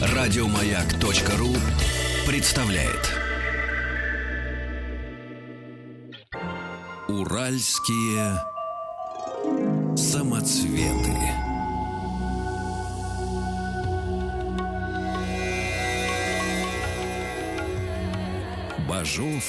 Радиомаяк.ру 0.00 1.54
представляет 2.26 3.10
Уральские 7.08 8.38
самоцветы. 9.96 11.16
Бажов 18.86 19.44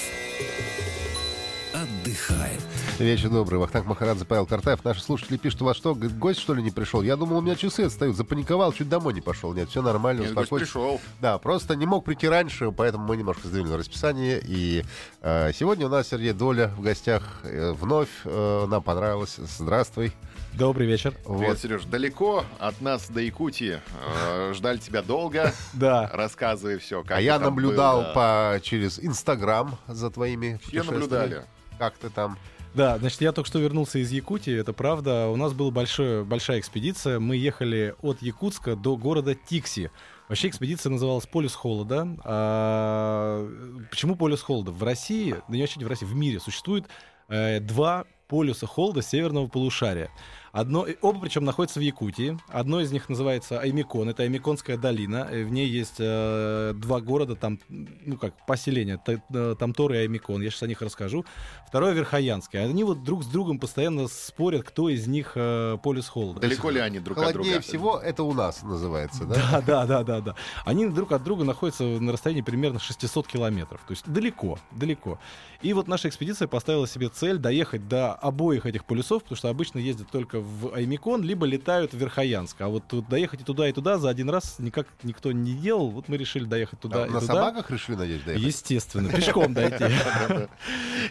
отдыхает. 1.82 2.60
Вечер 2.98 3.30
добрый. 3.30 3.60
Вахтанг 3.60 3.86
Махарадзе, 3.86 4.26
Павел 4.26 4.46
Картаев. 4.46 4.84
Наши 4.84 5.02
слушатели 5.02 5.38
пишут, 5.38 5.62
у 5.62 5.66
вас 5.66 5.78
что, 5.78 5.96
гость 5.96 6.40
что 6.40 6.54
ли 6.54 6.62
не 6.62 6.72
пришел? 6.72 7.02
Я 7.02 7.16
думал, 7.16 7.38
у 7.38 7.42
меня 7.42 7.56
часы 7.56 7.82
отстают. 7.82 8.18
Запаниковал, 8.18 8.74
чуть 8.74 8.90
домой 8.90 9.14
не 9.14 9.22
пошел. 9.22 9.54
Нет, 9.54 9.70
все 9.70 9.82
нормально, 9.82 10.22
Нет, 10.22 10.34
гость 10.34 10.46
успокойся. 10.52 10.66
пришел. 10.66 11.02
Да, 11.22 11.38
просто 11.38 11.76
не 11.76 11.86
мог 11.86 12.04
прийти 12.04 12.28
раньше, 12.28 12.72
поэтому 12.72 13.06
мы 13.08 13.16
немножко 13.16 13.48
сдвинули 13.48 13.80
расписание. 13.80 14.42
И 14.44 14.84
э, 15.22 15.52
сегодня 15.54 15.86
у 15.86 15.90
нас 15.90 16.10
Сергей 16.10 16.34
Доля 16.34 16.68
в 16.78 16.82
гостях. 16.82 17.40
Э, 17.44 17.72
вновь 17.72 18.10
э, 18.26 18.66
нам 18.68 18.84
понравилось. 18.84 19.38
Здравствуй. 19.38 20.12
Добрый 20.54 20.88
вечер. 20.88 21.12
Привет, 21.12 21.50
Вот. 21.50 21.60
Сереж. 21.60 21.86
Далеко 21.86 22.44
от 22.60 22.82
нас 22.82 23.08
до 23.10 23.22
Якутии. 23.22 23.80
Э, 24.28 24.52
Ждали 24.54 24.80
тебя 24.80 25.02
долго. 25.02 25.54
Да. 25.74 26.10
Рассказывай 26.12 26.78
все. 26.80 27.04
А 27.08 27.22
я 27.22 27.40
наблюдал 27.40 28.14
по, 28.14 28.60
через 28.62 29.00
Инстаграм 29.00 29.78
за 29.88 30.10
твоими 30.10 30.60
Все 30.68 30.84
наблюдали. 30.84 31.46
Как 31.80 31.98
ты 31.98 32.10
там? 32.10 32.38
Да, 32.76 33.00
значит, 33.00 33.22
я 33.22 33.32
только 33.32 33.48
что 33.48 33.58
вернулся 33.58 33.98
из 33.98 34.12
Якутии, 34.12 34.56
это 34.56 34.74
правда. 34.74 35.28
У 35.30 35.36
нас 35.36 35.54
была 35.54 35.72
большая 35.72 36.60
экспедиция. 36.60 37.20
Мы 37.20 37.36
ехали 37.36 37.96
от 38.02 38.22
Якутска 38.22 38.76
до 38.76 38.96
города 38.96 39.34
Тикси. 39.34 39.90
Вообще 40.28 40.50
экспедиция 40.50 40.92
называлась 40.92 41.26
«Полюс 41.26 41.56
холода». 41.56 42.08
А, 42.24 43.50
почему 43.90 44.16
«Полюс 44.16 44.42
холода»? 44.44 44.72
В 44.72 44.84
России, 44.84 45.32
да 45.48 45.56
не 45.56 45.62
вообще 45.62 45.80
не 45.80 45.86
в 45.86 45.88
России, 45.88 46.06
в 46.06 46.14
мире 46.14 46.40
существует 46.40 46.86
э, 47.30 47.60
два 47.60 48.06
полюса 48.28 48.68
холода 48.68 49.02
северного 49.02 49.48
полушария. 49.48 50.12
Одно, 50.52 50.86
оба 51.02 51.20
причем 51.20 51.46
находятся 51.46 51.80
в 51.80 51.84
Якутии. 51.84 52.38
Одно 52.48 52.82
из 52.82 52.92
них 52.92 53.10
называется 53.10 53.60
Аймикон. 53.60 54.10
Это 54.10 54.24
Аймиконская 54.24 54.78
долина. 54.78 55.28
И 55.32 55.44
В 55.44 55.52
ней 55.52 55.68
есть 55.68 55.96
э, 56.00 56.74
два 56.76 57.02
города, 57.02 57.36
там, 57.36 57.60
ну 57.70 58.18
как, 58.18 58.34
поселения, 58.46 59.00
э, 59.08 59.56
Тамтор 59.58 59.94
и 59.94 59.98
Аймикон. 59.98 60.42
Я 60.42 60.50
сейчас 60.50 60.64
о 60.64 60.68
них 60.68 60.82
расскажу. 60.82 61.26
Второе 61.68 61.94
Верхоянское. 61.94 62.66
Они 62.66 62.84
вот 62.84 63.04
друг 63.04 63.24
с 63.24 63.28
другом 63.28 63.60
постоянно 63.60 64.08
спорят, 64.08 64.64
кто 64.64 64.90
из 64.90 65.08
них 65.08 65.34
э, 65.36 65.78
полюс 65.84 66.08
холода. 66.08 66.40
Далеко 66.40 66.70
ли 66.70 66.80
они 66.80 67.00
друг 67.00 67.18
от 67.18 67.26
Холоднее 67.26 67.54
друга? 67.54 67.68
всего 67.68 67.98
это 68.00 68.24
у 68.24 68.34
нас 68.34 68.64
называется, 68.64 69.26
да? 69.26 69.36
Да, 69.36 69.62
да, 69.62 69.86
да, 69.86 70.04
да, 70.04 70.22
да. 70.22 70.36
Они 70.66 70.88
друг 70.88 71.12
от 71.12 71.24
друга 71.24 71.44
находятся 71.44 71.84
на 71.84 72.12
расстоянии 72.12 72.42
примерно 72.42 72.80
600 72.80 73.28
километров. 73.28 73.82
То 73.88 73.92
есть 73.92 74.08
далеко, 74.08 74.58
далеко. 74.72 75.20
И 75.62 75.74
вот 75.74 75.88
наша 75.88 76.08
экспедиция 76.08 76.48
поставила 76.48 76.88
себе 76.88 77.10
цель 77.10 77.38
доехать 77.38 77.88
до 77.88 78.14
обоих 78.14 78.66
этих 78.66 78.86
полюсов, 78.86 79.24
потому 79.24 79.38
что 79.38 79.50
обычно 79.50 79.80
ездят 79.80 80.10
только 80.10 80.39
в 80.40 80.74
Аймикон, 80.74 81.24
либо 81.24 81.46
летают 81.46 81.94
в 81.94 81.98
Верхоянск. 81.98 82.60
А 82.62 82.68
вот 82.68 82.84
тут 82.88 83.08
доехать 83.10 83.42
и 83.42 83.44
туда, 83.44 83.68
и 83.68 83.72
туда 83.72 83.98
за 83.98 84.10
один 84.10 84.30
раз 84.30 84.60
никак 84.60 84.88
никто 85.04 85.32
не 85.32 85.54
делал. 85.54 85.90
Вот 85.90 86.08
мы 86.08 86.18
решили 86.18 86.46
доехать 86.46 86.80
туда 86.80 87.04
А 87.04 87.08
и 87.08 87.10
на 87.10 87.20
туда. 87.20 87.34
собаках 87.34 87.72
решили, 87.72 87.96
надеюсь, 87.96 88.24
доехать? 88.24 88.46
Естественно, 88.46 89.10
пешком 89.10 89.54
дойти. 89.54 89.86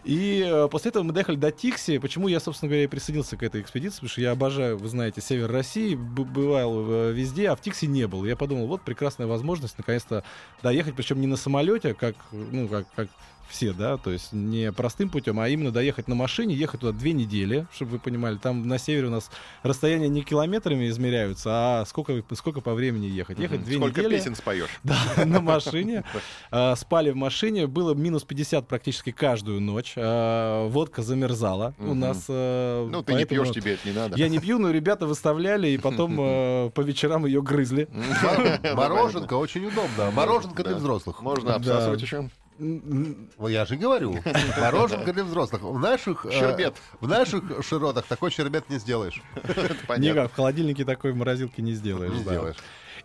И 0.05 0.45
э, 0.47 0.69
после 0.71 0.91
этого 0.91 1.03
мы 1.03 1.12
доехали 1.12 1.37
до 1.37 1.51
Тикси. 1.51 1.99
Почему 1.99 2.29
я, 2.29 2.41
собственно 2.41 2.69
говоря, 2.69 2.84
и 2.84 2.87
присоединился 2.87 3.37
к 3.37 3.43
этой 3.43 3.61
экспедиции? 3.61 3.97
Потому 3.97 4.11
что 4.11 4.21
я 4.21 4.31
обожаю, 4.33 4.79
вы 4.79 4.89
знаете, 4.89 5.21
север 5.21 5.51
России, 5.51 5.95
бывал 5.95 6.84
э, 6.91 7.12
везде, 7.12 7.51
а 7.51 7.56
в 7.56 7.61
Тикси 7.61 7.87
не 7.87 8.06
был. 8.06 8.25
Я 8.25 8.37
подумал, 8.37 8.67
вот 8.67 8.83
прекрасная 8.83 9.27
возможность 9.27 9.77
наконец-то 9.79 10.25
доехать, 10.62 10.95
причем 10.95 11.21
не 11.21 11.27
на 11.27 11.37
самолете, 11.37 11.95
как, 11.95 12.15
ну, 12.33 12.69
как, 12.69 12.87
как 12.95 13.09
все, 13.48 13.72
да, 13.72 13.97
то 13.97 14.10
есть 14.10 14.32
не 14.32 14.70
простым 14.72 15.09
путем, 15.10 15.41
а 15.41 15.48
именно 15.48 15.70
доехать 15.70 16.06
на 16.09 16.14
машине, 16.14 16.54
ехать 16.54 16.81
туда 16.81 16.92
две 16.97 17.12
недели, 17.12 17.66
чтобы 17.75 17.92
вы 17.92 17.98
понимали. 17.98 18.36
Там 18.36 18.66
на 18.69 18.78
севере 18.78 19.06
у 19.09 19.10
нас 19.10 19.31
расстояния 19.62 20.09
не 20.09 20.22
километрами 20.22 20.88
измеряются, 20.88 21.50
а 21.81 21.84
сколько, 21.86 22.22
сколько 22.34 22.60
по 22.60 22.75
времени 22.75 23.06
ехать. 23.06 23.38
Ехать 23.38 23.64
две 23.64 23.76
Сколько 23.78 24.00
недели. 24.00 24.16
песен 24.19 24.34
споешь? 24.34 24.69
Да, 24.84 24.97
на 25.25 25.41
машине. 25.41 26.04
А, 26.50 26.76
Спали 26.76 27.10
в 27.10 27.16
машине. 27.16 27.66
Было 27.66 27.94
минус 27.94 28.25
50 28.25 28.66
практически 28.69 29.10
каждую 29.12 29.60
ночь. 29.60 29.94
А, 29.97 30.66
Водка 30.69 31.03
замерзала 31.03 31.75
у 31.78 31.94
нас. 31.94 32.26
а, 32.28 32.86
Ну, 32.88 33.03
ты 33.03 33.15
не 33.15 33.25
пьешь, 33.25 33.50
тебе 33.50 33.75
это 33.75 33.88
не 33.88 33.94
надо. 33.94 34.16
Я 34.16 34.28
не 34.28 34.38
пью, 34.38 34.59
но 34.59 34.70
ребята 34.70 35.06
выставляли, 35.06 35.69
и 35.69 35.78
потом 35.78 36.16
по 36.75 36.80
вечерам 36.80 37.26
ее 37.26 37.42
грызли. 37.42 37.88
Мор- 38.22 38.75
Мороженка 38.75 39.34
очень 39.34 39.66
удобно. 39.66 40.10
Мороженка 40.12 40.62
для 40.65 40.75
взрослых. 40.76 41.22
Можно 41.22 41.54
обсасывать 41.54 42.03
еще? 42.03 42.28
Я 42.59 43.65
же 43.65 43.77
говорю, 43.77 44.19
мороженка 44.61 45.13
для 45.13 45.25
взрослых. 45.25 45.63
В 45.63 45.79
наших, 45.79 46.27
э, 46.27 46.31
Щербет. 46.33 46.75
в 47.01 47.09
наших 47.09 47.43
широтах 47.65 48.07
такой 48.07 48.31
щербет 48.31 48.69
не 48.69 48.79
сделаешь. 48.79 49.23
Никак, 49.99 50.33
в 50.33 50.35
холодильнике 50.35 50.85
такой 50.85 51.13
в 51.13 51.17
морозилке 51.17 51.63
не 51.63 51.73
сделаешь. 51.73 52.13
Не 52.13 52.21
сделаешь. 52.21 52.57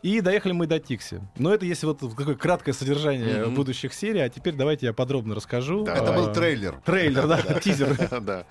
И 0.01 0.19
доехали 0.19 0.51
мы 0.51 0.67
до 0.67 0.79
Тикси. 0.79 1.21
Но 1.37 1.53
это 1.53 1.65
если 1.65 1.85
вот 1.85 1.99
такое 1.99 2.35
краткое 2.35 2.73
содержание 2.73 3.45
Мгм. 3.45 3.55
будущих 3.55 3.93
серий, 3.93 4.19
а 4.19 4.29
теперь 4.29 4.53
давайте 4.55 4.87
я 4.87 4.93
подробно 4.93 5.33
расскажу. 5.35 5.83
Да. 5.85 5.95
Это 5.95 6.11
был 6.11 6.33
трейлер. 6.33 6.81
Трейлер, 6.83 7.27
да, 7.27 7.37
тизер. 7.63 7.95
Да. 8.21 8.45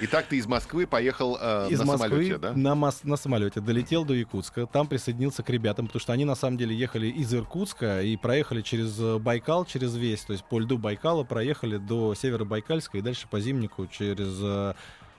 Итак, 0.00 0.26
ты 0.28 0.36
из 0.36 0.46
Москвы 0.46 0.86
поехал 0.86 1.36
э, 1.40 1.68
из 1.70 1.78
на 1.80 1.84
Москвы 1.86 2.08
самолете, 2.08 2.38
да? 2.38 2.52
на, 2.52 2.74
мос- 2.74 3.00
на 3.02 3.16
самолете 3.16 3.60
долетел 3.60 4.04
до 4.04 4.14
Якутска, 4.14 4.66
там 4.66 4.86
присоединился 4.86 5.42
к 5.42 5.50
ребятам, 5.50 5.86
потому 5.86 6.00
что 6.00 6.12
они 6.12 6.24
на 6.24 6.34
самом 6.36 6.56
деле 6.56 6.76
ехали 6.76 7.08
из 7.08 7.34
Иркутска 7.34 8.02
и 8.02 8.16
проехали 8.16 8.62
через 8.62 8.98
э, 9.00 9.18
Байкал, 9.18 9.64
через 9.64 9.96
весь, 9.96 10.20
то 10.22 10.32
есть 10.32 10.44
по 10.44 10.60
льду 10.60 10.78
Байкала 10.78 11.24
проехали 11.24 11.78
до 11.78 12.14
Северобайкальска 12.14 12.98
и 12.98 13.00
дальше 13.00 13.26
по 13.28 13.40
Зимнику 13.40 13.86
через 13.88 14.38
э, 14.40 14.74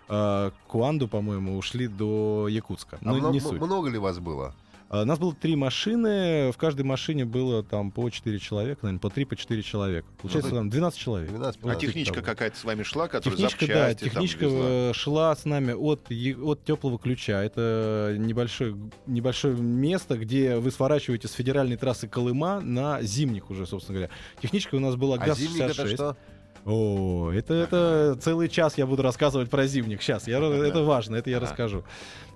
э, 0.08 0.52
Куанду, 0.68 1.08
по-моему, 1.08 1.58
ушли 1.58 1.88
до 1.88 2.48
Якутска. 2.50 2.98
А 3.02 3.06
Ну, 3.06 3.18
мно- 3.18 3.32
не 3.32 3.40
суть. 3.42 3.60
много 3.60 3.90
ли 3.90 3.98
вас 3.98 4.20
было? 4.20 4.54
А, 4.90 5.04
У 5.04 5.06
нас 5.06 5.20
было 5.20 5.34
три 5.36 5.56
машины, 5.56 6.52
в 6.52 6.58
каждой 6.58 6.82
машине 6.82 7.24
было 7.24 7.64
там 7.64 7.92
по 7.92 8.10
четыре 8.10 8.40
человека, 8.40 8.80
наверное, 8.84 9.00
по 9.00 9.10
три, 9.12 9.24
по 9.24 9.36
четыре 9.36 9.62
человека. 9.62 10.08
Получается, 10.20 10.50
Ну, 10.50 10.58
там 10.58 10.70
12 10.72 11.00
человек. 11.00 11.30
12 11.30 11.60
А 11.64 11.68
Да, 11.68 11.76
техничка 11.76 12.22
какая-то 12.24 12.58
с 12.58 12.64
вами 12.64 12.82
шла, 12.82 13.08
которая 13.08 13.38
Техничка, 13.38 13.68
да, 13.68 13.90
запчасти 13.90 14.00
там 14.00 14.10
техничка 14.10 14.46
э, 14.50 14.92
шла 14.96 15.36
с 15.36 15.46
нами 15.46 15.74
от, 15.74 16.08
от 16.42 16.64
теплого 16.66 16.98
ключа. 16.98 17.44
Это 17.44 18.16
небольшое, 18.18 18.76
небольшое 19.06 19.56
место, 19.56 20.18
где 20.18 20.58
вы 20.58 20.72
сворачиваете 20.72 21.28
с 21.28 21.34
федеральной 21.34 21.78
трассы 21.78 22.08
Колыма 22.08 22.60
на 22.60 23.02
зимник 23.04 23.52
уже, 23.52 23.68
собственно 23.68 24.00
говоря. 24.00 24.14
Техничка 24.42 24.74
у 24.76 24.80
нас 24.80 24.96
была 24.96 25.18
А 25.20 25.36
зимник 25.36 25.62
это 25.62 25.84
ГАЗ-66. 25.84 25.94
что? 25.94 26.18
О, 26.66 27.32
это, 27.32 27.54
это 27.54 28.18
целый 28.22 28.50
час 28.50 28.78
я 28.78 28.86
буду 28.86 29.02
рассказывать 29.02 29.50
про 29.50 29.66
зимник. 29.66 30.02
Сейчас, 30.02 30.28
я, 30.28 30.40
это 30.40 30.84
важно, 30.84 31.16
это 31.16 31.30
я 31.30 31.40
расскажу. 31.40 31.84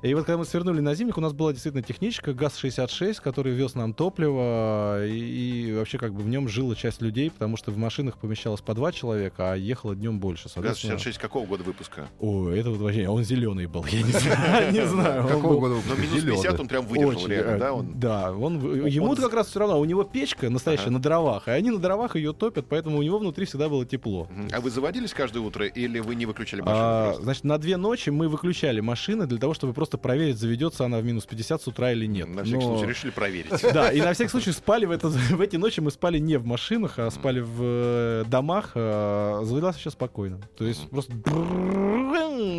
И 0.04 0.14
вот 0.16 0.26
когда 0.26 0.38
мы 0.38 0.44
свернули 0.44 0.82
на 0.82 0.96
зимник, 0.96 1.18
у 1.18 1.22
нас 1.22 1.32
была 1.32 1.54
действительно 1.54 1.82
техничка 1.82 2.34
ГАЗ-66, 2.34 3.22
который 3.24 3.54
вез 3.54 3.74
нам 3.74 3.94
топливо, 3.94 5.08
и, 5.08 5.70
и 5.70 5.74
вообще 5.74 5.98
как 5.98 6.14
бы 6.14 6.22
в 6.24 6.28
нем 6.28 6.50
жила 6.50 6.76
часть 6.76 7.02
людей, 7.02 7.32
потому 7.32 7.56
что 7.56 7.72
в 7.72 7.78
машинах 7.78 8.18
помещалось 8.18 8.60
по 8.60 8.74
два 8.74 8.92
человека, 8.92 9.54
а 9.54 9.56
ехало 9.56 9.96
днем 9.96 10.20
больше. 10.20 10.50
Соответственно- 10.50 10.96
ГАЗ-66 10.96 11.20
какого 11.22 11.46
года 11.46 11.64
выпуска? 11.64 12.10
О, 12.20 12.50
это 12.50 12.70
вот 12.72 12.80
вообще, 12.80 13.08
он 13.08 13.24
зеленый 13.24 13.66
был, 13.68 13.86
я 13.86 14.02
не 14.02 14.12
знаю, 14.12 14.72
не 14.74 14.86
знаю. 14.86 15.22
он 15.24 15.28
Какого 15.30 15.60
года 15.62 15.76
Ну, 15.76 15.80
выпуска? 15.96 16.02
минус 16.02 16.22
50 16.24 16.42
Зелёный. 16.44 16.60
он 16.60 16.68
прям 16.68 16.86
выдержал, 16.86 17.28
реально, 17.28 17.52
э, 17.52 17.60
да? 17.60 17.74
Он... 17.74 17.92
Да, 17.96 18.32
он, 18.34 18.86
ему-то 18.86 19.22
как 19.22 19.34
раз 19.36 19.48
все 19.48 19.60
равно, 19.62 19.80
у 19.80 19.86
него 19.86 20.04
печка 20.04 20.50
настоящая 20.50 20.84
Ага. 20.88 20.92
на 20.96 21.00
дровах, 21.02 21.48
и 21.48 21.52
они 21.52 21.72
на 21.72 21.80
дровах 21.80 22.18
ее 22.18 22.34
топят, 22.34 22.66
поэтому 22.68 22.98
у 22.98 23.04
него 23.04 23.20
внутри 23.20 23.46
всегда 23.46 23.70
было 23.70 23.86
тепло. 23.86 24.28
А 24.52 24.60
вы 24.60 24.70
заводились 24.70 25.14
каждое 25.14 25.40
утро 25.40 25.66
или 25.66 26.00
вы 26.00 26.16
не 26.16 26.26
выключали 26.26 26.60
машину? 26.60 26.78
А, 26.78 27.04
просто? 27.06 27.24
значит, 27.24 27.44
на 27.46 27.58
две 27.58 27.78
ночи 27.78 28.10
мы 28.10 28.28
выключали 28.28 28.82
машины 28.82 29.28
для 29.28 29.38
того, 29.38 29.54
чтобы 29.54 29.72
просто 29.72 29.93
проверить, 29.98 30.38
заведется 30.38 30.86
она 30.86 31.00
в 31.00 31.04
минус 31.04 31.26
50 31.26 31.62
с 31.62 31.68
утра 31.68 31.92
или 31.92 32.06
нет. 32.06 32.28
На 32.28 32.44
всякий 32.44 32.66
Но- 32.66 32.78
случай 32.78 32.90
решили 32.90 33.12
проверить. 33.12 33.52
Да, 33.74 33.92
и 33.92 34.02
на 34.02 34.14
всякий 34.14 34.30
случай 34.30 34.52
спали 34.52 34.86
в, 34.86 34.92
это, 34.92 35.10
в 35.10 35.42
эти 35.42 35.56
ночи 35.56 35.80
мы 35.80 35.92
спали 35.92 36.20
не 36.20 36.38
в 36.38 36.46
машинах, 36.46 37.00
а 37.00 37.10
спали 37.12 37.40
в 37.40 37.62
э, 37.62 38.24
домах. 38.28 38.72
Э, 38.76 39.42
завелась 39.44 39.78
еще 39.78 39.90
спокойно. 39.90 40.40
То 40.58 40.66
есть 40.66 40.90
просто 40.90 41.14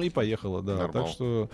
и 0.03 0.11
поехала, 0.11 0.63
да. 0.63 0.77
Нормал. 0.77 0.93
Так 1.05 1.09
что 1.13 1.49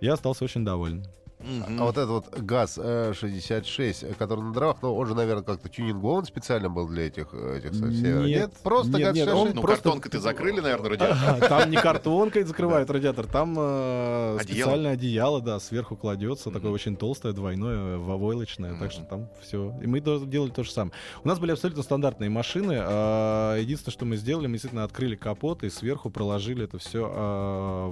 я 0.00 0.14
остался 0.14 0.44
очень 0.44 0.64
доволен. 0.64 1.06
Мгм. 1.42 1.80
А 1.80 1.84
вот 1.84 1.96
этот 1.96 2.08
вот 2.08 2.38
ГАЗ-66, 2.38 4.14
который 4.14 4.40
на 4.42 4.52
дровах, 4.52 4.76
ну, 4.82 4.94
он 4.94 5.06
же, 5.06 5.14
наверное, 5.14 5.42
как-то 5.44 5.68
тюнингован 5.68 6.24
специально 6.24 6.68
был 6.70 6.88
для 6.88 7.06
этих, 7.06 7.28
э, 7.32 7.58
этих 7.58 7.74
со- 7.74 7.92
севера. 7.92 8.24
Нет, 8.24 8.52
просто 8.62 8.98
нет, 8.98 9.14
нет, 9.14 9.28
ГАЗ-66. 9.28 9.34
он 9.34 9.52
Ну, 9.54 9.62
просто- 9.62 9.82
картонкой-то 9.82 10.20
закрыли, 10.20 10.60
наверное, 10.60 10.90
радиатор. 10.90 11.16
А, 11.44 11.48
Там 11.48 11.70
не 11.70 11.76
картонкой 11.76 12.44
закрывают 12.44 12.90
радиатор, 12.90 13.26
там 13.26 13.54
э, 13.58 14.38
специальное 14.42 14.92
одеяло, 14.92 15.40
да, 15.40 15.58
сверху 15.60 15.96
кладется, 15.96 16.50
такое 16.50 16.68
Мгм. 16.70 16.74
очень 16.74 16.96
толстое, 16.96 17.32
двойное, 17.32 17.98
вовойлочное, 17.98 18.78
так 18.78 18.92
что 18.92 19.02
там 19.02 19.28
все. 19.42 19.74
И 19.82 19.86
мы 19.86 20.00
делали 20.00 20.50
то 20.50 20.62
же 20.64 20.70
самое. 20.70 20.92
У 21.24 21.28
нас 21.28 21.38
были 21.38 21.52
абсолютно 21.52 21.82
стандартные 21.82 22.30
машины. 22.30 22.76
а, 22.80 23.56
Единственное, 23.58 23.92
что 23.92 24.04
мы 24.04 24.16
сделали, 24.16 24.46
мы 24.46 24.52
действительно 24.54 24.84
открыли 24.84 25.16
капот 25.16 25.62
и 25.64 25.70
сверху 25.70 26.10
проложили 26.10 26.64
это 26.64 26.78
все 26.78 27.02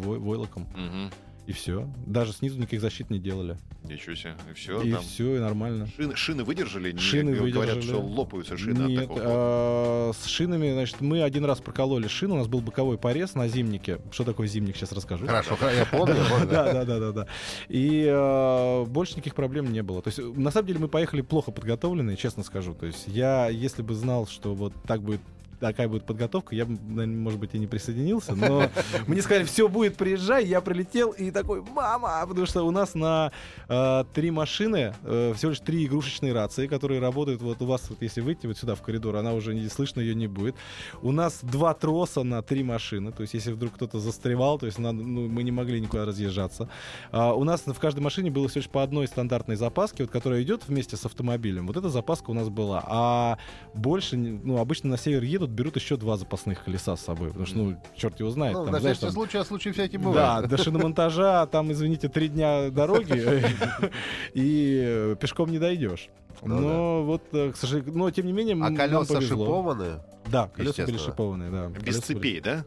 войлоком. 0.02 0.66
Мгм. 0.74 1.10
И 1.50 1.52
все. 1.52 1.88
Даже 2.06 2.32
снизу 2.32 2.58
никаких 2.58 2.80
защит 2.80 3.10
не 3.10 3.18
делали. 3.18 3.56
Ничего 3.82 4.14
себе. 4.14 4.36
И 4.48 4.54
все. 4.54 4.80
и 4.82 4.94
все, 4.94 5.34
и 5.34 5.38
нормально. 5.40 5.88
Шины, 5.96 6.14
шины 6.14 6.44
выдержали? 6.44 6.92
Не, 6.92 6.98
Шины 7.00 7.34
говорят, 7.34 7.56
выдержали. 7.74 7.80
что 7.82 8.00
лопаются 8.00 8.56
шины 8.56 8.86
Нет, 8.86 9.02
от 9.02 9.08
такого. 9.08 9.20
а, 9.26 10.12
с 10.12 10.26
шинами, 10.26 10.72
значит, 10.72 11.00
мы 11.00 11.22
один 11.22 11.44
раз 11.44 11.58
прокололи 11.58 12.06
шину, 12.06 12.34
у 12.34 12.38
нас 12.38 12.46
был 12.46 12.60
боковой 12.60 12.98
порез 12.98 13.34
на 13.34 13.48
зимнике. 13.48 13.98
Что 14.12 14.22
такое 14.22 14.46
зимник, 14.46 14.76
сейчас 14.76 14.92
расскажу. 14.92 15.26
Хорошо, 15.26 15.56
я 15.76 15.84
помню. 15.90 16.14
да. 16.48 16.72
Да, 16.72 16.84
да, 16.84 16.98
да, 17.00 17.10
да. 17.12 17.26
И 17.68 18.04
э, 18.08 18.84
больше 18.84 19.14
никаких 19.14 19.34
проблем 19.34 19.72
не 19.72 19.82
было. 19.82 20.02
То 20.02 20.08
есть, 20.10 20.20
на 20.36 20.52
самом 20.52 20.68
деле, 20.68 20.78
мы 20.78 20.86
поехали 20.86 21.22
плохо 21.22 21.50
подготовленные, 21.50 22.16
честно 22.16 22.44
скажу. 22.44 22.74
То 22.74 22.86
есть, 22.86 23.08
я, 23.08 23.48
если 23.48 23.82
бы 23.82 23.94
знал, 23.94 24.28
что 24.28 24.54
вот 24.54 24.72
так 24.86 25.02
будет 25.02 25.20
такая 25.60 25.88
будет 25.88 26.04
подготовка, 26.04 26.54
я 26.54 26.64
бы, 26.64 27.06
может 27.06 27.38
быть, 27.38 27.54
и 27.54 27.58
не 27.58 27.66
присоединился, 27.66 28.34
но 28.34 28.68
мне 29.06 29.22
сказали, 29.22 29.44
все 29.44 29.68
будет, 29.68 29.96
приезжай, 29.96 30.44
я 30.46 30.60
прилетел 30.60 31.10
и 31.10 31.30
такой, 31.30 31.62
мама, 31.62 32.24
потому 32.26 32.46
что 32.46 32.62
у 32.62 32.70
нас 32.70 32.94
на 32.94 33.32
э, 33.68 34.04
три 34.14 34.30
машины, 34.30 34.94
э, 35.04 35.34
всего 35.36 35.50
лишь 35.50 35.60
три 35.60 35.86
игрушечные 35.86 36.32
рации, 36.32 36.66
которые 36.66 37.00
работают, 37.00 37.42
вот 37.42 37.60
у 37.62 37.66
вас, 37.66 37.88
вот 37.88 38.02
если 38.02 38.20
выйти 38.20 38.46
вот 38.46 38.58
сюда 38.58 38.74
в 38.74 38.82
коридор, 38.82 39.16
она 39.16 39.34
уже 39.34 39.54
не 39.54 39.68
слышно 39.68 40.00
ее 40.00 40.14
не 40.14 40.26
будет. 40.26 40.56
У 41.02 41.12
нас 41.12 41.40
два 41.42 41.74
троса 41.74 42.22
на 42.22 42.42
три 42.42 42.62
машины, 42.62 43.12
то 43.12 43.22
есть 43.22 43.34
если 43.34 43.52
вдруг 43.52 43.74
кто-то 43.74 43.98
застревал, 43.98 44.58
то 44.58 44.66
есть 44.66 44.78
ну, 44.78 44.92
мы 44.92 45.42
не 45.42 45.52
могли 45.52 45.80
никуда 45.80 46.04
разъезжаться. 46.04 46.68
А, 47.12 47.34
у 47.34 47.44
нас 47.44 47.62
в 47.66 47.78
каждой 47.78 48.00
машине 48.00 48.30
было 48.30 48.48
всего 48.48 48.60
лишь 48.60 48.70
по 48.70 48.82
одной 48.82 49.06
стандартной 49.06 49.56
запаске, 49.56 50.04
вот, 50.04 50.12
которая 50.12 50.42
идет 50.42 50.66
вместе 50.66 50.96
с 50.96 51.04
автомобилем. 51.04 51.66
Вот 51.66 51.76
эта 51.76 51.88
запаска 51.88 52.30
у 52.30 52.34
нас 52.34 52.48
была. 52.48 52.82
А 52.86 53.38
больше, 53.74 54.16
ну, 54.16 54.58
обычно 54.58 54.90
на 54.90 54.96
север 54.96 55.22
едут, 55.22 55.49
берут 55.50 55.76
еще 55.76 55.96
два 55.96 56.16
запасных 56.16 56.64
колеса 56.64 56.96
с 56.96 57.00
собой, 57.00 57.28
потому 57.28 57.46
что, 57.46 57.58
ну, 57.58 57.82
черт 57.96 58.18
его 58.20 58.30
знает. 58.30 58.54
Ну, 58.54 58.64
там, 58.64 58.72
на 58.72 58.80
знаешь, 58.80 58.96
всякий 58.96 59.12
там- 59.12 59.14
случай, 59.14 59.38
а 59.38 59.44
случаи 59.44 59.70
всякие 59.70 59.98
да, 60.00 60.04
бывают. 60.06 60.48
до 60.48 60.56
шиномонтажа, 60.56 61.46
там, 61.50 61.70
извините, 61.72 62.08
три 62.08 62.28
дня 62.28 62.70
дороги, 62.70 63.12
и 64.34 64.80
э, 64.82 65.16
пешком 65.20 65.50
не 65.50 65.58
дойдешь. 65.58 66.08
Ну 66.42 66.58
Но 66.58 67.04
вот, 67.04 67.22
э, 67.32 67.52
к 67.52 67.56
сожалению, 67.56 67.96
но 67.96 68.10
тем 68.10 68.26
не 68.26 68.32
менее, 68.32 68.56
А 68.62 68.74
колеса 68.74 69.20
шипованные? 69.20 70.02
Да, 70.30 70.48
колеса 70.48 70.86
были 70.86 70.96
шипованные, 70.96 71.50
да. 71.50 71.66
Без 71.66 71.80
Колеса 71.80 72.00
были 72.08 72.18
цепей, 72.18 72.40
да? 72.40 72.64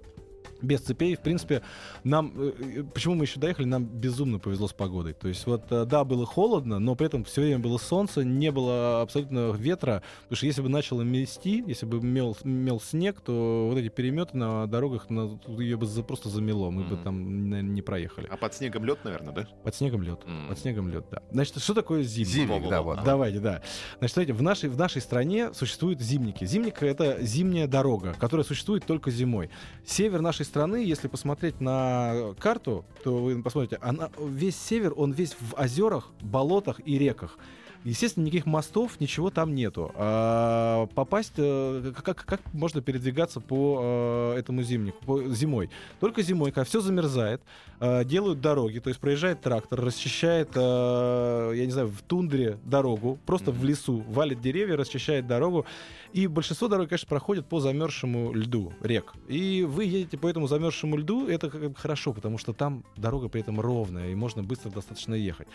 Без 0.64 0.80
цепей. 0.82 1.16
В 1.16 1.20
принципе, 1.20 1.62
нам... 2.04 2.34
э, 2.38 2.52
э, 2.80 2.84
Почему 2.84 3.16
мы 3.16 3.26
еще 3.26 3.40
доехали? 3.40 3.66
Нам 3.66 3.86
безумно 3.86 4.40
повезло 4.40 4.68
с 4.68 4.74
погодой. 4.74 5.14
То 5.14 5.28
есть 5.28 5.46
вот, 5.46 5.64
э, 5.72 5.86
да, 5.86 6.04
было 6.04 6.26
холодно, 6.26 6.80
но 6.80 6.96
при 6.96 7.08
этом 7.08 7.24
все 7.24 7.42
время 7.42 7.60
было 7.60 7.78
солнце, 7.78 8.24
не 8.24 8.52
было 8.52 9.02
абсолютно 9.02 9.52
ветра. 9.52 10.02
Потому 10.24 10.38
что 10.38 10.46
если 10.46 10.62
бы 10.62 10.70
начало 10.70 11.02
мести, 11.02 11.64
если 11.68 11.86
бы 11.86 12.02
мел, 12.02 12.36
мел 12.44 12.80
снег, 12.80 13.22
то 13.22 13.68
вот 13.70 13.78
эти 13.78 13.90
переметы 13.90 14.38
на 14.38 14.66
дорогах, 14.68 15.10
на, 15.10 15.40
ее 15.60 15.78
бы 15.78 15.86
за- 15.86 16.04
просто 16.04 16.30
замело. 16.30 16.72
Мы 16.72 16.84
бы 16.84 16.96
Мгм. 16.96 17.04
там, 17.04 17.50
наверное, 17.50 17.72
не 17.74 17.82
проехали. 17.82 18.28
А 18.32 18.38
под 18.38 18.54
снегом 18.54 18.86
лед, 18.86 19.00
наверное, 19.04 19.34
да? 19.34 19.48
Под 19.64 19.76
снегом 19.76 20.02
лед. 20.02 20.20
М. 20.26 20.48
Под 20.50 20.58
снегом 20.60 20.88
лед, 20.90 21.06
да. 21.12 21.22
Значит, 21.32 21.60
что 21.62 21.74
такое 21.74 22.04
зимник? 22.04 22.28
Зимник, 22.34 22.70
да, 22.70 22.82
вот. 22.82 23.04
Давайте, 23.04 23.40
да. 23.40 23.62
Значит, 24.00 24.14
смотрите, 24.14 24.34
в 24.34 24.42
нашей, 24.42 24.70
в 24.70 24.78
нашей 24.78 25.02
стране 25.02 25.54
существуют 25.54 26.00
зимники. 26.00 26.46
Зимник— 26.46 26.74
это 26.84 27.22
зимняя 27.22 27.68
дорога, 27.68 28.14
которая 28.20 28.46
существует 28.46 28.86
только 28.86 29.12
зимой. 29.12 29.50
Север 29.86 30.22
нашей 30.22 30.46
страны, 30.54 30.86
если 30.86 31.08
посмотреть 31.08 31.60
на 31.60 32.36
карту, 32.38 32.86
то 33.04 33.18
вы 33.24 33.42
посмотрите, 33.42 33.80
она, 33.82 34.12
весь 34.20 34.56
север, 34.56 34.94
он 34.96 35.12
весь 35.12 35.36
в 35.40 35.60
озерах, 35.60 36.12
болотах 36.22 36.80
и 36.86 37.00
реках. 37.00 37.40
Естественно, 37.84 38.26
никаких 38.26 38.46
мостов, 38.46 39.00
ничего 39.00 39.32
там 39.32 39.56
нету. 39.56 39.92
А 39.96 40.86
попасть, 40.94 41.34
э, 41.38 41.92
как, 42.04 42.24
как 42.24 42.42
можно 42.54 42.82
передвигаться 42.82 43.40
по 43.42 44.34
э, 44.36 44.40
этому 44.40 44.62
зимнику, 44.62 45.04
по, 45.04 45.24
зимой? 45.24 45.72
Только 46.00 46.22
зимой, 46.22 46.52
когда 46.52 46.66
все 46.66 46.82
замерзает, 46.82 47.42
э, 47.80 48.06
делают 48.06 48.40
дороги, 48.40 48.78
то 48.78 48.90
есть 48.90 49.02
проезжает 49.02 49.42
трактор, 49.42 49.82
расчищает, 49.84 50.56
я 50.56 51.66
не 51.66 51.72
знаю, 51.72 51.88
в 51.88 52.02
тундре 52.04 52.58
дорогу, 52.64 53.18
просто 53.26 53.52
в 53.52 53.64
лесу, 53.66 54.04
валит 54.08 54.40
деревья, 54.40 54.78
расчищает 54.78 55.26
дорогу. 55.26 55.66
И 56.14 56.28
большинство 56.28 56.68
дорог, 56.68 56.90
конечно, 56.90 57.08
проходит 57.08 57.48
по 57.48 57.60
замерзшему 57.60 58.34
льду 58.34 58.72
рек. 58.82 59.14
И 59.28 59.66
вы 59.68 59.86
едете 59.86 60.16
по 60.16 60.28
этому 60.28 60.46
замерзшему 60.46 60.98
льду, 60.98 61.28
это 61.28 61.50
как 61.50 61.72
бы 61.72 61.76
хорошо, 61.76 62.14
потому 62.14 62.38
что 62.38 62.54
там 62.54 62.84
дорога 62.96 63.30
при 63.30 63.42
этом 63.42 63.60
ровная, 63.60 64.12
и 64.12 64.16
можно 64.16 64.44
быстро 64.44 64.70
достаточно 64.70 65.16
ехать. 65.16 65.48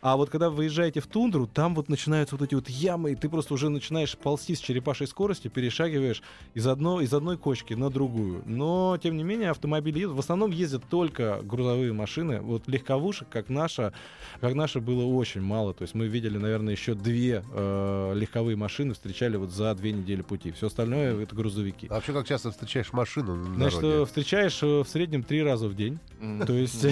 А 0.00 0.16
вот 0.16 0.30
когда 0.30 0.48
вы 0.48 0.56
выезжаете 0.56 1.00
в 1.00 1.06
тундру, 1.06 1.46
там 1.46 1.74
вот 1.74 1.90
начинаются 1.90 2.34
вот 2.34 2.46
эти 2.46 2.54
вот 2.54 2.70
ямы, 2.70 3.12
и 3.12 3.14
ты 3.14 3.28
просто 3.28 3.52
уже 3.52 3.68
начинаешь 3.68 4.16
ползти 4.16 4.54
с 4.54 4.60
черепашей 4.60 5.06
скоростью, 5.06 5.50
перешагиваешь 5.50 6.22
из, 6.54 6.66
одно, 6.66 7.02
из 7.02 7.12
одной 7.12 7.36
кочки 7.36 7.74
на 7.74 7.90
другую. 7.90 8.42
Но, 8.46 8.98
тем 9.02 9.18
не 9.18 9.22
менее, 9.22 9.50
автомобили 9.50 9.98
едут. 9.98 10.16
В 10.16 10.20
основном 10.20 10.50
ездят 10.50 10.84
только 10.88 11.40
грузовые 11.42 11.92
машины. 11.92 12.40
Вот 12.40 12.66
легковушек, 12.68 13.28
как 13.28 13.50
наша, 13.50 13.92
как 14.40 14.54
наша 14.54 14.80
было 14.80 15.04
очень 15.04 15.42
мало. 15.42 15.74
То 15.74 15.82
есть 15.82 15.94
мы 15.94 16.06
видели, 16.06 16.38
наверное, 16.38 16.72
еще 16.72 16.94
две 16.94 17.44
э, 17.52 18.12
легковые 18.14 18.56
машины, 18.56 18.94
встречали 18.94 19.36
вот 19.36 19.50
за 19.50 19.74
две 19.74 19.92
недели 19.92 20.05
пути. 20.22 20.52
Все 20.52 20.66
остальное— 20.68 21.20
это 21.22 21.34
грузовики. 21.34 21.86
А 21.90 21.94
вообще, 21.94 22.12
как 22.12 22.26
часто 22.26 22.50
встречаешь 22.50 22.92
машину 22.92 23.36
на 23.36 23.54
Значит, 23.56 23.80
дороге? 23.80 24.02
э, 24.02 24.04
встречаешь 24.06 24.62
э, 24.62 24.66
в 24.82 24.88
среднем 24.88 25.22
три 25.22 25.42
раза 25.42 25.68
в 25.68 25.74
день. 25.74 25.98
То 26.46 26.52
есть 26.52 26.84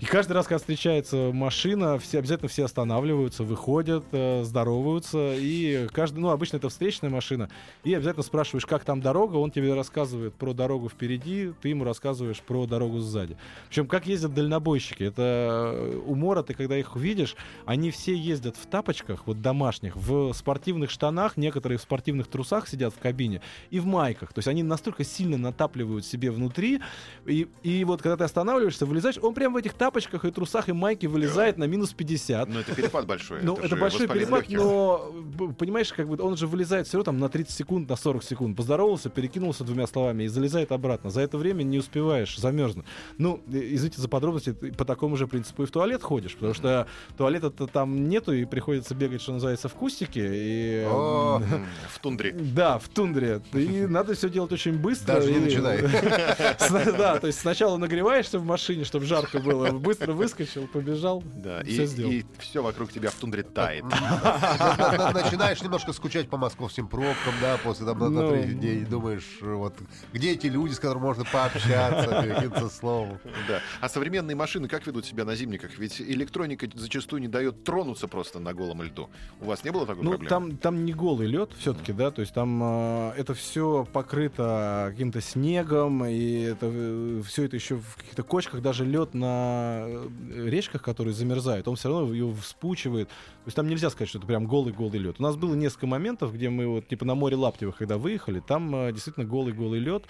и 0.00 0.04
каждый 0.06 0.32
раз, 0.32 0.46
когда 0.46 0.58
встречается 0.58 1.30
машина, 1.32 1.98
все 1.98 2.18
обязательно 2.18 2.48
все 2.48 2.64
останавливаются, 2.64 3.42
выходят, 3.44 4.04
э, 4.12 4.42
здороваются. 4.44 5.34
И 5.36 5.88
каждый, 5.92 6.18
ну, 6.20 6.30
обычно 6.30 6.56
это 6.58 6.68
встречная 6.68 7.10
машина. 7.10 7.48
И 7.84 7.94
обязательно 7.94 8.22
спрашиваешь, 8.22 8.66
как 8.66 8.84
там 8.84 9.00
дорога, 9.00 9.36
он 9.36 9.50
тебе 9.50 9.74
рассказывает 9.74 10.34
про 10.34 10.52
дорогу 10.52 10.88
впереди, 10.88 11.52
ты 11.60 11.70
ему 11.70 11.84
рассказываешь 11.84 12.40
про 12.40 12.66
дорогу 12.66 12.98
сзади. 13.00 13.36
Причем, 13.68 13.86
как 13.86 14.06
ездят 14.06 14.34
дальнобойщики, 14.34 15.02
это 15.02 15.72
э, 15.74 16.00
умора, 16.06 16.42
ты 16.42 16.54
когда 16.54 16.76
их 16.76 16.94
видишь, 16.96 17.36
они 17.66 17.90
все 17.90 18.14
ездят 18.14 18.56
в 18.56 18.66
тапочках, 18.66 19.26
вот 19.26 19.40
домашних, 19.40 19.96
в 19.96 20.32
спортивных 20.32 20.90
штанах, 20.90 21.36
некоторые 21.36 21.78
в 21.78 21.82
спортивных 21.82 22.28
трусах 22.28 22.41
сидят 22.68 22.94
в 22.94 22.98
кабине, 22.98 23.40
и 23.70 23.80
в 23.80 23.86
майках. 23.86 24.32
То 24.32 24.38
есть 24.38 24.48
они 24.48 24.62
настолько 24.62 25.04
сильно 25.04 25.36
натапливают 25.36 26.04
себе 26.04 26.30
внутри, 26.30 26.80
и, 27.26 27.48
и 27.62 27.84
вот 27.84 28.02
когда 28.02 28.16
ты 28.16 28.24
останавливаешься, 28.24 28.86
вылезаешь, 28.86 29.18
он 29.20 29.34
прям 29.34 29.52
в 29.52 29.56
этих 29.56 29.74
тапочках 29.74 30.24
и 30.24 30.30
трусах 30.30 30.68
и 30.68 30.72
майке 30.72 31.08
вылезает 31.08 31.58
на 31.58 31.64
минус 31.64 31.92
50. 31.92 32.48
Ну, 32.48 32.60
это 32.60 32.74
перепад 32.74 33.06
большой. 33.06 33.40
Ну, 33.42 33.56
это, 33.56 33.68
же 33.68 33.76
большой 33.76 34.08
перепад, 34.08 34.48
легких. 34.48 34.58
но, 34.58 35.12
понимаешь, 35.58 35.92
как 35.92 36.08
бы 36.08 36.22
он 36.22 36.36
же 36.36 36.46
вылезает 36.46 36.86
все 36.86 36.98
равно 36.98 37.04
там 37.04 37.18
на 37.18 37.28
30 37.28 37.54
секунд, 37.54 37.88
на 37.88 37.96
40 37.96 38.22
секунд. 38.22 38.56
Поздоровался, 38.56 39.10
перекинулся 39.10 39.64
двумя 39.64 39.86
словами 39.86 40.24
и 40.24 40.28
залезает 40.28 40.72
обратно. 40.72 41.10
За 41.10 41.20
это 41.20 41.38
время 41.38 41.62
не 41.62 41.78
успеваешь 41.78 42.38
замерзнуть. 42.38 42.86
Ну, 43.18 43.42
извините 43.48 44.00
за 44.00 44.08
подробности, 44.08 44.52
ты 44.52 44.72
по 44.72 44.84
такому 44.84 45.16
же 45.16 45.26
принципу 45.26 45.62
и 45.62 45.66
в 45.66 45.70
туалет 45.70 46.02
ходишь, 46.02 46.34
потому 46.34 46.54
что 46.54 46.86
туалета-то 47.16 47.66
там 47.66 48.08
нету, 48.08 48.32
и 48.32 48.44
приходится 48.44 48.94
бегать, 48.94 49.22
что 49.22 49.32
называется, 49.32 49.68
в 49.68 49.74
кустике. 49.74 50.30
И, 50.32 50.84
О, 50.86 51.42
В 51.88 51.98
тундре. 51.98 52.31
Да, 52.32 52.78
в 52.78 52.88
тундре. 52.88 53.40
И 53.52 53.86
надо 53.86 54.14
все 54.14 54.28
делать 54.28 54.52
очень 54.52 54.78
быстро. 54.78 55.14
Даже 55.14 55.30
не 55.32 55.38
и- 55.38 55.40
начинай. 55.40 55.82
Да, 56.96 57.18
то 57.18 57.26
есть 57.26 57.40
сначала 57.40 57.76
нагреваешься 57.76 58.38
в 58.38 58.44
машине, 58.44 58.84
чтобы 58.84 59.06
жарко 59.06 59.38
было, 59.40 59.70
быстро 59.72 60.12
выскочил, 60.12 60.66
побежал, 60.66 61.22
Да, 61.36 61.60
и, 61.62 61.72
все 61.72 61.86
сделал. 61.86 62.12
и 62.12 62.24
все 62.38 62.62
вокруг 62.62 62.92
тебя 62.92 63.10
в 63.10 63.14
тундре 63.14 63.42
тает. 63.42 63.84
На- 63.90 65.12
на- 65.12 65.12
Начинаешь 65.12 65.62
немножко 65.62 65.92
скучать 65.92 66.28
по 66.28 66.36
московским 66.36 66.86
пробкам, 66.88 67.34
да, 67.40 67.58
после 67.62 67.86
там 67.86 67.98
на- 67.98 68.08
Ну. 68.08 68.30
третий 68.30 68.54
день 68.54 68.86
думаешь, 68.86 69.26
вот, 69.40 69.74
где 70.12 70.32
эти 70.32 70.46
люди, 70.46 70.72
с 70.74 70.78
которыми 70.78 71.02
можно 71.02 71.24
пообщаться, 71.24 72.22
перекинуться 72.22 72.68
словом. 72.68 73.18
Да. 73.48 73.60
А 73.80 73.88
современные 73.88 74.36
машины 74.36 74.68
как 74.68 74.86
ведут 74.86 75.06
себя 75.06 75.24
на 75.24 75.34
зимниках? 75.34 75.78
Ведь 75.78 76.00
электроника 76.00 76.68
зачастую 76.74 77.20
не 77.22 77.28
дает 77.28 77.64
тронуться 77.64 78.08
просто 78.08 78.38
на 78.38 78.54
голом 78.54 78.82
льду. 78.82 79.10
У 79.40 79.46
вас 79.46 79.64
не 79.64 79.70
было 79.72 79.86
такой 79.86 80.04
Ну, 80.04 80.10
проблемы? 80.10 80.28
там, 80.28 80.56
там 80.56 80.84
не 80.84 80.92
голый 80.92 81.26
лед 81.26 81.50
все-таки, 81.58 81.92
да, 81.92 82.10
то 82.12 82.20
есть 82.20 82.32
там 82.34 82.60
э, 82.62 83.12
это 83.16 83.34
все 83.34 83.86
покрыто 83.92 84.86
каким-то 84.90 85.20
снегом, 85.20 86.04
и 86.04 86.40
это, 86.42 87.22
все 87.26 87.44
это 87.44 87.56
еще 87.56 87.76
в 87.76 87.96
каких-то 87.96 88.22
кочках, 88.22 88.62
даже 88.62 88.84
лед 88.84 89.14
на 89.14 89.84
э, 89.86 90.08
речках, 90.48 90.82
которые 90.82 91.14
замерзают, 91.14 91.66
он 91.68 91.76
все 91.76 91.88
равно 91.88 92.12
его 92.14 92.32
вспучивает. 92.34 93.08
То 93.08 93.46
есть 93.46 93.56
там 93.56 93.66
нельзя 93.66 93.90
сказать, 93.90 94.08
что 94.08 94.18
это 94.18 94.26
прям 94.26 94.46
голый-голый 94.46 94.98
лед. 94.98 95.16
У 95.18 95.22
нас 95.22 95.36
было 95.36 95.54
несколько 95.54 95.86
моментов, 95.86 96.32
где 96.32 96.50
мы 96.50 96.66
вот 96.66 96.88
типа 96.88 97.04
на 97.04 97.14
море 97.14 97.36
Лаптевых, 97.36 97.76
когда 97.76 97.98
выехали, 97.98 98.40
там 98.40 98.74
э, 98.74 98.92
действительно 98.92 99.26
голый-голый 99.26 99.80
лед. 99.80 100.06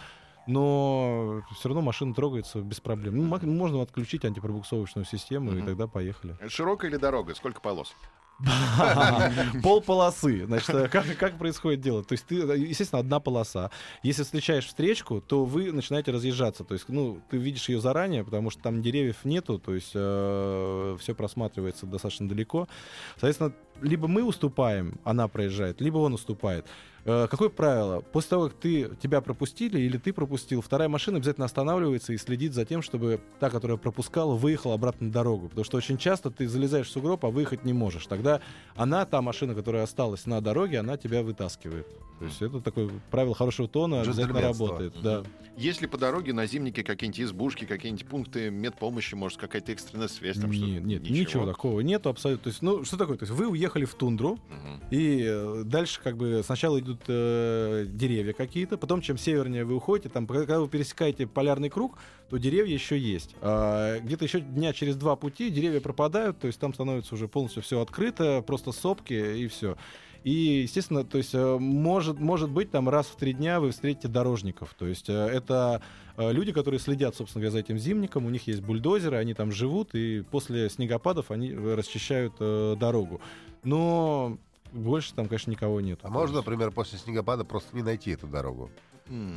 Но 0.48 1.42
все 1.56 1.68
равно 1.68 1.82
машина 1.82 2.14
трогается 2.14 2.58
без 2.60 2.80
проблем. 2.80 3.16
Ну, 3.16 3.38
можно 3.46 3.80
отключить 3.80 4.24
антипробуксовочную 4.24 5.04
систему, 5.04 5.52
и 5.52 5.56
Мгм. 5.58 5.66
тогда 5.66 5.86
поехали. 5.86 6.36
Широкая 6.48 6.90
или 6.90 6.96
дорога? 6.98 7.34
Сколько 7.36 7.60
полос? 7.60 7.94
Пол 9.62 9.80
полосы. 9.80 10.46
Значит, 10.46 10.70
э, 10.70 10.88
как, 10.88 11.04
как 11.16 11.38
происходит 11.38 11.80
дело? 11.80 12.02
То 12.02 12.12
есть 12.12 12.26
ты, 12.26 12.40
э, 12.40 12.58
естественно, 12.58 13.00
одна 13.00 13.20
полоса. 13.20 13.70
Если 14.02 14.22
встречаешь 14.22 14.66
встречку, 14.66 15.20
то 15.20 15.44
вы 15.44 15.72
начинаете 15.72 16.10
разъезжаться. 16.10 16.64
То 16.64 16.74
есть, 16.74 16.88
ну, 16.88 17.20
ты 17.30 17.36
видишь 17.36 17.68
ее 17.68 17.80
заранее, 17.80 18.24
потому 18.24 18.50
что 18.50 18.62
там 18.62 18.82
деревьев 18.82 19.24
нету, 19.24 19.58
то 19.58 19.74
есть 19.74 19.90
все 19.90 21.14
просматривается 21.16 21.86
достаточно 21.86 22.28
далеко. 22.28 22.68
Соответственно, 23.12 23.52
либо 23.80 24.08
мы 24.08 24.24
уступаем, 24.24 24.98
она 25.04 25.28
проезжает, 25.28 25.80
либо 25.80 25.98
он 25.98 26.14
уступает. 26.14 26.66
Э, 27.04 27.26
Какое 27.30 27.48
правило? 27.48 28.00
После 28.00 28.30
того, 28.30 28.44
как 28.48 28.54
ты, 28.54 28.90
тебя 29.02 29.20
пропустили 29.20 29.80
или 29.80 29.98
ты 29.98 30.12
пропустил, 30.12 30.60
вторая 30.60 30.88
машина 30.88 31.16
обязательно 31.18 31.46
останавливается 31.46 32.12
и 32.12 32.16
следит 32.16 32.54
за 32.54 32.64
тем, 32.64 32.82
чтобы 32.82 33.20
та, 33.40 33.50
которая 33.50 33.76
пропускала, 33.76 34.34
выехала 34.34 34.74
обратно 34.74 35.06
на 35.08 35.12
дорогу. 35.12 35.48
Потому 35.48 35.64
что 35.64 35.76
очень 35.78 35.98
часто 35.98 36.30
ты 36.30 36.46
залезаешь 36.48 36.86
в 36.86 36.90
сугроб, 36.90 37.24
а 37.24 37.30
выехать 37.30 37.64
не 37.64 37.72
можешь. 37.72 38.06
Тогда 38.06 38.40
она, 38.76 39.04
та 39.04 39.20
машина, 39.22 39.54
которая 39.54 39.82
осталась 39.82 40.26
на 40.26 40.40
дороге, 40.40 40.78
она 40.78 40.96
тебя 40.96 41.22
вытаскивает. 41.22 41.86
То 42.18 42.26
есть 42.26 42.40
это 42.40 42.60
такое 42.60 42.88
правило 43.10 43.34
хорошего 43.34 43.66
тона, 43.66 44.02
обязательно 44.02 44.40
работает. 44.40 44.94
Да. 45.02 45.24
Есть 45.56 45.80
ли 45.82 45.88
по 45.88 45.98
дороге 45.98 46.32
на 46.32 46.46
зимнике 46.46 46.84
какие-нибудь 46.84 47.20
избушки, 47.20 47.64
какие-нибудь 47.64 48.06
пункты 48.06 48.48
медпомощи, 48.50 49.14
может, 49.16 49.38
какая-то 49.38 49.72
экстренная 49.72 50.06
связь? 50.08 50.38
Там, 50.38 50.52
что- 50.52 50.64
Нет, 50.64 50.84
нет, 50.84 51.02
ничего. 51.02 51.44
такого 51.46 51.80
нету 51.80 52.08
абсолютно. 52.10 52.44
То 52.44 52.48
есть, 52.50 52.62
ну, 52.62 52.84
что 52.84 52.96
такое? 52.96 53.16
То 53.18 53.24
есть 53.24 53.34
вы 53.36 53.48
уехали 53.48 53.84
в 53.84 53.94
тундру, 53.94 54.38
Мгм. 54.48 54.80
и 54.90 55.24
э, 55.26 55.62
дальше 55.66 56.00
как 56.02 56.16
бы 56.16 56.42
сначала 56.44 56.78
идут 56.78 56.91
э, 57.06 57.86
деревья 57.88 58.32
какие-то, 58.32 58.76
потом 58.76 59.00
чем 59.00 59.18
севернее 59.18 59.64
вы 59.64 59.76
уходите, 59.76 60.08
там, 60.08 60.26
когда 60.26 60.60
вы 60.60 60.68
пересекаете 60.68 61.26
полярный 61.26 61.70
круг, 61.70 61.98
то 62.28 62.38
деревья 62.38 62.72
еще 62.72 62.98
есть. 62.98 63.34
А 63.40 63.98
где-то 64.00 64.24
еще 64.24 64.40
дня 64.40 64.72
через 64.72 64.96
два 64.96 65.16
пути 65.16 65.50
деревья 65.50 65.80
пропадают, 65.80 66.38
то 66.38 66.46
есть 66.46 66.58
там 66.58 66.74
становится 66.74 67.14
уже 67.14 67.28
полностью 67.28 67.62
все 67.62 67.80
открыто, 67.80 68.42
просто 68.46 68.72
сопки 68.72 69.12
и 69.12 69.48
все. 69.48 69.76
И, 70.24 70.62
естественно, 70.62 71.04
то 71.04 71.18
есть 71.18 71.34
э, 71.34 71.56
может, 71.58 72.20
может 72.20 72.50
быть, 72.50 72.70
там 72.70 72.88
раз 72.88 73.06
в 73.06 73.16
три 73.16 73.32
дня 73.32 73.60
вы 73.60 73.72
встретите 73.72 74.08
дорожников. 74.08 74.74
То 74.78 74.86
есть 74.86 75.08
э, 75.08 75.12
это 75.12 75.82
э, 76.16 76.32
люди, 76.32 76.52
которые 76.52 76.78
следят, 76.78 77.16
собственно 77.16 77.42
говоря, 77.42 77.52
за 77.52 77.58
этим 77.58 77.78
зимником. 77.78 78.26
У 78.26 78.30
них 78.30 78.46
есть 78.46 78.62
бульдозеры, 78.62 79.16
они 79.16 79.34
там 79.34 79.50
живут, 79.50 79.94
и 79.94 80.22
после 80.30 80.68
снегопадов 80.70 81.30
они 81.30 81.52
расчищают 81.52 82.34
э, 82.38 82.76
дорогу. 82.78 83.20
Но 83.64 84.38
больше 84.72 85.14
там, 85.14 85.26
конечно, 85.26 85.50
никого 85.50 85.80
нет. 85.80 86.00
А 86.02 86.08
можно, 86.10 86.36
например, 86.38 86.70
после 86.70 86.98
снегопада 86.98 87.44
просто 87.44 87.74
не 87.76 87.82
найти 87.82 88.10
эту 88.10 88.26
дорогу? 88.26 88.70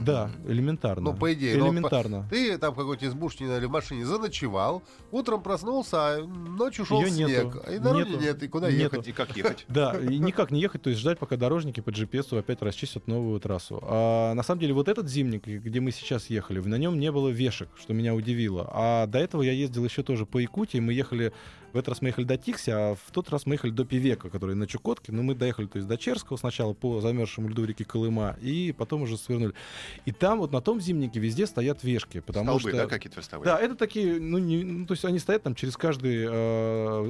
Да, 0.02 0.32
элементарно. 0.48 1.12
Ну, 1.12 1.18
по 1.18 1.34
идее, 1.34 1.58
ну, 1.58 1.68
Элементарно. 1.68 2.28
Ты 2.30 2.58
там 2.58 2.74
в 2.74 2.78
какой-то 2.78 3.08
избушке 3.08 3.46
или 3.46 3.66
в 3.66 3.70
машине 3.72 4.06
заночевал, 4.06 4.84
утром 5.12 5.42
проснулся, 5.42 5.98
а 5.98 6.24
ночью 6.26 6.86
шел 6.86 7.02
Её 7.02 7.10
снег. 7.10 7.28
нету. 7.30 7.64
И 7.72 7.80
дороги 7.80 8.10
Нету. 8.12 8.22
нет, 8.22 8.44
и 8.44 8.48
куда 8.48 8.68
Нету. 8.72 8.96
ехать? 8.96 9.08
И 9.08 9.12
как 9.12 9.36
ехать? 9.36 9.66
Да, 9.76 9.98
и 10.00 10.18
никак 10.20 10.52
не 10.52 10.62
ехать, 10.62 10.84
то 10.84 10.90
есть 10.90 11.02
ждать, 11.02 11.18
пока 11.20 11.36
дорожники 11.36 11.82
по 11.82 11.90
GPS 11.90 12.38
опять 12.38 12.62
расчистят 12.62 13.08
новую 13.08 13.40
трассу. 13.42 13.80
А 13.82 14.34
на 14.36 14.44
самом 14.44 14.62
деле 14.62 14.74
вот 14.74 14.88
этот 14.88 15.10
зимник, 15.10 15.46
где 15.46 15.80
мы 15.82 15.92
сейчас 15.92 16.30
ехали, 16.30 16.60
на 16.60 16.76
нем 16.76 16.98
не 17.00 17.12
было 17.12 17.28
вешек, 17.30 17.68
что 17.78 17.94
меня 17.94 18.14
удивило. 18.14 18.70
А 18.72 19.08
до 19.08 19.18
этого 19.18 19.42
я 19.42 19.52
ездил 19.52 19.84
еще 19.84 20.04
тоже 20.04 20.26
по 20.26 20.38
Якутии, 20.38 20.78
мы 20.78 20.94
ехали, 20.94 21.34
в 21.76 21.78
этот 21.78 21.90
раз 21.90 22.02
мы 22.02 22.08
ехали 22.08 22.24
до 22.24 22.38
Тикси, 22.38 22.70
а 22.70 22.96
в 22.96 23.12
тот 23.12 23.30
раз 23.30 23.46
мы 23.46 23.56
ехали 23.56 23.72
до 23.72 23.84
Пивека, 23.84 24.30
который 24.30 24.56
на 24.56 24.66
Чукотке, 24.66 25.12
но 25.12 25.22
мы 25.24 25.36
доехали 25.36 25.68
то 25.68 25.78
есть 25.78 25.88
до 25.90 25.98
Черского 25.98 26.38
сначала 26.38 26.74
по 26.74 27.02
замерзшему 27.02 27.50
льду 27.50 27.66
реки 27.66 27.84
Колыма, 27.84 28.38
и 28.42 28.74
потом 28.76 29.02
уже 29.02 29.18
свернули. 29.18 29.54
И 30.06 30.14
там 30.14 30.40
вот 30.40 30.54
на 30.54 30.62
том 30.62 30.80
зимнике 30.80 31.20
везде 31.20 31.46
стоят 31.46 31.84
вешки, 31.84 32.22
потому 32.22 32.46
Столбы, 32.46 32.70
что... 32.70 32.78
да, 32.78 32.88
какие-то 32.88 33.18
верстовые? 33.18 33.46
Да, 33.46 33.60
это 33.60 33.76
такие, 33.76 34.20
ну, 34.22 34.38
не- 34.38 34.64
ну, 34.64 34.86
то 34.86 34.94
есть 34.94 35.04
они 35.04 35.20
стоят 35.20 35.44
там 35.44 35.54
через 35.54 35.76
каждый, 35.76 36.24
э, 36.24 37.02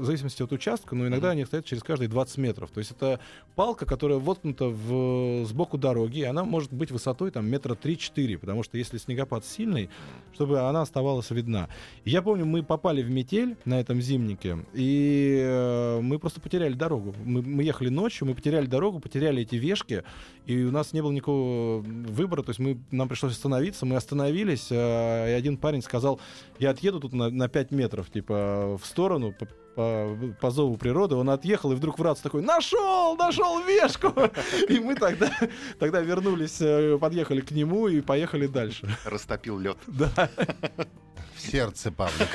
в 0.00 0.04
зависимости 0.04 0.42
от 0.42 0.52
участка, 0.52 0.94
но 0.94 1.06
иногда 1.06 1.28
Мгм. 1.28 1.32
они 1.32 1.44
стоят 1.46 1.64
через 1.64 1.82
каждые 1.82 2.08
20 2.08 2.36
метров. 2.36 2.70
То 2.70 2.78
есть 2.80 2.90
это 2.90 3.20
палка, 3.56 3.86
которая 3.86 4.18
воткнута 4.18 4.66
в, 4.66 5.46
сбоку 5.46 5.78
дороги, 5.78 6.18
и 6.18 6.24
она 6.24 6.44
может 6.44 6.72
быть 6.74 6.90
высотой 6.90 7.30
там 7.30 7.48
метра 7.48 7.74
3-4, 7.74 8.36
потому 8.36 8.62
что 8.64 8.76
если 8.76 8.98
снегопад 8.98 9.46
сильный, 9.46 9.88
чтобы 10.34 10.60
она 10.60 10.82
оставалась 10.82 11.30
видна. 11.30 11.70
И 12.04 12.10
я 12.10 12.20
помню, 12.20 12.44
мы 12.44 12.62
попали 12.62 13.02
в 13.02 13.10
метель 13.10 13.56
на 13.64 13.80
этом 13.80 14.00
зимнике, 14.00 14.09
и 14.74 15.40
э, 15.42 16.00
мы 16.00 16.18
просто 16.18 16.40
потеряли 16.40 16.74
дорогу. 16.74 17.14
Мы, 17.24 17.42
мы 17.42 17.62
ехали 17.62 17.88
ночью, 17.88 18.26
мы 18.26 18.34
потеряли 18.34 18.66
дорогу, 18.66 19.00
потеряли 19.00 19.42
эти 19.42 19.56
вешки, 19.56 20.02
и 20.46 20.62
у 20.64 20.70
нас 20.70 20.92
не 20.92 21.02
было 21.02 21.12
никакого 21.12 21.80
выбора, 21.80 22.42
то 22.42 22.50
есть 22.50 22.60
мы, 22.60 22.80
нам 22.90 23.08
пришлось 23.08 23.32
остановиться, 23.32 23.86
мы 23.86 23.96
остановились, 23.96 24.68
э, 24.70 25.30
и 25.30 25.32
один 25.32 25.56
парень 25.56 25.82
сказал, 25.82 26.20
я 26.58 26.70
отъеду 26.70 27.00
тут 27.00 27.12
на, 27.12 27.30
на 27.30 27.48
5 27.48 27.70
метров, 27.70 28.10
типа, 28.10 28.78
в 28.80 28.86
сторону, 28.86 29.34
по, 29.80 30.34
по- 30.40 30.50
зову 30.50 30.76
природы, 30.76 31.14
он 31.14 31.30
отъехал, 31.30 31.72
и 31.72 31.74
вдруг 31.74 31.98
Врац 31.98 32.20
такой, 32.20 32.42
нашел, 32.42 33.16
нашел 33.16 33.60
вешку! 33.62 34.12
И 34.68 34.78
мы 34.78 34.94
тогда, 34.94 35.30
тогда 35.78 36.00
вернулись, 36.00 36.60
э, 36.60 36.98
подъехали 37.00 37.40
к 37.40 37.50
нему 37.50 37.88
и 37.88 38.00
поехали 38.00 38.46
дальше. 38.46 38.88
Растопил 39.04 39.58
лед. 39.58 39.78
Да. 39.86 40.28
В 41.34 41.40
сердце, 41.40 41.90
Павлик. 41.90 42.28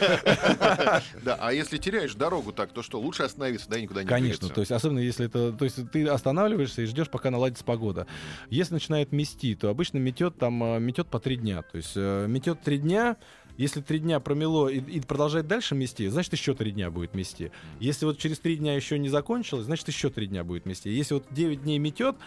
Да, 1.23 1.37
а 1.39 1.53
если 1.53 1.77
теряешь 1.77 2.15
дорогу 2.15 2.51
так, 2.51 2.71
то 2.71 2.81
что, 2.81 2.99
лучше 2.99 3.23
остановиться, 3.23 3.69
да, 3.69 3.77
и 3.77 3.83
никуда 3.83 4.01
не 4.01 4.09
Конечно, 4.09 4.49
то 4.49 4.61
есть 4.61 4.71
особенно 4.71 4.99
если 4.99 5.27
это, 5.27 5.51
то 5.51 5.65
есть 5.65 5.91
ты 5.91 6.07
останавливаешься 6.07 6.81
и 6.81 6.85
ждешь, 6.85 7.09
пока 7.09 7.29
наладится 7.29 7.63
погода. 7.63 8.07
Если 8.49 8.73
начинает 8.73 9.11
мести, 9.11 9.53
то 9.55 9.69
обычно 9.69 9.99
метет 9.99 10.37
там 10.37 10.63
э, 10.63 10.79
метет 10.79 11.07
по 11.07 11.19
три 11.19 11.35
дня, 11.35 11.61
то 11.61 11.77
есть 11.77 11.93
э, 11.95 12.25
метет 12.27 12.61
три 12.61 12.79
дня. 12.79 13.17
Если 13.57 13.81
три 13.81 14.00
дня 14.00 14.19
промело 14.19 14.67
и, 14.67 14.79
и 14.79 15.00
продолжает 15.00 15.47
дальше 15.47 15.75
мести, 15.75 16.07
значит 16.09 16.33
еще 16.33 16.53
три 16.53 16.71
дня 16.71 16.91
будет 16.91 17.13
мести. 17.13 17.51
Если 17.79 18.05
вот 18.05 18.17
через 18.17 18.39
три 18.39 18.57
дня 18.57 18.75
еще 18.75 19.00
не 19.00 19.09
закончилось, 19.09 19.65
значит 19.65 19.88
еще 19.88 20.09
три 20.09 20.27
дня 20.27 20.43
будет 20.43 20.65
мести. 20.65 20.89
Если 20.89 21.13
вот 21.13 21.25
9 21.31 21.63
дней 21.63 21.79
метет 21.79 22.17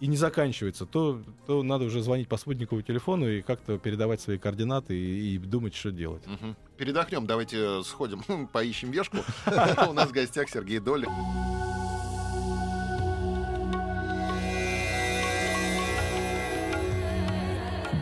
и 0.00 0.06
не 0.06 0.16
заканчивается, 0.16 0.86
то, 0.86 1.20
то 1.46 1.62
надо 1.62 1.84
уже 1.84 2.02
звонить 2.02 2.28
по 2.28 2.36
спутниковому 2.36 2.82
телефону 2.82 3.28
и 3.28 3.42
как-то 3.42 3.78
передавать 3.78 4.20
свои 4.20 4.38
координаты 4.38 4.96
и, 4.96 5.34
и 5.34 5.38
думать, 5.38 5.74
что 5.74 5.90
делать. 5.90 6.22
Мгм. 6.26 6.56
Передохнем, 6.78 7.26
давайте 7.26 7.82
сходим, 7.82 8.46
поищем 8.52 8.90
вешку. 8.90 9.18
У 9.88 9.92
нас 9.92 10.08
в 10.08 10.12
гостях 10.12 10.48
Сергей 10.48 10.78
Доля. 10.78 11.08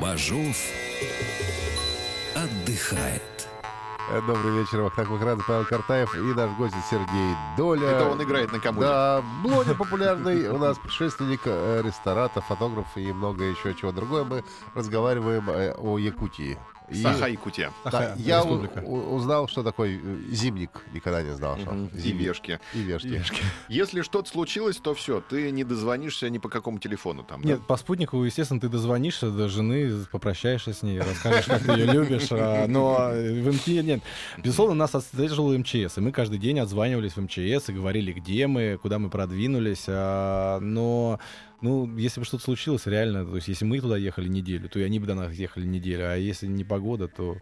Бажов 0.01 0.57
отдыхает. 2.37 3.23
Добрый 4.27 4.61
вечер, 4.61 4.83
Вахтанг 4.83 5.09
Махрадзе, 5.09 5.43
Павел 5.49 5.65
Картаев 5.65 6.15
и 6.15 6.21
наш 6.21 6.51
гость 6.53 6.75
Сергей 6.89 7.35
Доля. 7.57 7.89
Это 7.89 8.05
он 8.09 8.23
играет 8.23 8.53
на 8.53 8.61
комоде. 8.61 8.87
Да, 8.87 9.25
блогер 9.43 9.75
популярный, 9.75 10.49
у 10.49 10.59
нас 10.59 10.79
путешественник, 10.79 11.41
э, 11.45 11.83
ресторатор, 11.85 12.41
фотограф 12.45 12.87
и 12.95 13.13
много 13.13 13.43
еще 13.45 13.75
чего 13.75 13.91
другое. 13.91 14.23
Мы 14.23 14.45
разговариваем 14.75 15.51
э, 15.51 15.73
о 15.73 15.99
Якутии. 15.99 16.57
И- 16.89 17.03
Саха-Якутия. 17.03 17.73
Да, 17.85 17.91
Ага, 17.99 18.15
я 18.19 18.43
у- 18.43 18.61
республика. 18.63 18.79
узнал, 18.87 19.49
что 19.49 19.63
такое 19.63 19.99
э, 20.03 20.17
зимник. 20.31 20.71
Никогда 20.95 21.23
не 21.23 21.35
знал, 21.35 21.59
что 21.59 21.71
Мгм. 21.73 21.87
И 21.95 21.99
зимник. 21.99 22.23
вешки. 22.29 22.61
И 22.75 22.79
вешки. 22.81 23.23
Если 23.69 24.03
что-то 24.03 24.29
случилось, 24.31 24.77
то 24.77 24.95
все, 24.95 25.21
ты 25.21 25.51
не 25.51 25.65
дозвонишься 25.65 26.29
ни 26.31 26.39
по 26.39 26.49
какому 26.49 26.79
телефону 26.79 27.25
там. 27.25 27.43
да? 27.43 27.49
Нет, 27.49 27.67
по 27.67 27.77
спутнику, 27.77 28.23
естественно, 28.23 28.61
ты 28.61 28.69
дозвонишься 28.69 29.31
до 29.31 29.49
жены, 29.49 29.93
попрощаешься 30.13 30.73
с 30.73 30.83
ней, 30.83 31.01
расскажешь, 31.01 31.47
как 31.47 31.63
ты 31.65 31.73
ее 31.73 31.87
любишь. 31.87 32.29
а, 32.31 32.67
Но 32.69 33.11
в 33.13 33.53
МЧС 33.53 33.67
нет. 33.85 34.03
Безусловно, 34.39 34.75
нас 34.77 34.95
отслеживал 34.95 35.53
МЧС, 35.59 35.99
и 35.99 36.01
мы 36.01 36.13
каждый 36.13 36.39
день 36.39 36.61
отзванивались 36.61 37.13
в 37.17 37.21
МЧС 37.21 37.69
и 37.69 37.73
говорили, 37.73 38.13
где 38.13 38.47
мы, 38.47 38.79
куда 38.81 38.99
мы 38.99 39.11
продвинулись. 39.11 39.85
а, 39.89 40.61
Но, 40.61 41.19
ну, 41.61 41.97
если 41.97 42.21
бы 42.21 42.27
что-то 42.27 42.45
случилось, 42.45 42.87
реально, 42.87 43.25
то 43.25 43.37
есть 43.37 43.49
если 43.49 43.65
мы 43.65 43.81
туда 43.81 43.97
ехали 43.97 44.29
неделю, 44.29 44.69
то 44.69 44.79
и 44.79 44.83
они 44.83 44.99
бы 44.99 45.07
до 45.07 45.15
нас 45.15 45.33
ехали 45.33 45.65
неделю, 45.65 46.11
а 46.11 46.17
если 46.17 46.47
не 46.47 46.65
погода, 46.65 47.09
то, 47.09 47.39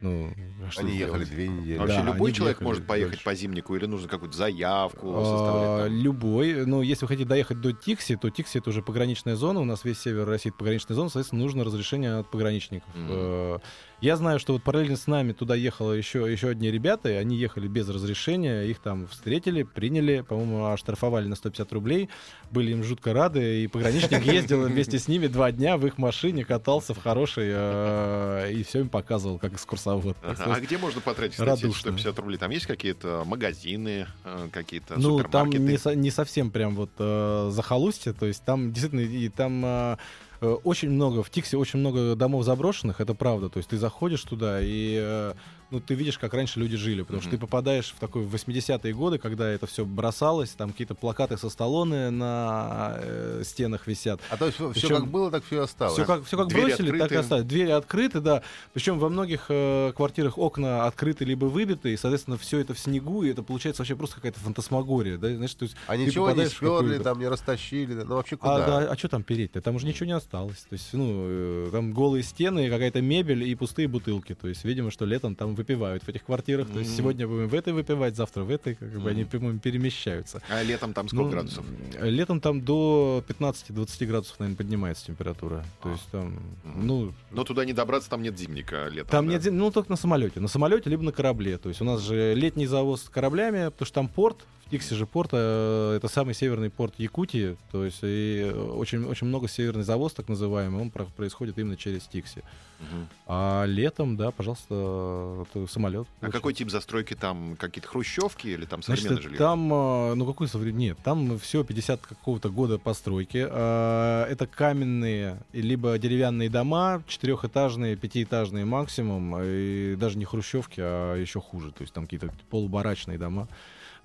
ну, 0.00 0.32
а 0.66 0.70
что 0.70 0.82
Они 0.82 0.96
ехали 0.96 1.24
две 1.24 1.48
недели. 1.48 1.78
Вообще 1.78 2.02
Да, 2.02 2.12
любой 2.12 2.32
человек 2.32 2.56
ехали 2.56 2.66
может 2.68 2.86
поехать 2.86 3.12
дальше. 3.12 3.24
по 3.24 3.34
зимнику 3.34 3.74
или 3.76 3.86
нужно 3.86 4.08
какую-то 4.08 4.36
заявку 4.36 5.14
А, 5.16 5.24
составлять? 5.24 5.92
Любой. 6.02 6.66
Но 6.66 6.82
если 6.82 7.04
вы 7.04 7.08
хотите 7.08 7.28
доехать 7.28 7.60
до 7.60 7.72
Тикси, 7.72 8.16
то 8.16 8.30
Тикси 8.30 8.58
это 8.58 8.70
уже 8.70 8.82
пограничная 8.82 9.36
зона. 9.36 9.60
У 9.60 9.64
нас 9.64 9.84
весь 9.84 9.98
север 10.00 10.26
России 10.26 10.50
это 10.50 10.58
пограничная 10.58 10.94
зона, 10.94 11.08
соответственно, 11.08 11.42
нужно 11.42 11.64
разрешение 11.64 12.18
от 12.18 12.30
пограничников. 12.30 12.88
Э, 12.94 13.58
Я 14.02 14.16
знаю, 14.16 14.38
что 14.38 14.52
вот 14.52 14.62
параллельно 14.62 14.96
с 14.96 15.06
нами 15.06 15.32
туда 15.32 15.54
ехало 15.54 15.92
еще, 15.92 16.30
еще 16.30 16.48
одни 16.50 16.70
ребята, 16.70 17.08
и 17.08 17.14
они 17.14 17.36
ехали 17.36 17.66
без 17.66 17.88
разрешения, 17.88 18.64
их 18.64 18.80
там 18.80 19.06
встретили, 19.06 19.62
приняли, 19.62 20.20
по-моему, 20.20 20.66
оштрафовали 20.66 21.26
на 21.28 21.34
150 21.34 21.72
рублей, 21.72 22.10
были 22.50 22.72
им 22.72 22.84
жутко 22.84 23.14
рады, 23.14 23.62
и 23.64 23.66
пограничник 23.68 24.22
ездил 24.26 24.62
вместе 24.64 24.98
с 24.98 25.08
ними 25.08 25.28
два 25.28 25.50
дня 25.50 25.78
в 25.78 25.86
их 25.86 25.96
машине, 25.96 26.44
катался 26.44 26.92
в 26.92 26.98
хорошей, 27.02 27.46
э, 27.48 28.52
и 28.52 28.62
все 28.64 28.80
им 28.80 28.90
показывал, 28.90 29.38
как 29.38 29.54
экскурсовод. 29.54 29.85
Ага. 30.22 30.54
А 30.56 30.60
где 30.60 30.78
можно 30.78 31.00
потратить 31.00 31.34
эти 31.34 31.42
радушно. 31.42 31.72
150 31.72 32.18
рублей? 32.18 32.38
Там 32.38 32.50
есть 32.50 32.66
какие-то 32.66 33.22
магазины, 33.26 34.06
э, 34.24 34.48
какие-то 34.52 34.94
Ну, 34.98 35.22
там 35.22 35.50
не, 35.50 35.78
со- 35.78 35.94
не 35.94 36.10
совсем 36.10 36.50
прям 36.50 36.74
вот 36.74 36.90
э, 36.98 37.48
захолустье, 37.52 38.12
то 38.12 38.26
есть 38.26 38.42
там 38.44 38.72
действительно 38.72 39.00
и 39.00 39.28
там 39.28 39.64
э, 39.64 39.96
э, 40.40 40.46
очень 40.64 40.90
много, 40.90 41.22
в 41.22 41.30
Тиксе 41.30 41.56
очень 41.56 41.78
много 41.80 42.14
домов 42.16 42.44
заброшенных, 42.44 43.00
это 43.00 43.14
правда, 43.14 43.48
то 43.48 43.58
есть 43.58 43.70
ты 43.70 43.78
заходишь 43.78 44.22
туда 44.22 44.60
и, 44.60 44.96
э, 45.00 45.34
ну, 45.70 45.80
ты 45.80 45.94
видишь, 45.94 46.18
как 46.18 46.32
раньше 46.34 46.60
люди 46.60 46.76
жили, 46.76 47.02
потому 47.02 47.20
что 47.20 47.30
ты 47.30 47.38
попадаешь 47.38 47.92
в 47.96 47.98
такой 47.98 48.24
80-е 48.24 48.94
годы, 48.94 49.18
когда 49.18 49.48
это 49.48 49.66
все 49.66 49.84
бросалось, 49.84 50.50
там 50.50 50.70
какие-то 50.70 50.94
плакаты 50.94 51.36
со 51.36 51.50
Сталлоне 51.50 52.10
на 52.10 52.94
э, 52.98 53.42
стенах 53.44 53.86
висят. 53.86 54.20
А 54.30 54.36
то 54.36 54.46
есть 54.46 54.56
все 54.56 54.70
Причем- 54.72 54.88
как 54.96 55.06
было, 55.08 55.30
так 55.30 55.44
все 55.44 55.56
и 55.56 55.58
осталось. 55.58 55.94
Все 55.94 56.04
как, 56.04 56.24
все 56.24 56.36
как 56.36 56.48
Двери 56.48 56.66
бросили, 56.66 56.86
так 56.86 56.94
и 56.94 57.00
открыты. 57.02 57.16
осталось. 57.16 57.44
Двери 57.44 57.70
открыты, 57.70 58.20
да. 58.20 58.42
Причем 58.74 58.98
во 58.98 59.08
многих 59.08 59.46
э, 59.48 59.92
квартирах 59.96 60.38
окна 60.38 60.86
открыты 60.86 61.24
либо 61.24 61.46
выбиты, 61.46 61.92
и, 61.92 61.96
соответственно, 61.96 62.36
все 62.36 62.58
это 62.58 62.72
в 62.74 62.78
снегу, 62.78 63.24
и 63.24 63.30
это 63.30 63.42
получается 63.42 63.82
вообще 63.82 63.96
просто 63.96 64.16
какая-то 64.16 64.38
фантасмагория. 64.40 65.18
Да? 65.18 65.34
Знаешь, 65.34 65.54
то 65.54 65.64
есть 65.64 65.76
А 65.88 65.96
ничего 65.96 66.30
не 66.30 66.46
сперли, 66.46 66.98
там 66.98 67.18
не 67.18 67.26
растащили, 67.26 67.94
ну 67.94 68.14
вообще 68.14 68.36
А, 68.36 68.38
куда? 68.38 68.66
да, 68.66 68.78
а 68.92 68.96
что 68.96 69.08
там 69.08 69.24
переть-то? 69.24 69.60
Там 69.60 69.74
уже 69.74 69.86
ничего 69.86 70.06
не 70.06 70.12
осталось. 70.12 70.58
То 70.68 70.74
есть, 70.74 70.92
ну, 70.92 71.06
э, 71.26 71.68
там 71.72 71.92
голые 71.92 72.22
стены, 72.22 72.70
какая-то 72.70 73.00
мебель 73.00 73.42
и 73.42 73.54
пустые 73.56 73.88
бутылки. 73.88 74.34
То 74.34 74.46
есть, 74.48 74.64
видимо, 74.64 74.92
что 74.92 75.04
летом 75.06 75.34
там 75.34 75.55
выпивают 75.56 76.04
в 76.04 76.08
этих 76.08 76.24
квартирах. 76.24 76.68
То 76.68 76.78
есть, 76.78 76.96
сегодня 76.96 77.26
будем 77.26 77.48
в 77.48 77.54
этой 77.54 77.72
выпивать, 77.72 78.14
завтра 78.14 78.42
в 78.44 78.50
этой, 78.50 78.74
как 78.76 78.88
бы 79.00 79.10
они, 79.10 79.22
Мгм. 79.22 79.30
по-моему, 79.30 79.58
перемещаются. 79.58 80.40
А 80.48 80.62
летом 80.62 80.92
там 80.92 81.08
сколько 81.08 81.24
Ну, 81.24 81.30
градусов? 81.30 81.64
э, 81.98 82.08
Летом 82.10 82.40
там 82.40 82.60
до 82.60 83.24
15-20 83.26 84.06
градусов, 84.06 84.38
наверное, 84.38 84.56
поднимается 84.56 85.06
температура. 85.06 85.64
То 85.82 85.88
А. 85.88 85.92
есть 85.92 86.06
там, 86.12 86.34
Мгм. 86.64 86.86
ну, 86.86 87.12
Но 87.32 87.44
туда 87.44 87.64
не 87.64 87.72
добраться, 87.72 88.08
там 88.10 88.22
нет 88.22 88.38
зимника 88.38 88.88
летом. 88.88 89.10
там 89.10 89.26
да? 89.26 89.32
нет, 89.32 89.42
зим- 89.42 89.54
ну 89.54 89.70
только 89.70 89.90
на 89.90 89.96
самолете. 89.96 90.40
На 90.40 90.48
самолете 90.48 90.88
либо 90.90 91.02
на 91.02 91.12
корабле. 91.12 91.58
То 91.58 91.68
есть 91.70 91.80
у 91.80 91.84
нас 91.84 92.00
же 92.02 92.34
летний 92.34 92.66
завоз 92.66 93.02
с 93.02 93.08
кораблями, 93.08 93.64
потому 93.70 93.86
что 93.86 93.94
там 93.94 94.08
порт, 94.08 94.44
в 94.66 94.70
Тиксе 94.70 94.94
же 94.96 95.06
порт, 95.06 95.30
э, 95.32 95.94
это 95.96 96.08
самый 96.08 96.34
северный 96.34 96.70
порт 96.70 96.94
Якутии. 96.98 97.56
То 97.70 97.84
есть 97.84 98.00
и 98.02 98.52
очень, 98.52 99.04
очень 99.04 99.28
много 99.28 99.48
северный 99.48 99.84
завоз, 99.84 100.12
так 100.12 100.28
называемый, 100.28 100.80
он 100.82 100.90
про- 100.90 101.04
происходит 101.04 101.56
именно 101.58 101.76
через 101.76 102.02
Тикси. 102.04 102.42
Мгм. 102.80 103.08
А 103.26 103.64
летом, 103.64 104.16
да, 104.16 104.30
пожалуйста, 104.32 105.46
самолет. 105.68 106.06
А 106.20 106.30
какой 106.30 106.52
тип 106.52 106.68
застройки 106.70 107.14
там? 107.14 107.56
Какие-то 107.56 107.88
хрущевки 107.88 108.48
или 108.48 108.66
там 108.66 108.82
Значит, 108.82 109.04
современное 109.04 109.22
жилье? 109.22 109.38
там, 109.38 109.72
э, 109.72 110.14
ну 110.14 110.26
какой 110.26 110.48
современный? 110.48 110.76
Нет, 110.88 110.98
там 111.02 111.38
все 111.38 111.64
50 111.64 112.00
какого-то 112.06 112.50
года 112.50 112.78
постройки. 112.78 113.46
Э, 113.48 114.26
Это 114.28 114.46
каменные 114.46 115.38
либо 115.52 115.96
деревянные 115.98 116.50
дома, 116.50 117.02
четырехэтажные, 117.06 117.96
пятиэтажные 117.96 118.64
максимум, 118.64 119.36
и 119.40 119.94
даже 119.96 120.18
не 120.18 120.24
хрущевки, 120.24 120.80
а 120.80 121.14
еще 121.14 121.40
хуже. 121.40 121.70
То 121.70 121.82
есть 121.82 121.94
там 121.94 122.04
какие-то 122.04 122.30
полубарачные 122.50 123.16
дома. 123.16 123.48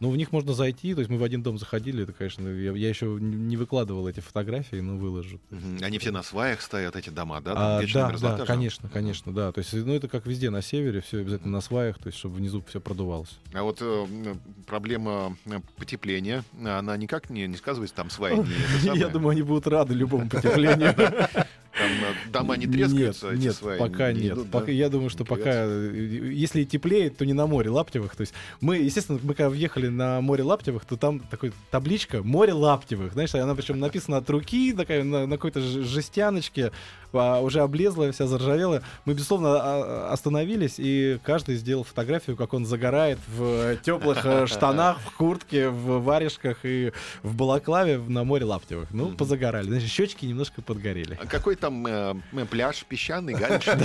Но 0.01 0.09
в 0.09 0.17
них 0.17 0.31
можно 0.31 0.53
зайти, 0.55 0.95
то 0.95 0.99
есть 0.99 1.11
мы 1.11 1.19
в 1.19 1.23
один 1.23 1.43
дом 1.43 1.59
заходили, 1.59 2.01
это, 2.03 2.11
конечно, 2.11 2.47
я, 2.47 2.71
я 2.71 2.89
еще 2.89 3.05
не 3.05 3.55
выкладывал 3.55 4.07
эти 4.07 4.19
фотографии, 4.19 4.77
но 4.77 4.97
выложу. 4.97 5.39
Они 5.79 5.99
все 5.99 6.09
на 6.09 6.23
сваях 6.23 6.61
стоят, 6.61 6.95
эти 6.95 7.11
дома, 7.11 7.39
да? 7.39 7.53
Там 7.53 7.63
А, 7.63 7.81
да, 7.93 8.09
мерзлота 8.09 8.37
да, 8.37 8.45
же? 8.45 8.47
конечно, 8.47 8.89
конечно, 8.89 9.31
да. 9.31 9.51
То 9.51 9.59
есть, 9.59 9.71
ну 9.73 9.93
это 9.93 10.07
как 10.07 10.25
везде 10.25 10.49
на 10.49 10.63
севере, 10.63 11.01
все 11.01 11.19
обязательно 11.19 11.51
на 11.51 11.61
сваях, 11.61 11.99
то 11.99 12.07
есть, 12.07 12.17
чтобы 12.17 12.37
внизу 12.37 12.63
все 12.67 12.81
продувалось. 12.81 13.37
А 13.53 13.61
вот 13.61 13.77
э, 13.81 14.35
проблема 14.65 15.37
э, 15.45 15.59
потепления, 15.77 16.43
она 16.59 16.97
никак 16.97 17.29
не, 17.29 17.45
не 17.45 17.55
сказывается 17.55 17.95
там 17.95 18.09
сваи? 18.09 18.35
не? 18.37 18.97
Я 18.97 19.07
думаю, 19.07 19.29
они 19.29 19.43
будут 19.43 19.67
рады 19.67 19.93
любому 19.93 20.27
потеплению. 20.27 20.95
Там 21.77 21.89
э, 21.89 22.31
дома 22.31 22.57
не 22.57 22.67
трескаются, 22.67 23.27
Нет, 23.27 23.35
эти 23.35 23.43
нет, 23.43 23.55
сваи? 23.55 23.79
пока 23.79 24.11
не 24.11 24.23
нет. 24.23 24.33
идут, 24.33 24.49
да? 24.49 24.59
Пока, 24.59 24.71
я 24.71 24.89
думаю, 24.89 25.09
что 25.09 25.23
пока, 25.23 25.51
э, 25.65 26.31
если 26.33 26.61
и 26.61 26.65
теплеет, 26.65 27.17
то 27.17 27.25
не 27.25 27.33
на 27.33 27.47
море 27.47 27.69
Лаптевых. 27.69 28.15
То 28.15 28.21
есть 28.21 28.33
мы, 28.59 28.77
естественно, 28.77 29.19
мы 29.23 29.33
когда 29.33 29.49
въехали 29.49 29.87
на 29.87 30.21
море 30.21 30.43
Лаптевых, 30.43 30.85
то 30.85 30.97
там 30.97 31.19
такой 31.19 31.53
табличка 31.69 32.23
«Море 32.23 32.53
Лаптевых». 32.53 33.13
Знаешь, 33.13 33.33
она 33.35 33.55
причем 33.55 33.79
написана 33.79 34.17
от 34.17 34.29
руки, 34.29 34.73
такая 34.73 35.03
на, 35.03 35.25
на 35.27 35.37
какой-то 35.37 35.61
жестяночке, 35.61 36.71
а, 37.13 37.39
уже 37.41 37.61
облезлая, 37.61 38.11
вся 38.11 38.27
заржавела. 38.27 38.81
Мы, 39.05 39.13
безусловно, 39.13 39.59
а- 39.61 40.09
остановились, 40.11 40.75
и 40.77 41.19
каждый 41.23 41.55
сделал 41.55 41.83
фотографию, 41.83 42.35
как 42.35 42.53
он 42.53 42.65
загорает 42.65 43.19
в 43.27 43.77
теплых 43.77 44.25
э, 44.25 44.45
штанах, 44.47 44.99
в 44.99 45.15
куртке, 45.15 45.69
в 45.69 46.03
варежках 46.03 46.59
и 46.63 46.91
в 47.23 47.35
балаклаве 47.35 47.97
на 47.97 48.23
море 48.23 48.45
Лаптевых. 48.45 48.89
Ну, 48.91 49.09
позагорали. 49.09 49.67
Значит, 49.67 49.89
щечки 49.89 50.25
немножко 50.25 50.61
подгорели. 50.61 51.17
А 51.21 51.25
какой 51.25 51.55
там 51.61 51.87
э, 51.87 52.45
пляж 52.49 52.83
песчаный, 52.83 53.33
галечный? 53.33 53.77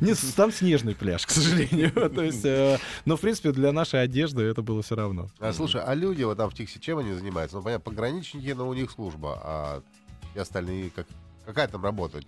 Нет, 0.00 0.18
там 0.34 0.50
снежный 0.50 0.94
пляж, 0.94 1.26
к 1.26 1.30
сожалению. 1.30 1.92
То 2.14 2.22
есть, 2.22 2.44
э, 2.44 2.78
но, 3.04 3.16
в 3.16 3.20
принципе, 3.20 3.52
для 3.52 3.70
нашей 3.72 4.02
одежды 4.02 4.42
это 4.42 4.62
было 4.62 4.82
все 4.82 4.96
равно. 4.96 5.28
А, 5.38 5.52
слушай, 5.52 5.80
а 5.80 5.94
люди 5.94 6.24
вот 6.24 6.38
там 6.38 6.50
в 6.50 6.54
Тиксе 6.54 6.80
чем 6.80 6.98
они 6.98 7.12
занимаются? 7.12 7.58
Ну, 7.58 7.62
понятно, 7.62 7.84
пограничники, 7.84 8.50
но 8.50 8.68
у 8.68 8.74
них 8.74 8.90
служба, 8.90 9.38
а 9.42 9.82
и 10.34 10.38
остальные 10.38 10.90
как... 10.90 11.06
Какая 11.44 11.68
там 11.68 11.82
работа? 11.82 12.20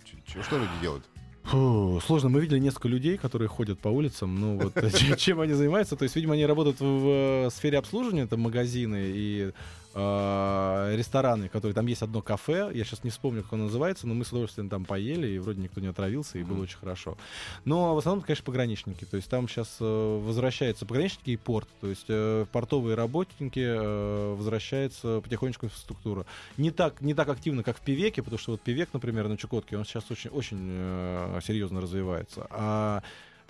Что 0.43 0.57
люди 0.57 0.71
делают? 0.81 1.05
Фу, 1.43 2.01
сложно. 2.05 2.29
Мы 2.29 2.41
видели 2.41 2.59
несколько 2.59 2.87
людей, 2.87 3.17
которые 3.17 3.47
ходят 3.47 3.79
по 3.79 3.87
улицам. 3.87 4.39
Ну 4.39 4.57
вот 4.57 4.73
чем- 5.17 5.39
они 5.39 5.53
занимаются? 5.53 5.95
То 5.95 6.03
есть, 6.03 6.15
видимо, 6.15 6.33
они 6.33 6.45
работают 6.45 6.79
в 6.79 7.07
э, 7.07 7.49
сфере 7.51 7.77
обслуживания, 7.77 8.23
это 8.23 8.35
магазины 8.35 9.03
и 9.07 9.51
рестораны, 9.95 11.47
которые 11.47 11.73
там 11.73 11.85
есть 11.87 12.01
одно 12.01 12.21
кафе. 12.21 12.69
Я 12.73 12.83
сейчас 12.83 13.03
не 13.03 13.09
вспомню, 13.09 13.43
как 13.43 13.53
оно 13.53 13.65
называется, 13.65 14.07
но 14.07 14.13
мы 14.13 14.25
с 14.25 14.29
удовольствием 14.29 14.69
там 14.69 14.83
поели, 14.83 15.27
и 15.27 15.39
вроде 15.39 15.61
никто 15.61 15.79
не 15.79 15.87
отравился, 15.87 16.37
и 16.37 16.43
было 16.43 16.63
очень 16.63 16.77
хорошо. 16.77 17.17
Но 17.63 17.95
в 17.95 17.97
основном, 17.97 18.23
конечно, 18.23 18.43
пограничники. 18.43 19.05
То 19.05 19.17
есть 19.17 19.29
там 19.29 19.47
сейчас 19.47 19.77
возвращаются 19.79 20.85
пограничники 20.85 21.31
и 21.31 21.37
порт. 21.37 21.69
То 21.81 21.87
есть 21.87 22.05
э, 22.09 22.45
портовые 22.51 22.95
работники 22.95 23.59
э, 23.59 24.35
возвращается 24.35 25.21
потихонечку 25.21 25.67
инфраструктура. 25.67 26.25
Не 26.57 26.71
так, 26.71 27.01
не 27.01 27.13
так 27.13 27.29
активно, 27.29 27.63
как 27.63 27.77
в 27.77 27.81
Пивеке, 27.81 28.21
потому 28.21 28.39
что 28.39 28.51
вот 28.51 28.61
Пивек, 28.61 28.89
например, 28.93 29.27
на 29.27 29.37
Чукотке, 29.37 29.77
он 29.77 29.85
сейчас 29.85 30.09
очень, 30.11 30.29
очень 30.29 30.57
э, 30.61 31.39
серьезно 31.43 31.81
развивается. 31.81 32.47
А 32.49 33.01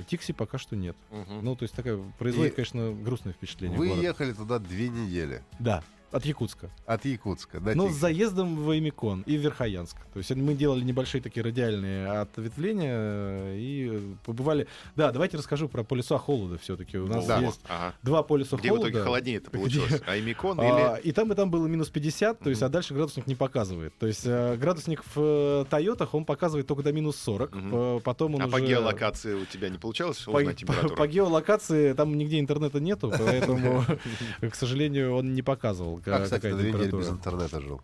Тикси 0.08 0.34
пока 0.34 0.58
что 0.58 0.76
нет. 0.76 0.96
Мгм. 1.12 1.44
Ну, 1.44 1.56
то 1.56 1.64
есть 1.64 1.74
такая 1.74 2.00
производит, 2.20 2.54
И 2.54 2.56
конечно, 2.56 2.92
грустное 2.92 3.34
впечатление. 3.34 3.78
Вы 3.78 3.88
ехали 3.88 4.34
туда 4.34 4.60
две 4.60 4.90
недели. 4.90 5.42
Да, 5.60 5.84
от 6.16 6.26
Якутска. 6.26 6.70
От 6.86 7.06
Якутска 7.06 7.60
до 7.60 7.76
Ну, 7.76 7.90
с 7.90 7.94
заездом 7.94 8.56
в 8.56 8.72
Эмикон 8.78 9.24
и 9.28 9.38
в 9.38 9.42
Верхоянск. 9.42 9.98
То 10.14 10.20
есть 10.20 10.32
мы 10.36 10.54
делали 10.54 10.82
небольшие 10.84 11.22
такие 11.22 11.44
радиальные 11.44 12.08
ответвления 12.08 12.96
э, 12.98 13.56
и 13.58 14.02
побывали... 14.26 14.68
Да, 14.96 15.12
давайте 15.12 15.38
расскажу 15.38 15.68
про 15.68 15.84
полюса 15.84 16.18
холода 16.18 16.58
все-таки. 16.58 16.98
У 16.98 17.08
нас 17.08 17.26
Да. 17.28 17.40
есть 17.42 17.60
Ага. 17.68 17.94
два 18.04 18.24
полюса 18.24 18.56
Где 18.58 18.70
в 18.70 18.72
холода. 18.72 18.90
итоге 18.90 19.04
холоднее-то 19.04 19.52
получилось? 19.52 20.02
Аймикон 20.08 20.60
А, 20.62 20.64
или... 21.00 21.10
и 21.10 21.12
там, 21.12 21.32
и 21.32 21.36
там 21.36 21.50
было 21.52 21.68
минус 21.68 21.90
50, 21.90 22.40
то 22.40 22.50
есть, 22.50 22.62
Мгм. 22.62 22.68
а 22.68 22.70
дальше 22.70 22.94
градусник 22.94 23.28
не 23.28 23.36
показывает. 23.36 23.94
То 24.00 24.08
есть 24.08 24.26
э, 24.26 24.56
градусник 24.58 25.04
в 25.16 25.20
э, 25.20 25.66
Тойотах, 25.70 26.14
он 26.14 26.26
показывает 26.26 26.68
только 26.68 26.84
до 26.84 26.94
минус 26.94 27.18
40. 27.18 27.56
Мгм. 27.56 27.70
По- 27.72 28.00
Потом 28.04 28.36
он 28.36 28.42
А 28.42 28.46
уже... 28.46 28.52
по 28.54 28.62
геолокации 28.62 29.34
у 29.34 29.46
тебя 29.46 29.70
не 29.70 29.78
получалось 29.78 30.20
По, 30.20 30.32
узнать 30.32 30.56
по- 30.56 30.60
температуру? 30.62 30.96
по 30.96 31.08
геолокации 31.08 31.94
там 31.94 32.18
нигде 32.18 32.40
интернета 32.40 32.80
нету, 32.80 33.12
поэтому, 33.18 33.84
к 34.42 34.56
сожалению, 34.56 35.16
он 35.16 35.34
не 35.34 35.42
показывал, 35.42 36.00
Как, 36.06 36.18
ка- 36.20 36.24
кстати, 36.26 36.54
две 36.54 36.72
недели 36.72 36.92
без 36.92 37.10
интернета 37.10 37.60
жил. 37.62 37.82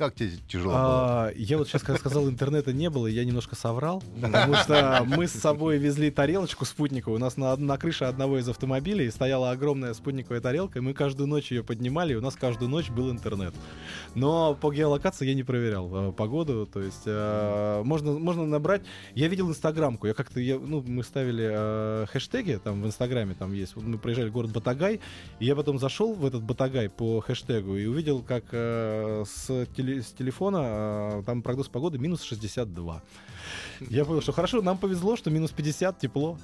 Как 0.00 0.14
тебе 0.14 0.30
тяжело 0.48 0.72
было? 0.72 0.80
А, 0.82 1.32
я 1.36 1.58
вот 1.58 1.68
сейчас, 1.68 1.82
когда 1.82 1.98
сказал, 1.98 2.26
интернета 2.26 2.72
не 2.72 2.88
было, 2.88 3.06
я 3.06 3.22
немножко 3.22 3.54
соврал, 3.54 4.02
потому 4.22 4.54
что 4.54 5.04
мы 5.06 5.26
с 5.26 5.32
собой 5.32 5.76
везли 5.76 6.10
тарелочку 6.10 6.64
спутниковую. 6.64 7.18
У 7.18 7.20
нас 7.20 7.36
на, 7.36 7.54
на 7.56 7.76
крыше 7.76 8.04
одного 8.06 8.38
из 8.38 8.48
автомобилей 8.48 9.10
стояла 9.10 9.50
огромная 9.50 9.92
спутниковая 9.92 10.40
тарелка, 10.40 10.78
и 10.78 10.80
мы 10.80 10.94
каждую 10.94 11.26
ночь 11.26 11.52
ее 11.52 11.62
поднимали, 11.62 12.14
и 12.14 12.16
у 12.16 12.22
нас 12.22 12.34
каждую 12.34 12.70
ночь 12.70 12.88
был 12.88 13.10
интернет. 13.10 13.52
Но 14.14 14.54
по 14.54 14.72
геолокации 14.72 15.26
я 15.26 15.34
не 15.34 15.42
проверял 15.42 16.08
э, 16.08 16.12
погоду, 16.12 16.66
то 16.66 16.80
есть 16.80 17.02
э, 17.04 17.82
можно, 17.84 18.12
можно 18.12 18.46
набрать... 18.46 18.80
Я 19.14 19.28
видел 19.28 19.50
инстаграмку, 19.50 20.06
я 20.06 20.14
как-то, 20.14 20.40
я, 20.40 20.58
ну, 20.58 20.82
мы 20.86 21.04
ставили 21.04 21.46
э, 21.52 22.06
хэштеги, 22.10 22.58
там 22.64 22.80
в 22.80 22.86
инстаграме 22.86 23.34
там 23.34 23.52
есть, 23.52 23.76
Вот 23.76 23.84
мы 23.84 23.98
проезжали 23.98 24.30
город 24.30 24.50
Батагай, 24.50 24.98
и 25.40 25.44
я 25.44 25.54
потом 25.54 25.78
зашел 25.78 26.14
в 26.14 26.24
этот 26.24 26.42
Батагай 26.42 26.88
по 26.88 27.20
хэштегу 27.20 27.76
и 27.76 27.84
увидел, 27.84 28.22
как 28.22 28.44
э, 28.52 29.24
с, 29.26 29.66
теле- 29.90 30.02
с 30.02 30.12
телефона 30.12 30.58
э, 31.20 31.22
там 31.26 31.42
прогноз 31.42 31.68
погоды 31.68 31.98
минус 31.98 32.22
62. 32.22 33.02
Я 33.90 34.04
понял, 34.04 34.20
что 34.22 34.32
хорошо, 34.32 34.62
нам 34.62 34.78
повезло, 34.78 35.16
что 35.16 35.30
минус 35.30 35.50
50, 35.50 35.98
тепло. 35.98 36.38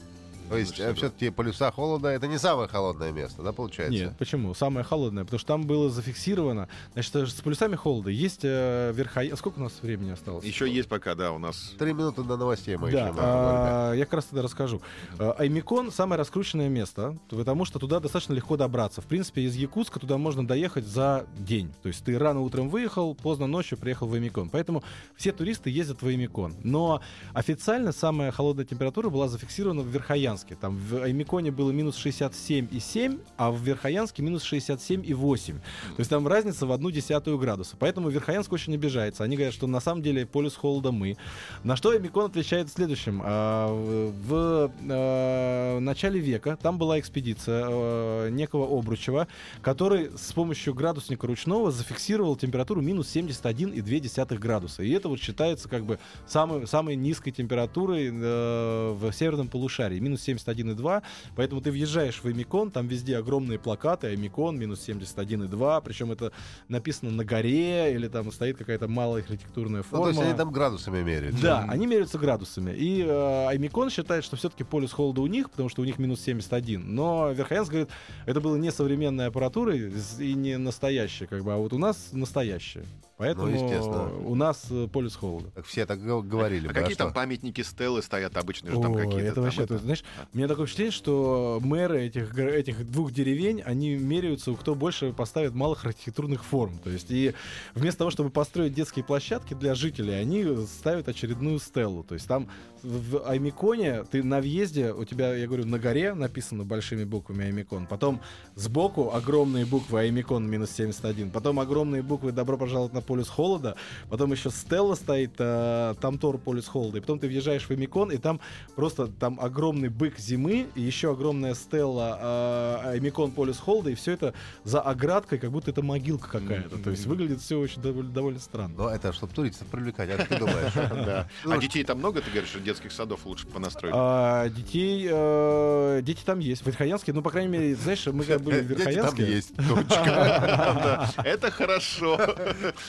То 0.48 0.56
есть 0.56 0.74
что 0.74 0.94
все-таки 0.94 1.30
полюса 1.30 1.70
холода 1.70 2.08
это 2.08 2.26
не 2.26 2.38
самое 2.38 2.68
холодное 2.68 3.12
место, 3.12 3.42
да, 3.42 3.52
получается? 3.52 3.92
Нет, 3.92 4.16
почему? 4.18 4.54
Самое 4.54 4.84
холодное, 4.84 5.24
потому 5.24 5.38
что 5.38 5.48
там 5.48 5.66
было 5.66 5.90
зафиксировано. 5.90 6.68
Значит, 6.92 7.16
э, 7.16 7.26
с 7.26 7.40
полюсами 7.40 7.76
холода 7.76 8.10
есть 8.10 8.40
э, 8.44 8.92
верхоя... 8.94 9.34
Сколько 9.36 9.58
у 9.58 9.62
нас 9.62 9.72
времени 9.82 10.10
осталось? 10.10 10.44
Еще 10.44 10.70
есть 10.70 10.88
пока, 10.88 11.14
да, 11.14 11.32
у 11.32 11.38
нас... 11.38 11.74
Три 11.78 11.92
минуты 11.92 12.22
до 12.22 12.36
новостей 12.36 12.76
мы 12.76 12.90
Да, 12.90 13.08
еще 13.08 13.14
а, 13.18 13.92
я 13.92 14.04
как 14.04 14.14
раз 14.14 14.24
тогда 14.26 14.42
расскажу. 14.42 14.80
Аймикон 15.18 15.90
самое 15.90 16.18
раскрученное 16.18 16.68
место, 16.68 17.18
потому 17.28 17.64
что 17.64 17.78
туда 17.78 18.00
достаточно 18.00 18.32
легко 18.32 18.56
добраться. 18.56 19.00
В 19.00 19.06
принципе, 19.06 19.42
из 19.42 19.54
Якутска 19.56 20.00
туда 20.00 20.18
можно 20.18 20.46
доехать 20.46 20.86
за 20.86 21.26
день. 21.38 21.72
То 21.82 21.88
есть 21.88 22.04
ты 22.04 22.18
рано 22.18 22.40
утром 22.40 22.68
выехал, 22.68 23.14
поздно 23.14 23.46
ночью 23.46 23.78
приехал 23.78 24.06
в 24.06 24.14
Аймикон. 24.14 24.50
Поэтому 24.50 24.82
все 25.16 25.32
туристы 25.32 25.70
ездят 25.70 26.02
в 26.02 26.06
Аймикон. 26.06 26.54
Но 26.62 27.00
официально 27.32 27.92
самая 27.92 28.30
холодная 28.30 28.64
температура 28.64 29.10
была 29.10 29.28
зафиксирована 29.28 29.82
в 29.82 29.88
Верхоянске. 29.88 30.35
Верхоянске. 30.36 30.56
Там 30.56 30.76
в 30.76 31.02
Аймиконе 31.02 31.50
было 31.50 31.70
минус 31.70 31.96
67,7, 32.04 33.20
а 33.36 33.50
в 33.50 33.60
Верхоянске 33.62 34.22
минус 34.22 34.50
67,8. 34.50 35.52
То 35.52 35.60
есть 35.98 36.10
там 36.10 36.26
разница 36.26 36.66
в 36.66 36.72
одну 36.72 36.90
десятую 36.90 37.38
градуса. 37.38 37.76
Поэтому 37.78 38.08
Верхоянск 38.08 38.52
очень 38.52 38.74
обижается. 38.74 39.24
Они 39.24 39.36
говорят, 39.36 39.54
что 39.54 39.66
на 39.66 39.80
самом 39.80 40.02
деле 40.02 40.26
полюс 40.26 40.56
холода 40.56 40.92
мы. 40.92 41.16
На 41.64 41.76
что 41.76 41.90
Аймикон 41.90 42.26
отвечает 42.26 42.70
следующим. 42.70 43.22
А, 43.24 43.68
в 43.68 44.70
а, 44.90 45.78
начале 45.80 46.20
века 46.20 46.58
там 46.60 46.78
была 46.78 46.98
экспедиция 46.98 47.64
а, 47.66 48.28
некого 48.28 48.66
Обручева, 48.78 49.28
который 49.62 50.10
с 50.16 50.32
помощью 50.32 50.74
градусника 50.74 51.26
ручного 51.26 51.70
зафиксировал 51.70 52.36
температуру 52.36 52.80
минус 52.80 53.14
71,2 53.14 54.38
градуса. 54.38 54.82
И 54.82 54.90
это 54.90 55.08
вот 55.08 55.20
считается 55.20 55.68
как 55.68 55.84
бы 55.84 55.98
самой, 56.26 56.66
самой 56.66 56.96
низкой 56.96 57.30
температурой 57.30 58.10
э, 58.12 58.92
в 58.92 59.12
северном 59.12 59.48
полушарии. 59.48 59.98
Минус 59.98 60.25
71,2. 60.26 61.02
Поэтому 61.36 61.60
ты 61.60 61.70
въезжаешь 61.70 62.22
в 62.22 62.30
Эмикон, 62.30 62.70
там 62.70 62.86
везде 62.86 63.16
огромные 63.16 63.58
плакаты. 63.58 64.14
Эмикон 64.14 64.58
минус 64.58 64.86
71,2. 64.86 65.82
Причем 65.84 66.12
это 66.12 66.32
написано 66.68 67.10
на 67.10 67.24
горе 67.24 67.94
или 67.94 68.08
там 68.08 68.30
стоит 68.32 68.56
какая-то 68.56 68.88
малая 68.88 69.22
архитектурная 69.22 69.82
форма. 69.82 70.06
Ну, 70.06 70.12
то 70.12 70.18
есть 70.18 70.28
они 70.28 70.36
там 70.36 70.52
градусами 70.52 71.02
меряют. 71.02 71.40
Да, 71.40 71.64
они 71.68 71.86
меряются 71.86 72.18
градусами. 72.18 72.72
И 72.72 73.02
э, 73.02 73.46
Аймикон 73.48 73.90
считает, 73.90 74.24
что 74.24 74.36
все-таки 74.36 74.64
полюс 74.64 74.92
холода 74.92 75.20
у 75.20 75.26
них, 75.26 75.50
потому 75.50 75.68
что 75.68 75.82
у 75.82 75.84
них 75.84 75.98
минус 75.98 76.20
71. 76.20 76.94
Но 76.94 77.32
Верхоянск 77.32 77.70
говорит, 77.70 77.90
это 78.26 78.40
было 78.40 78.56
не 78.56 78.70
современная 78.70 79.28
аппаратура 79.28 79.74
и 79.74 80.34
не 80.34 80.58
настоящая, 80.58 81.26
как 81.26 81.44
бы, 81.44 81.52
а 81.52 81.56
вот 81.56 81.72
у 81.72 81.78
нас 81.78 82.08
настоящая. 82.12 82.84
Поэтому 83.16 83.46
Ну, 83.46 84.30
у 84.30 84.34
нас 84.34 84.66
э, 84.70 84.88
полюс 84.92 85.16
холода. 85.16 85.50
Так 85.54 85.64
все 85.64 85.86
так 85.86 86.02
говорили. 86.02 86.66
А 86.68 86.72
да, 86.72 86.80
какие 86.80 86.94
что- 86.94 87.04
там 87.04 87.14
памятники 87.14 87.62
Стеллы 87.62 88.02
стоят 88.02 88.36
обычно 88.36 88.70
же 88.70 88.80
там 88.80 88.92
Ой, 88.92 89.02
какие-то? 89.04 89.24
это 89.26 89.34
там 89.36 89.44
вообще, 89.44 89.62
это- 89.62 89.78
знаешь, 89.78 90.04
у 90.34 90.36
меня 90.36 90.48
такое 90.48 90.66
впечатление, 90.66 90.92
что 90.92 91.58
мэры 91.62 92.04
этих, 92.04 92.36
этих 92.38 92.90
двух 92.90 93.12
деревень, 93.12 93.62
они 93.62 93.94
меряются, 93.94 94.52
кто 94.54 94.74
больше 94.74 95.12
поставит 95.14 95.54
малых 95.54 95.84
архитектурных 95.86 96.44
форм. 96.44 96.78
То 96.84 96.90
есть, 96.90 97.10
и 97.10 97.32
вместо 97.74 98.00
того, 98.00 98.10
чтобы 98.10 98.28
построить 98.28 98.74
детские 98.74 99.04
площадки 99.04 99.54
для 99.54 99.74
жителей, 99.74 100.14
они 100.14 100.66
ставят 100.66 101.08
очередную 101.08 101.58
стелу. 101.58 102.02
То 102.04 102.14
есть, 102.14 102.26
там 102.28 102.48
в 102.82 103.06
в 103.06 103.28
Аймиконе 103.28 104.04
ты 104.04 104.22
на 104.22 104.40
въезде, 104.40 104.92
у 104.92 105.04
тебя, 105.04 105.34
я 105.34 105.46
говорю, 105.46 105.64
на 105.64 105.78
горе 105.78 106.14
написано 106.14 106.64
большими 106.64 107.04
буквами 107.04 107.46
Аймикон, 107.46 107.86
потом 107.86 108.20
сбоку 108.54 109.12
огромные 109.14 109.64
буквы 109.64 110.00
Аймикон 110.00 110.48
минус 110.48 110.70
71, 110.70 111.30
потом 111.30 111.60
огромные 111.60 112.02
буквы 112.02 112.32
«Добро 112.32 112.56
пожаловать 112.58 112.92
на 112.92 113.00
полюс 113.06 113.28
холода», 113.28 113.76
потом 114.10 114.32
еще 114.32 114.50
стелла 114.50 114.94
стоит, 114.94 115.32
э, 115.38 115.94
там 116.00 116.18
Тор 116.18 116.38
полюс 116.38 116.66
холода, 116.66 116.98
и 116.98 117.00
потом 117.00 117.18
ты 117.18 117.28
въезжаешь 117.28 117.68
в 117.68 117.70
Эмикон, 117.70 118.10
и 118.10 118.18
там 118.18 118.40
просто 118.74 119.06
там 119.06 119.38
огромный 119.40 119.88
бык 119.88 120.18
зимы, 120.18 120.66
и 120.74 120.80
еще 120.80 121.12
огромная 121.12 121.54
стелла 121.54 122.82
э, 122.92 122.98
Эмикон 122.98 123.30
полюс 123.30 123.58
холода, 123.58 123.90
и 123.90 123.94
все 123.94 124.12
это 124.12 124.34
за 124.64 124.80
оградкой, 124.80 125.38
как 125.38 125.50
будто 125.50 125.70
это 125.70 125.82
могилка 125.82 126.28
какая-то. 126.28 126.78
То 126.78 126.90
есть 126.90 127.06
выглядит 127.06 127.40
все 127.40 127.58
очень 127.58 127.80
довольно, 127.80 128.10
довольно 128.10 128.40
странно. 128.40 128.74
Ну, 128.76 128.88
это 128.88 129.12
чтобы 129.12 129.32
туристов 129.32 129.68
привлекать, 129.68 130.10
а 130.10 130.24
ты 130.24 130.38
думаешь? 130.38 130.72
А 131.46 131.58
детей 131.58 131.84
там 131.84 131.98
много, 131.98 132.20
ты 132.20 132.30
говоришь, 132.30 132.52
детских 132.62 132.92
садов 132.92 133.24
лучше 133.24 133.46
понастроить? 133.46 133.94
А, 133.96 134.48
детей, 134.48 135.08
э, 135.10 136.00
дети 136.02 136.20
там 136.24 136.38
есть. 136.38 136.62
В 136.62 136.66
Верхоянске, 136.66 137.12
ну, 137.12 137.22
по 137.22 137.30
крайней 137.30 137.50
мере, 137.50 137.74
знаешь, 137.76 138.04
мы 138.06 138.24
когда 138.24 138.42
были 138.42 138.60
в 138.60 138.68
Дети 138.68 138.78
там 138.78 138.92
Верхоянске... 138.92 139.24
есть. 139.24 139.56
Точка. 139.68 141.08
Это 141.24 141.50
хорошо. 141.50 142.18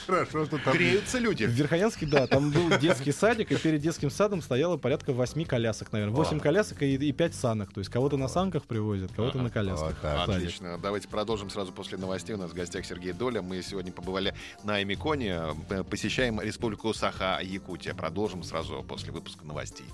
Хорошо, 0.08 0.46
что 0.46 0.58
там 0.58 0.72
Греются 0.72 1.18
В 1.18 1.20
люди. 1.20 1.44
Верхоянске, 1.44 2.06
да, 2.06 2.26
там 2.26 2.50
был 2.50 2.78
детский 2.78 3.12
садик, 3.12 3.52
и 3.52 3.56
перед 3.56 3.82
детским 3.82 4.10
садом 4.10 4.40
стояло 4.40 4.78
порядка 4.78 5.12
восьми 5.12 5.44
колясок, 5.44 5.92
наверное. 5.92 6.16
Восемь 6.16 6.40
колясок 6.40 6.82
и, 6.82 6.94
и 6.94 7.12
пять 7.12 7.34
санок. 7.34 7.74
То 7.74 7.80
есть 7.80 7.90
кого-то 7.90 8.16
на 8.16 8.26
санках 8.28 8.64
привозят, 8.64 9.12
кого-то 9.12 9.38
на 9.38 9.50
колясках. 9.50 9.88
Вот 9.88 10.00
так. 10.00 10.26
садик. 10.26 10.36
Отлично. 10.36 10.78
Давайте 10.78 11.08
продолжим 11.08 11.50
сразу 11.50 11.72
после 11.72 11.98
новостей. 11.98 12.34
У 12.34 12.38
нас 12.38 12.50
в 12.50 12.54
гостях 12.54 12.86
Сергей 12.86 13.12
Доля. 13.12 13.42
Мы 13.42 13.60
сегодня 13.62 13.92
побывали 13.92 14.34
на 14.64 14.76
Аймиконе. 14.76 15.42
Э, 15.68 15.84
Посещаем 15.84 16.40
республику 16.40 16.94
Саха-Якутия. 16.94 17.94
Продолжим 17.94 18.42
сразу 18.42 18.82
после 18.88 19.12
выпуска 19.12 19.44
новостей. 19.44 19.86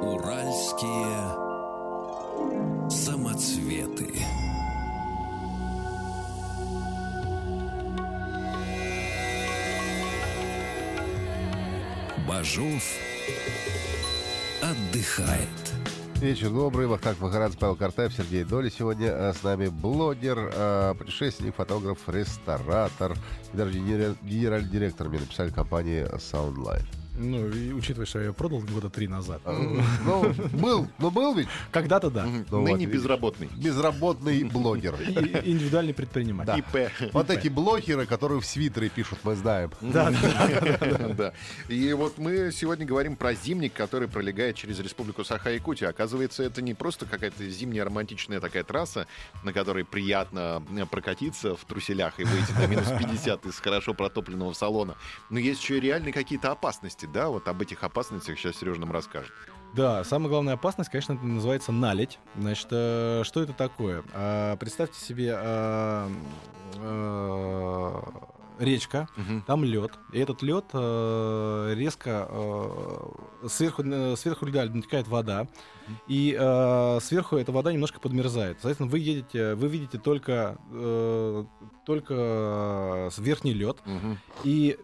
Уральские 0.00 1.34
самоцветы. 2.88 4.14
Бажов 12.26 12.82
отдыхает. 14.62 15.48
Вечер 16.16 16.50
добрый. 16.50 16.86
Вахтанг 16.86 17.20
Махарадзе, 17.20 17.58
Павел 17.58 17.76
Картаев, 17.76 18.12
Сергей 18.12 18.42
Доли. 18.42 18.70
Сегодня 18.70 19.10
а, 19.10 19.32
с 19.32 19.42
нами 19.42 19.68
блогер, 19.68 20.36
а, 20.54 20.94
путешественник, 20.94 21.54
фотограф, 21.54 21.98
ресторатор 22.08 23.16
и 23.52 23.56
даже 23.56 23.72
генера- 23.78 24.16
генеральный 24.22 24.68
директор 24.70 25.08
мне 25.08 25.20
написали 25.20 25.50
компании 25.50 26.04
Soundline. 26.16 26.86
Ну, 27.18 27.48
и 27.48 27.72
учитывая, 27.72 28.06
что 28.06 28.18
я 28.18 28.26
ее 28.26 28.34
продал 28.34 28.60
года 28.60 28.90
три 28.90 29.08
назад. 29.08 29.40
А, 29.44 29.52
Ну, 30.04 30.32
был, 30.52 30.88
ну 30.98 31.10
был 31.10 31.34
ведь 31.34 31.48
Когда-то 31.70 32.10
да. 32.10 32.26
Ну 32.50 32.62
Ныне 32.62 32.86
видишь. 32.86 33.00
безработный. 33.00 33.48
безработный 33.56 34.44
блогер. 34.44 34.94
Индивидуальный 35.44 35.94
предприниматель. 35.94 36.58
ИП. 36.58 36.90
Вот 37.12 37.30
эти 37.30 37.48
блогеры, 37.48 38.06
которые 38.06 38.40
в 38.40 38.46
свитере 38.46 38.88
пишут, 38.88 39.18
мы 39.22 39.34
знаем. 39.34 39.70
Да, 39.80 40.10
да. 40.10 41.06
Да. 41.16 41.32
И 41.68 41.92
вот 41.92 42.18
мы 42.18 42.50
сегодня 42.52 42.84
говорим 42.84 43.16
про 43.16 43.34
зимник, 43.34 43.72
который 43.72 44.08
пролегает 44.08 44.56
через 44.56 44.78
республику 44.80 45.24
Саха-Якутия. 45.24 45.88
Оказывается, 45.88 46.42
это 46.42 46.60
не 46.60 46.74
просто 46.74 47.06
какая-то 47.06 47.48
зимняя 47.48 47.84
романтичная 47.84 48.40
такая 48.40 48.64
трасса, 48.64 49.06
на 49.44 49.52
которой 49.52 49.84
приятно 49.84 50.62
э, 50.76 50.84
прокатиться 50.86 51.56
в 51.56 51.64
труселях 51.64 52.18
и 52.18 52.24
выйти 52.24 52.52
на 52.52 52.66
минус 52.66 52.88
50 52.98 53.46
из 53.46 53.58
хорошо 53.60 53.94
протопленного 53.94 54.52
салона. 54.52 54.96
Но 55.30 55.38
есть 55.38 55.62
еще 55.62 55.78
и 55.78 55.80
реальные 55.80 56.12
какие-то 56.12 56.50
опасности, 56.50 57.05
да? 57.12 57.28
Вот 57.28 57.46
об 57.48 57.60
этих 57.62 57.82
опасностях 57.84 58.38
сейчас 58.38 58.56
Сережа 58.56 58.80
нам 58.80 58.92
расскажет. 58.92 59.32
Да, 59.74 60.04
самая 60.04 60.28
главная 60.30 60.54
опасность, 60.54 60.90
конечно, 60.90 61.14
это 61.14 61.24
называется 61.24 61.70
наледь. 61.72 62.18
Значит, 62.38 62.68
э, 62.70 63.22
что 63.24 63.42
это 63.42 63.52
такое? 63.52 64.02
А, 64.14 64.56
представьте 64.56 64.98
себе 64.98 65.34
а, 65.36 66.08
э, 66.76 67.92
речка, 68.58 69.06
Мгм. 69.16 69.42
там 69.42 69.64
лед, 69.64 69.92
и 70.12 70.18
этот 70.18 70.40
лед 70.42 70.64
э, 70.72 71.72
резко 71.76 72.26
э, 72.30 73.48
сверху, 73.48 73.82
э, 73.84 74.16
сверху 74.16 74.46
льда 74.46 74.64
натекает 74.64 75.08
вода, 75.08 75.46
и 76.06 76.34
э, 76.38 76.98
сверху 77.02 77.36
эта 77.36 77.52
вода 77.52 77.70
немножко 77.72 78.00
подмерзает. 78.00 78.56
Соответственно, 78.60 78.88
вы 78.90 78.98
едете, 79.00 79.54
вы 79.56 79.68
видите 79.68 79.98
только 79.98 80.56
э, 80.72 81.44
только 81.84 82.14
э, 82.16 83.10
верхний 83.18 83.52
лед, 83.52 83.76
Мгм. 83.84 84.18
и 84.42 84.78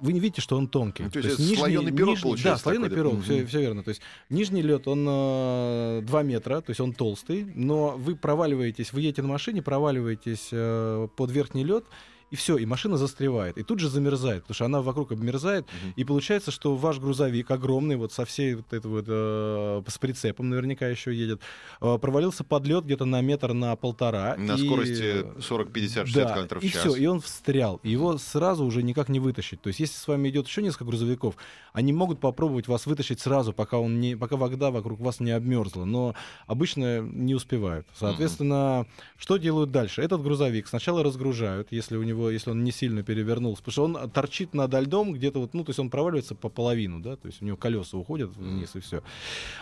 вы 0.00 0.12
не 0.12 0.20
видите, 0.20 0.40
что 0.40 0.56
он 0.56 0.68
тонкий. 0.68 1.04
Ну, 1.04 1.10
то 1.10 1.18
есть 1.18 1.38
это 1.40 1.54
слоёный 1.56 1.92
пирог 1.92 2.20
получается 2.20 2.64
Да, 2.64 2.70
слоеный 2.70 2.88
такой, 2.88 3.04
да? 3.04 3.10
пирог, 3.10 3.22
все, 3.24 3.34
Мгм. 3.38 3.46
верно. 3.62 3.82
То 3.82 3.88
есть 3.90 4.02
нижний 4.30 4.62
лед, 4.62 4.86
он 4.88 5.06
э, 5.08 6.00
2 6.02 6.22
метра, 6.22 6.60
то 6.60 6.70
есть 6.70 6.80
он 6.80 6.92
толстый, 6.92 7.44
но 7.54 7.90
вы 7.96 8.16
проваливаетесь, 8.16 8.92
вы 8.92 9.00
едете 9.02 9.22
на 9.22 9.28
машине, 9.28 9.62
проваливаетесь 9.62 10.48
э, 10.52 11.08
под 11.16 11.30
верхний 11.30 11.64
лед, 11.64 11.84
и 12.30 12.36
все, 12.36 12.56
и 12.56 12.66
машина 12.66 12.96
застревает. 12.96 13.56
И 13.56 13.62
тут 13.62 13.78
же 13.78 13.88
замерзает, 13.88 14.42
потому 14.42 14.54
что 14.54 14.64
она 14.64 14.82
вокруг 14.82 15.12
обмерзает. 15.12 15.64
Мгм. 15.64 15.92
И 15.96 16.04
получается, 16.04 16.50
что 16.50 16.74
ваш 16.74 16.98
грузовик 16.98 17.50
огромный, 17.50 17.96
вот 17.96 18.12
со 18.12 18.24
всей 18.24 18.56
вот 18.56 18.72
этой 18.72 18.90
вот, 18.90 19.04
э, 19.06 19.82
с 19.86 19.98
прицепом 19.98 20.48
наверняка 20.48 20.88
еще 20.88 21.14
едет, 21.14 21.40
э, 21.80 21.98
провалился 21.98 22.42
под 22.42 22.66
лед 22.66 22.84
где-то 22.84 23.04
на 23.04 23.20
метр, 23.20 23.52
на 23.52 23.76
полтора. 23.76 24.36
На 24.36 24.54
и- 24.54 24.66
скорости 24.66 25.24
40, 25.40 25.72
50, 25.72 26.06
60 26.08 26.28
да, 26.28 26.34
км 26.34 26.60
в 26.60 26.64
и 26.64 26.68
час. 26.70 26.80
все, 26.80 26.94
и 26.96 27.06
он 27.06 27.20
встрял. 27.20 27.78
И 27.82 27.90
его 27.90 28.18
сразу 28.18 28.64
уже 28.64 28.82
никак 28.82 29.08
не 29.08 29.20
вытащить. 29.20 29.62
То 29.62 29.68
есть, 29.68 29.78
если 29.78 29.96
с 29.96 30.08
вами 30.08 30.28
идет 30.28 30.48
еще 30.48 30.62
несколько 30.62 30.84
грузовиков, 30.84 31.36
они 31.72 31.92
могут 31.92 32.18
попробовать 32.18 32.66
вас 32.66 32.86
вытащить 32.86 33.20
сразу, 33.20 33.52
пока, 33.52 33.78
он 33.78 34.00
не, 34.00 34.16
пока 34.16 34.36
вода 34.36 34.70
вокруг 34.70 34.98
вас 35.00 35.20
не 35.20 35.30
обмерзла. 35.30 35.84
Но 35.84 36.14
обычно 36.46 37.00
не 37.00 37.34
успевают. 37.34 37.86
Соответственно, 37.94 38.86
что 39.16 39.36
делают 39.36 39.70
дальше? 39.70 40.02
Этот 40.02 40.22
грузовик 40.22 40.66
сначала 40.66 41.04
разгружают, 41.04 41.68
если 41.70 41.96
у 41.96 42.02
него, 42.02 42.15
если 42.30 42.50
он 42.50 42.64
не 42.64 42.72
сильно 42.72 43.02
перевернулся, 43.02 43.62
потому 43.62 43.72
что 43.72 43.84
он 43.84 44.10
торчит 44.10 44.54
над 44.54 44.72
льдом 44.74 45.12
где-то 45.12 45.40
вот, 45.40 45.54
ну, 45.54 45.64
то 45.64 45.70
есть 45.70 45.78
он 45.78 45.90
проваливается 45.90 46.34
по 46.34 46.48
половину, 46.48 47.00
да, 47.00 47.16
то 47.16 47.26
есть 47.26 47.42
у 47.42 47.44
него 47.44 47.56
колеса 47.56 47.96
уходят 47.96 48.30
вниз 48.36 48.74
и 48.74 48.80
все. 48.80 49.02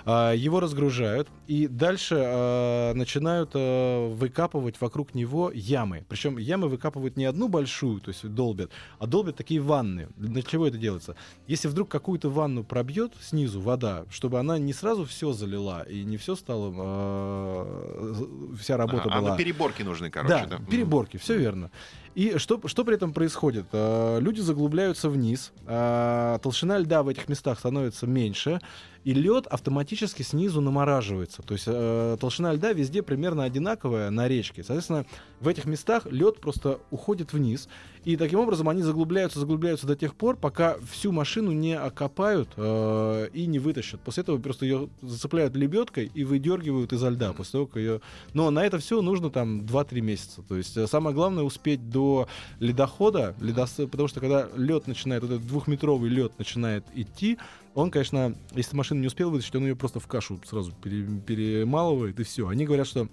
Его 0.06 0.60
разгружают, 0.60 1.28
и 1.46 1.66
дальше 1.66 2.16
а, 2.18 2.94
начинают 2.94 3.50
а, 3.54 4.08
выкапывать 4.08 4.80
вокруг 4.80 5.14
него 5.14 5.50
ямы. 5.52 6.04
Причем 6.08 6.38
ямы 6.38 6.68
выкапывают 6.68 7.16
не 7.16 7.24
одну 7.24 7.48
большую, 7.48 8.00
то 8.00 8.10
есть 8.10 8.26
долбят, 8.26 8.70
а 8.98 9.06
долбят 9.06 9.36
такие 9.36 9.60
ванны. 9.60 10.08
Для 10.16 10.42
чего 10.42 10.66
это 10.66 10.78
делается? 10.78 11.16
Если 11.46 11.68
вдруг 11.68 11.88
какую-то 11.88 12.30
ванну 12.30 12.64
пробьет 12.64 13.12
снизу 13.20 13.60
вода, 13.60 14.04
чтобы 14.10 14.38
она 14.38 14.58
не 14.58 14.72
сразу 14.72 15.04
все 15.04 15.32
залила 15.32 15.82
и 15.82 16.04
не 16.04 16.16
все 16.16 16.34
стало, 16.34 16.72
а, 16.76 18.54
вся 18.58 18.76
работа 18.76 19.08
А, 19.10 19.18
а 19.18 19.20
была. 19.20 19.30
на 19.30 19.36
переборке 19.36 19.84
нужны, 19.84 20.10
короче, 20.10 20.46
да? 20.48 20.58
Да, 20.58 20.64
переборки, 20.64 21.16
все 21.16 21.36
верно. 21.36 21.70
И 22.14 22.38
что, 22.38 22.60
что 22.66 22.84
при 22.84 22.94
этом 22.94 23.12
происходит? 23.12 23.66
А, 23.72 24.18
Люди 24.18 24.40
заглубляются 24.40 25.08
вниз, 25.08 25.52
а, 25.66 26.38
толщина 26.38 26.78
льда 26.78 27.02
в 27.02 27.08
этих 27.08 27.28
местах 27.28 27.58
становится 27.58 28.06
меньше, 28.06 28.60
и 29.04 29.12
лед 29.12 29.46
автоматически 29.46 30.22
снизу 30.22 30.60
намораживается. 30.60 31.42
То 31.42 31.54
есть 31.54 31.64
э, 31.66 32.16
толщина 32.18 32.52
льда 32.52 32.72
везде 32.72 33.02
примерно 33.02 33.44
одинаковая 33.44 34.10
на 34.10 34.28
речке. 34.28 34.64
Соответственно, 34.64 35.04
в 35.40 35.48
этих 35.48 35.66
местах 35.66 36.06
лед 36.10 36.40
просто 36.40 36.80
уходит 36.90 37.32
вниз, 37.32 37.68
и 38.04 38.16
таким 38.16 38.40
образом 38.40 38.68
они 38.68 38.82
заглубляются, 38.82 39.40
заглубляются 39.40 39.86
до 39.86 39.94
тех 39.94 40.14
пор, 40.14 40.36
пока 40.36 40.76
всю 40.90 41.12
машину 41.12 41.52
не 41.52 41.76
окопают 41.76 42.48
э, 42.56 43.28
и 43.32 43.46
не 43.46 43.58
вытащат. 43.58 44.00
После 44.00 44.22
этого 44.22 44.38
просто 44.38 44.64
ее 44.64 44.88
зацепляют 45.02 45.54
лебедкой 45.54 46.10
и 46.14 46.24
выдергивают 46.24 46.92
изо 46.92 47.10
льда. 47.10 47.32
После 47.32 47.52
того, 47.52 47.66
как 47.66 47.76
ее... 47.76 48.00
Но 48.32 48.50
на 48.50 48.64
это 48.64 48.78
все 48.78 49.02
нужно 49.02 49.30
там 49.30 49.62
2-3 49.62 50.00
месяца. 50.00 50.42
То 50.42 50.56
есть 50.56 50.76
э, 50.76 50.86
самое 50.86 51.14
главное 51.14 51.44
успеть 51.44 51.90
до 51.90 52.26
ледохода, 52.58 53.34
ледос... 53.40 53.72
потому 53.72 54.08
что 54.08 54.20
когда 54.20 54.48
лед 54.56 54.86
начинает, 54.86 55.22
вот 55.22 55.32
этот 55.32 55.46
двухметровый 55.46 56.08
лед 56.10 56.32
начинает 56.38 56.84
идти, 56.94 57.38
он, 57.74 57.90
конечно, 57.90 58.34
если 58.54 58.76
машина 58.76 59.00
не 59.00 59.06
успел 59.06 59.30
вытащить, 59.30 59.54
он 59.54 59.64
ее 59.64 59.76
просто 59.76 60.00
в 60.00 60.06
кашу 60.06 60.40
сразу 60.44 60.72
пере... 60.72 61.06
перемалывает, 61.20 62.18
и 62.20 62.22
все. 62.22 62.48
Они 62.48 62.64
говорят, 62.64 62.86
что 62.86 63.08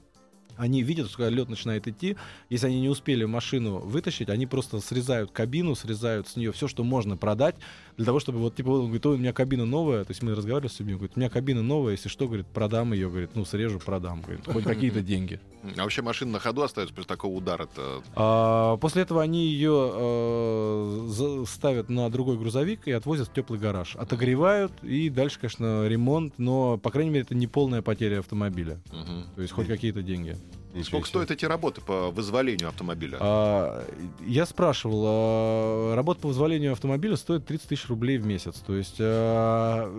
они 0.58 0.84
видят, 0.84 1.08
что 1.08 1.18
когда 1.18 1.30
лед 1.30 1.50
начинает 1.50 1.88
идти, 1.88 2.18
если 2.50 2.68
они 2.68 2.82
не 2.82 2.90
успели 2.90 3.26
машину 3.26 3.80
вытащить, 3.80 4.30
они 4.30 4.46
просто 4.46 4.80
срезают 4.80 5.32
кабину, 5.32 5.76
срезают 5.76 6.28
с 6.28 6.36
нее 6.36 6.52
все, 6.52 6.68
что 6.68 6.84
можно 6.84 7.18
продать, 7.18 7.56
для 7.98 8.06
того, 8.06 8.20
чтобы 8.20 8.40
вот, 8.40 8.56
типа, 8.56 8.70
он 8.70 8.86
говорит, 8.86 9.06
у 9.06 9.18
меня 9.18 9.34
кабина 9.34 9.66
новая, 9.66 10.04
то 10.04 10.12
есть 10.12 10.22
мы 10.22 10.36
разговаривали 10.36 10.72
с 10.72 10.80
людьми, 10.80 10.96
говорит, 10.96 11.14
у 11.16 11.20
меня 11.20 11.30
кабина 11.30 11.62
новая, 11.62 11.94
если 11.94 12.10
что, 12.10 12.28
говорит, 12.28 12.48
продам 12.48 12.94
ее, 12.94 13.10
говорит, 13.10 13.32
ну, 13.36 13.46
срежу, 13.46 13.80
продам, 13.80 14.22
говорит, 14.22 14.46
хоть 14.46 14.64
какие-то 14.64 15.02
деньги. 15.02 15.40
А 15.78 15.84
вообще 15.84 16.02
машина 16.02 16.34
на 16.34 16.40
ходу 16.40 16.64
остается 16.64 16.94
после 16.94 17.08
такого 17.08 17.36
удара 17.36 17.68
а, 18.16 18.78
После 18.78 19.04
этого 19.04 19.22
они 19.22 19.46
ее 19.46 19.92
э, 19.94 21.46
ставят 21.48 21.90
на 21.90 22.10
другой 22.10 22.38
грузовик 22.38 22.88
и 22.88 22.92
отвозят 22.92 23.30
в 23.30 23.34
теплый 23.34 23.60
гараж. 23.60 23.96
Отогревают, 23.96 24.72
и 24.82 25.10
дальше, 25.10 25.40
конечно, 25.40 25.88
ремонт, 25.88 26.34
но, 26.38 26.78
по 26.78 26.90
крайней 26.90 27.12
мере, 27.12 27.24
это 27.24 27.36
не 27.36 27.48
полная 27.48 27.82
потеря 27.82 28.20
автомобиля. 28.20 28.80
Угу. 28.92 29.36
То 29.36 29.42
есть 29.42 29.54
хоть 29.54 29.68
какие-то 29.68 30.02
деньги. 30.02 30.38
Сколько 30.84 31.08
стоят 31.08 31.32
эти 31.32 31.46
работы 31.46 31.82
по 31.82 32.12
вызволению 32.12 32.70
автомобиля? 32.70 33.18
А, 33.20 33.86
я 34.26 34.46
спрашивал, 34.46 35.04
а, 35.06 35.96
работа 35.96 36.22
по 36.22 36.28
вызволению 36.30 36.72
автомобиля 36.72 37.16
стоит 37.16 37.46
30 37.46 37.68
тысяч 37.70 37.88
рублей 37.90 38.18
в 38.18 38.26
месяц. 38.26 38.56
То 38.66 38.76
есть 38.76 38.98
а, 39.00 39.92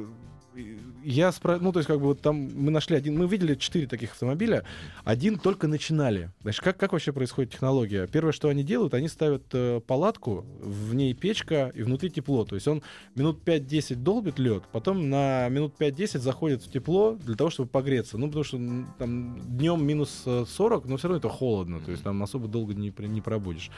я 1.04 1.32
спро... 1.32 1.58
ну 1.60 1.72
то 1.72 1.78
есть 1.78 1.86
как 1.86 1.98
бы 1.98 2.06
вот 2.06 2.20
там 2.20 2.50
мы 2.54 2.70
нашли 2.70 2.96
один, 2.96 3.16
мы 3.18 3.26
видели 3.26 3.54
четыре 3.54 3.86
таких 3.86 4.12
автомобиля, 4.12 4.64
один 5.04 5.38
только 5.38 5.68
начинали. 5.68 6.30
Значит, 6.42 6.62
как 6.62 6.76
как 6.76 6.92
вообще 6.92 7.12
происходит 7.12 7.52
технология? 7.52 8.06
Первое, 8.06 8.32
что 8.32 8.48
они 8.48 8.62
делают, 8.62 8.94
они 8.94 9.08
ставят 9.08 9.44
э, 9.52 9.80
палатку, 9.86 10.46
в 10.60 10.94
ней 10.94 11.14
печка 11.14 11.72
и 11.74 11.82
внутри 11.82 12.10
тепло. 12.10 12.44
То 12.44 12.54
есть 12.54 12.68
он 12.68 12.82
минут 13.14 13.40
5-10 13.44 13.96
долбит 13.96 14.38
лед, 14.38 14.64
потом 14.72 15.10
на 15.10 15.48
минут 15.48 15.74
5-10 15.78 16.18
заходит 16.18 16.62
в 16.62 16.70
тепло 16.70 17.12
для 17.12 17.34
того, 17.34 17.50
чтобы 17.50 17.68
погреться. 17.68 18.18
Ну 18.18 18.26
потому 18.26 18.44
что 18.44 18.58
там 18.98 19.40
днем 19.40 19.84
минус 19.86 20.24
40, 20.24 20.86
но 20.86 20.96
все 20.96 21.08
равно 21.08 21.18
это 21.18 21.28
холодно, 21.28 21.80
то 21.80 21.90
есть 21.90 22.02
там 22.02 22.22
особо 22.22 22.48
долго 22.48 22.74
не 22.74 22.92
не 22.98 23.20
пробудешь. 23.20 23.70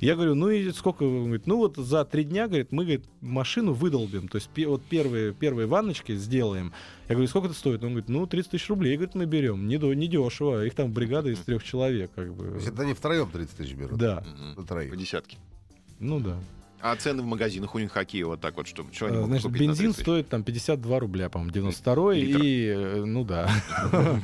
Я 0.00 0.14
говорю, 0.14 0.34
ну 0.34 0.50
и 0.50 0.70
сколько? 0.72 1.04
Он 1.04 1.24
говорит, 1.24 1.46
ну 1.46 1.58
вот 1.58 1.76
за 1.76 2.04
три 2.04 2.24
дня, 2.24 2.48
говорит, 2.48 2.72
мы 2.72 2.84
говорит, 2.84 3.04
машину 3.20 3.72
выдолбим, 3.72 4.28
то 4.28 4.36
есть 4.36 4.50
вот 4.66 4.82
первые 4.82 5.32
первые 5.32 5.66
ванночки 5.66 6.14
сделаем. 6.14 6.71
Я 7.08 7.14
говорю, 7.14 7.28
сколько 7.28 7.48
это 7.48 7.56
стоит? 7.56 7.82
Он 7.82 7.90
говорит, 7.90 8.08
ну, 8.08 8.26
30 8.26 8.50
тысяч 8.52 8.68
рублей, 8.68 8.96
говорит, 8.96 9.14
мы 9.14 9.26
берем. 9.26 9.68
Не, 9.68 9.78
до, 9.78 9.92
не 9.92 10.08
дешево. 10.08 10.64
Их 10.64 10.74
там 10.74 10.92
бригада 10.92 11.30
из 11.30 11.38
трех 11.38 11.62
человек. 11.62 12.10
Как 12.14 12.32
бы. 12.34 12.48
То 12.48 12.54
есть 12.54 12.68
это 12.68 12.82
они 12.82 12.94
втроем 12.94 13.30
30 13.30 13.56
тысяч 13.56 13.74
берут? 13.74 13.98
Да. 13.98 14.24
Троих. 14.66 14.90
По 14.90 14.96
десятке. 14.96 15.36
Ну 15.98 16.20
да. 16.20 16.38
А 16.82 16.96
цены 16.96 17.22
в 17.22 17.26
магазинах 17.26 17.76
у 17.76 17.78
них 17.78 17.92
какие? 17.92 18.24
Вот 18.24 18.40
так 18.40 18.56
вот, 18.56 18.66
что, 18.66 18.84
что 18.90 19.06
они 19.06 19.16
могут 19.16 19.40
Значит, 19.40 19.52
бензин 19.52 19.92
стоит 19.92 20.28
там 20.28 20.42
52 20.42 20.98
рубля, 20.98 21.28
по-моему, 21.30 21.52
92 21.52 22.14
и, 22.16 22.66
э, 22.66 23.04
ну 23.04 23.24
да, 23.24 23.48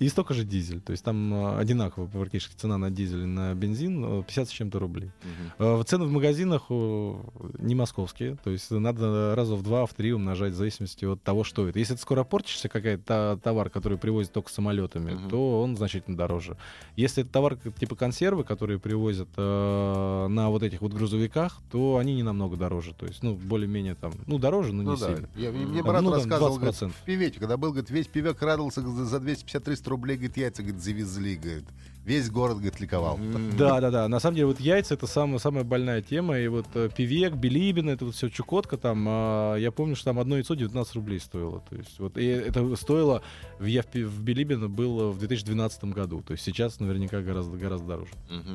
и 0.00 0.08
столько 0.08 0.34
же 0.34 0.42
дизель, 0.42 0.80
то 0.80 0.90
есть 0.90 1.04
там 1.04 1.32
э, 1.32 1.58
одинаково 1.58 2.06
практически 2.08 2.56
цена 2.56 2.78
на 2.78 2.90
дизель 2.90 3.22
и 3.22 3.26
на 3.26 3.54
бензин 3.54 4.24
50 4.24 4.44
э, 4.44 4.48
с 4.48 4.50
чем-то 4.50 4.80
рублей. 4.80 5.12
Цены 5.58 6.06
в 6.06 6.10
магазинах 6.10 6.64
не 6.70 7.76
московские, 7.76 8.36
то 8.42 8.50
есть 8.50 8.72
надо 8.72 9.36
раза 9.36 9.54
в 9.54 9.62
два, 9.62 9.86
в 9.86 9.94
три 9.94 10.12
умножать 10.12 10.52
в 10.54 10.56
зависимости 10.56 11.04
от 11.04 11.22
того, 11.22 11.44
что 11.44 11.68
это. 11.68 11.78
Если 11.78 11.94
это 11.94 12.02
скоро 12.02 12.24
портишься, 12.24 12.68
какая-то 12.68 13.38
товар, 13.40 13.70
который 13.70 13.98
привозят 13.98 14.32
только 14.32 14.50
самолетами, 14.50 15.16
то 15.28 15.62
он 15.62 15.76
значительно 15.76 16.16
дороже. 16.16 16.56
Если 16.96 17.22
это 17.22 17.32
товар 17.32 17.56
типа 17.56 17.94
консервы, 17.94 18.42
которые 18.42 18.80
привозят 18.80 19.28
на 19.36 20.48
вот 20.48 20.64
этих 20.64 20.80
вот 20.80 20.92
грузовиках, 20.92 21.60
то 21.70 21.99
они 22.00 22.14
не 22.14 22.22
намного 22.22 22.56
дороже. 22.56 22.94
То 22.94 23.06
есть, 23.06 23.22
ну, 23.22 23.34
более-менее 23.34 23.94
там, 23.94 24.12
ну, 24.26 24.38
дороже, 24.38 24.72
но 24.72 24.82
не 24.82 24.90
ну, 24.90 24.96
да. 24.96 25.06
сильно. 25.06 25.28
Я, 25.36 25.52
мне 25.52 25.82
брат 25.82 26.02
ну, 26.02 26.12
рассказывал, 26.12 26.56
говорит, 26.56 26.76
в 26.76 27.04
пивете, 27.04 27.38
когда 27.38 27.56
был, 27.56 27.70
говорит, 27.70 27.90
весь 27.90 28.06
пивек 28.06 28.40
радовался 28.42 28.82
за 28.82 29.16
250-300 29.18 29.88
рублей, 29.88 30.16
говорит, 30.16 30.36
яйца, 30.36 30.62
говорит, 30.62 30.82
завезли, 30.82 31.36
говорит. 31.36 31.64
Весь 32.04 32.30
город, 32.30 32.56
говорит, 32.56 32.80
ликовал. 32.80 33.18
Да, 33.58 33.80
да, 33.80 33.90
да. 33.90 34.08
На 34.08 34.20
самом 34.20 34.36
деле, 34.36 34.46
вот 34.46 34.58
яйца 34.58 34.94
это 34.94 35.06
самая, 35.06 35.38
самая 35.38 35.64
больная 35.64 36.00
тема. 36.00 36.38
И 36.38 36.48
вот 36.48 36.66
э, 36.74 36.88
пивек, 36.94 37.34
Билибин, 37.34 37.90
это 37.90 38.06
вот 38.06 38.14
все 38.14 38.30
Чукотка 38.30 38.78
там. 38.78 39.04
А, 39.06 39.56
я 39.56 39.70
помню, 39.70 39.96
что 39.96 40.06
там 40.06 40.18
одно 40.18 40.36
яйцо 40.36 40.54
19 40.54 40.94
рублей 40.94 41.20
стоило. 41.20 41.62
То 41.68 41.76
есть, 41.76 41.98
вот, 41.98 42.16
и 42.16 42.24
это 42.24 42.74
стоило, 42.76 43.22
в, 43.58 43.66
я 43.66 43.82
в, 43.82 43.94
в 43.94 44.22
Билибино 44.22 44.68
было 44.68 45.10
в 45.10 45.18
2012 45.18 45.84
году. 45.84 46.22
То 46.22 46.32
есть 46.32 46.42
сейчас 46.42 46.80
наверняка 46.80 47.20
гораздо, 47.20 47.56
гораздо 47.58 47.86
дороже. 47.86 48.12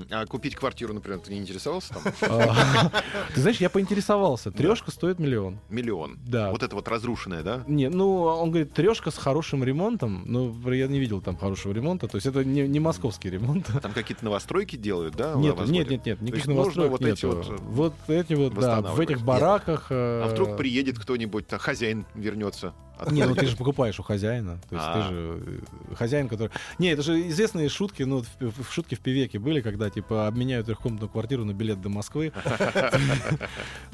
А 0.09 0.25
купить 0.25 0.55
квартиру, 0.55 0.93
например, 0.93 1.19
ты 1.19 1.31
не 1.33 1.39
интересовался 1.39 1.93
там? 1.93 2.03
А, 2.35 2.91
ты 3.33 3.41
знаешь, 3.41 3.57
я 3.57 3.69
поинтересовался. 3.69 4.51
Трешка 4.51 4.91
стоит 4.91 5.19
миллион. 5.19 5.59
Миллион? 5.69 6.17
Да. 6.25 6.49
Вот 6.49 6.63
это 6.63 6.75
вот 6.75 6.87
разрушенная, 6.87 7.43
да? 7.43 7.63
Не, 7.67 7.89
ну, 7.89 8.23
он 8.23 8.49
говорит, 8.49 8.73
трешка 8.73 9.11
с 9.11 9.17
хорошим 9.17 9.63
ремонтом. 9.63 10.23
Но 10.25 10.51
я 10.73 10.87
не 10.87 10.99
видел 10.99 11.21
там 11.21 11.37
хорошего 11.37 11.71
ремонта. 11.73 12.07
То 12.07 12.15
есть 12.15 12.25
это 12.25 12.43
не, 12.43 12.67
не 12.67 12.79
московский 12.79 13.29
ремонт. 13.35 13.69
Там 13.81 13.93
какие-то 13.93 14.25
новостройки 14.25 14.75
делают, 14.75 15.15
да? 15.15 15.33
Нет, 15.35 15.55
нет, 15.67 15.89
нет, 15.89 16.05
нет, 16.05 16.21
никаких 16.21 16.47
новостроек 16.47 16.91
вот 16.91 17.01
эти 17.01 17.25
вот, 17.25 17.59
вот 17.61 17.93
эти 18.07 18.33
вот, 18.33 18.53
да, 18.55 18.81
в 18.81 18.99
этих 18.99 19.21
бараках. 19.21 19.87
А 19.89 20.27
вдруг 20.29 20.57
приедет 20.57 20.99
кто-нибудь, 20.99 21.45
а 21.51 21.57
хозяин 21.57 22.05
вернется? 22.15 22.73
Не, 23.11 23.25
ну 23.25 23.35
ты 23.35 23.45
же 23.47 23.57
покупаешь 23.57 23.99
у 23.99 24.03
хозяина. 24.03 24.59
То 24.69 24.75
есть 24.75 24.87
ты 24.87 24.99
а. 24.99 25.09
же 25.09 25.61
э, 25.91 25.95
хозяин, 25.95 26.29
который... 26.29 26.51
Не, 26.79 26.89
это 26.89 27.01
же 27.01 27.27
известные 27.27 27.67
шутки, 27.69 28.03
ну, 28.03 28.23
в, 28.39 28.71
шутки 28.71 28.95
в 28.95 28.99
Пивеке 29.01 29.37
были, 29.37 29.61
когда, 29.61 29.89
типа, 29.89 30.27
обменяют 30.27 30.67
трехкомнатную 30.67 31.09
квартиру 31.09 31.43
на 31.43 31.53
билет 31.53 31.81
до 31.81 31.89
Москвы. 31.89 32.31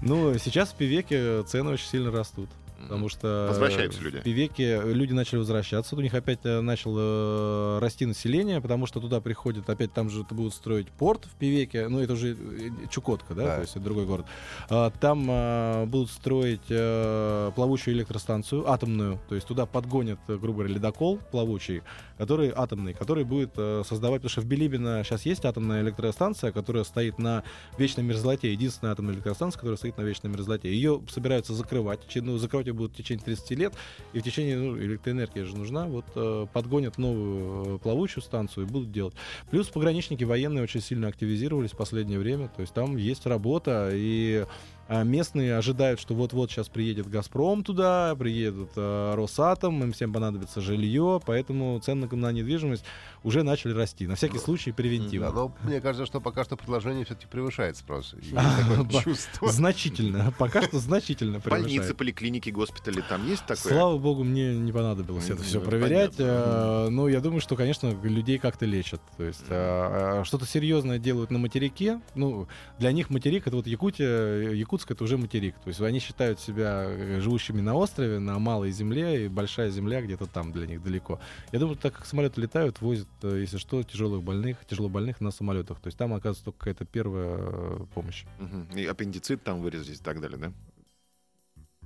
Ну, 0.01 0.37
сейчас 0.37 0.69
в 0.69 0.75
Пивеке 0.75 1.43
цены 1.43 1.71
очень 1.71 1.87
сильно 1.87 2.11
растут. 2.11 2.49
Потому 2.83 3.09
что 3.09 3.47
возвращаются 3.49 4.01
люди. 4.01 4.19
В 4.19 4.23
Пивеке 4.23 4.81
люди 4.83 5.13
начали 5.13 5.39
возвращаться, 5.39 5.95
у 5.95 6.01
них 6.01 6.13
опять 6.13 6.39
э, 6.43 6.61
начало 6.61 7.79
расти 7.79 8.05
население, 8.05 8.61
потому 8.61 8.85
что 8.85 8.99
туда 8.99 9.21
приходят, 9.21 9.69
опять 9.69 9.93
там 9.93 10.09
же 10.09 10.23
будут 10.23 10.53
строить 10.53 10.89
порт 10.89 11.25
в 11.25 11.35
Пивеке, 11.35 11.87
ну 11.87 11.99
это 11.99 12.13
уже 12.13 12.33
э, 12.33 12.69
Чукотка, 12.89 13.33
да, 13.33 13.43
да. 13.43 13.55
то 13.55 13.61
есть 13.61 13.75
это 13.75 13.83
другой 13.83 14.05
город. 14.05 14.25
А, 14.69 14.91
там 14.91 15.89
будут 15.89 16.09
строить 16.09 16.61
плавучую 16.67 17.95
электростанцию, 17.95 18.69
атомную, 18.69 19.19
то 19.29 19.35
есть 19.35 19.47
туда 19.47 19.65
подгонят, 19.65 20.19
грубо 20.27 20.59
говоря, 20.59 20.73
ледокол 20.73 21.19
плавучий, 21.31 21.81
который 22.17 22.51
атомный, 22.55 22.93
который 22.93 23.23
будет 23.23 23.53
э, 23.57 23.83
создавать, 23.87 24.21
потому 24.21 24.29
что 24.29 24.41
в 24.41 24.45
Билибино 24.45 25.03
сейчас 25.03 25.25
есть 25.25 25.43
атомная 25.43 25.81
электростанция, 25.81 26.51
которая 26.51 26.83
стоит 26.83 27.17
на 27.17 27.43
вечной 27.77 28.03
мерзлоте, 28.03 28.51
единственная 28.51 28.93
атомная 28.93 29.15
электростанция, 29.15 29.59
которая 29.59 29.77
стоит 29.77 29.97
на 29.97 30.03
вечной 30.03 30.29
мерзлоте. 30.29 30.69
Ее 30.69 31.01
собираются 31.09 31.53
закрывать, 31.53 32.01
ну, 32.15 32.37
закрывать 32.37 32.67
ее 32.71 32.77
будут 32.77 32.93
в 32.93 32.95
течение 32.95 33.23
30 33.23 33.51
лет, 33.51 33.73
и 34.13 34.19
в 34.19 34.23
течение, 34.23 34.57
ну, 34.57 34.77
электроэнергия 34.77 35.45
же 35.45 35.55
нужна, 35.55 35.85
вот 35.85 36.05
э, 36.15 36.47
подгонят 36.51 36.97
новую 36.97 37.75
э, 37.75 37.79
плавучую 37.79 38.23
станцию 38.23 38.65
и 38.65 38.69
будут 38.69 38.91
делать. 38.91 39.13
Плюс 39.49 39.67
пограничники 39.67 40.23
военные 40.23 40.63
очень 40.63 40.81
сильно 40.81 41.07
активизировались 41.07 41.71
в 41.71 41.77
последнее 41.77 42.19
время, 42.19 42.49
то 42.49 42.61
есть 42.61 42.73
там 42.73 42.97
есть 42.97 43.25
работа, 43.25 43.89
и 43.93 44.45
местные 44.91 45.55
ожидают, 45.55 46.01
что 46.01 46.13
вот-вот 46.13 46.51
сейчас 46.51 46.67
приедет 46.67 47.09
«Газпром» 47.09 47.63
туда, 47.63 48.13
приедет 48.15 48.71
э, 48.75 49.13
«Росатом», 49.15 49.81
им 49.83 49.93
всем 49.93 50.11
понадобится 50.11 50.59
жилье, 50.59 51.21
поэтому 51.25 51.79
цены 51.79 52.07
на 52.11 52.31
недвижимость 52.33 52.83
уже 53.23 53.43
начали 53.43 53.71
расти. 53.73 54.05
На 54.05 54.15
всякий 54.15 54.37
случай 54.37 54.73
превентивно. 54.73 55.29
Да, 55.29 55.33
но 55.33 55.55
мне 55.63 55.79
кажется, 55.79 56.05
что 56.05 56.19
пока 56.19 56.43
что 56.43 56.57
предложение 56.57 57.05
все-таки 57.05 57.27
превышает 57.27 57.77
спрос. 57.77 58.15
Значительно. 59.41 60.33
Пока 60.37 60.61
что 60.63 60.79
значительно 60.79 61.39
превышает. 61.39 61.65
Больницы, 61.65 61.93
поликлиники, 61.93 62.49
госпитали, 62.49 63.01
там 63.07 63.25
есть 63.27 63.45
такое? 63.45 63.71
Слава 63.71 63.97
богу, 63.97 64.25
мне 64.25 64.53
не 64.57 64.73
понадобилось 64.73 65.29
это 65.29 65.41
все 65.41 65.61
проверять. 65.61 66.15
Э, 66.17 66.89
но 66.89 67.07
я 67.07 67.21
думаю, 67.21 67.39
что, 67.39 67.55
конечно, 67.55 67.95
людей 68.03 68.39
как-то 68.39 68.65
лечат. 68.65 69.01
То 69.15 69.23
есть 69.23 69.45
что-то 69.45 70.45
серьезное 70.45 70.99
делают 70.99 71.31
на 71.31 71.39
материке. 71.39 72.01
Ну, 72.13 72.49
для 72.77 72.91
них 72.91 73.09
материк— 73.09 73.47
это 73.47 73.55
вот 73.55 73.67
Якутия, 73.67 74.51
Якут 74.51 74.80
Иркутск 74.81 74.91
это 74.91 75.03
уже 75.03 75.17
материк. 75.17 75.55
То 75.63 75.69
есть 75.69 75.81
они 75.81 75.99
считают 75.99 76.39
себя 76.39 76.85
э, 76.85 77.19
живущими 77.21 77.61
на 77.61 77.75
острове, 77.75 78.19
на 78.19 78.39
малой 78.39 78.71
земле, 78.71 79.25
и 79.25 79.27
большая 79.27 79.69
земля 79.69 80.01
где-то 80.01 80.25
там 80.25 80.51
для 80.51 80.67
них 80.67 80.83
далеко. 80.83 81.19
Я 81.51 81.59
думаю, 81.59 81.77
так 81.77 81.93
как 81.93 82.05
самолеты 82.05 82.41
летают, 82.41 82.81
возят, 82.81 83.07
э, 83.23 83.39
если 83.41 83.57
что, 83.57 83.83
тяжелых 83.83 84.23
больных, 84.23 84.57
тяжело 84.65 84.89
больных 84.89 85.21
на 85.21 85.31
самолетах. 85.31 85.79
То 85.79 85.87
есть 85.87 85.97
там 85.97 86.13
оказывается 86.13 86.45
только 86.45 86.59
какая-то 86.59 86.85
первая 86.85 87.37
э, 87.37 87.85
помощь. 87.93 88.25
Угу. 88.39 88.79
И 88.79 88.85
аппендицит 88.85 89.43
там 89.43 89.61
вырезать 89.61 89.99
и 89.99 90.03
так 90.03 90.19
далее, 90.19 90.37
да? 90.37 90.51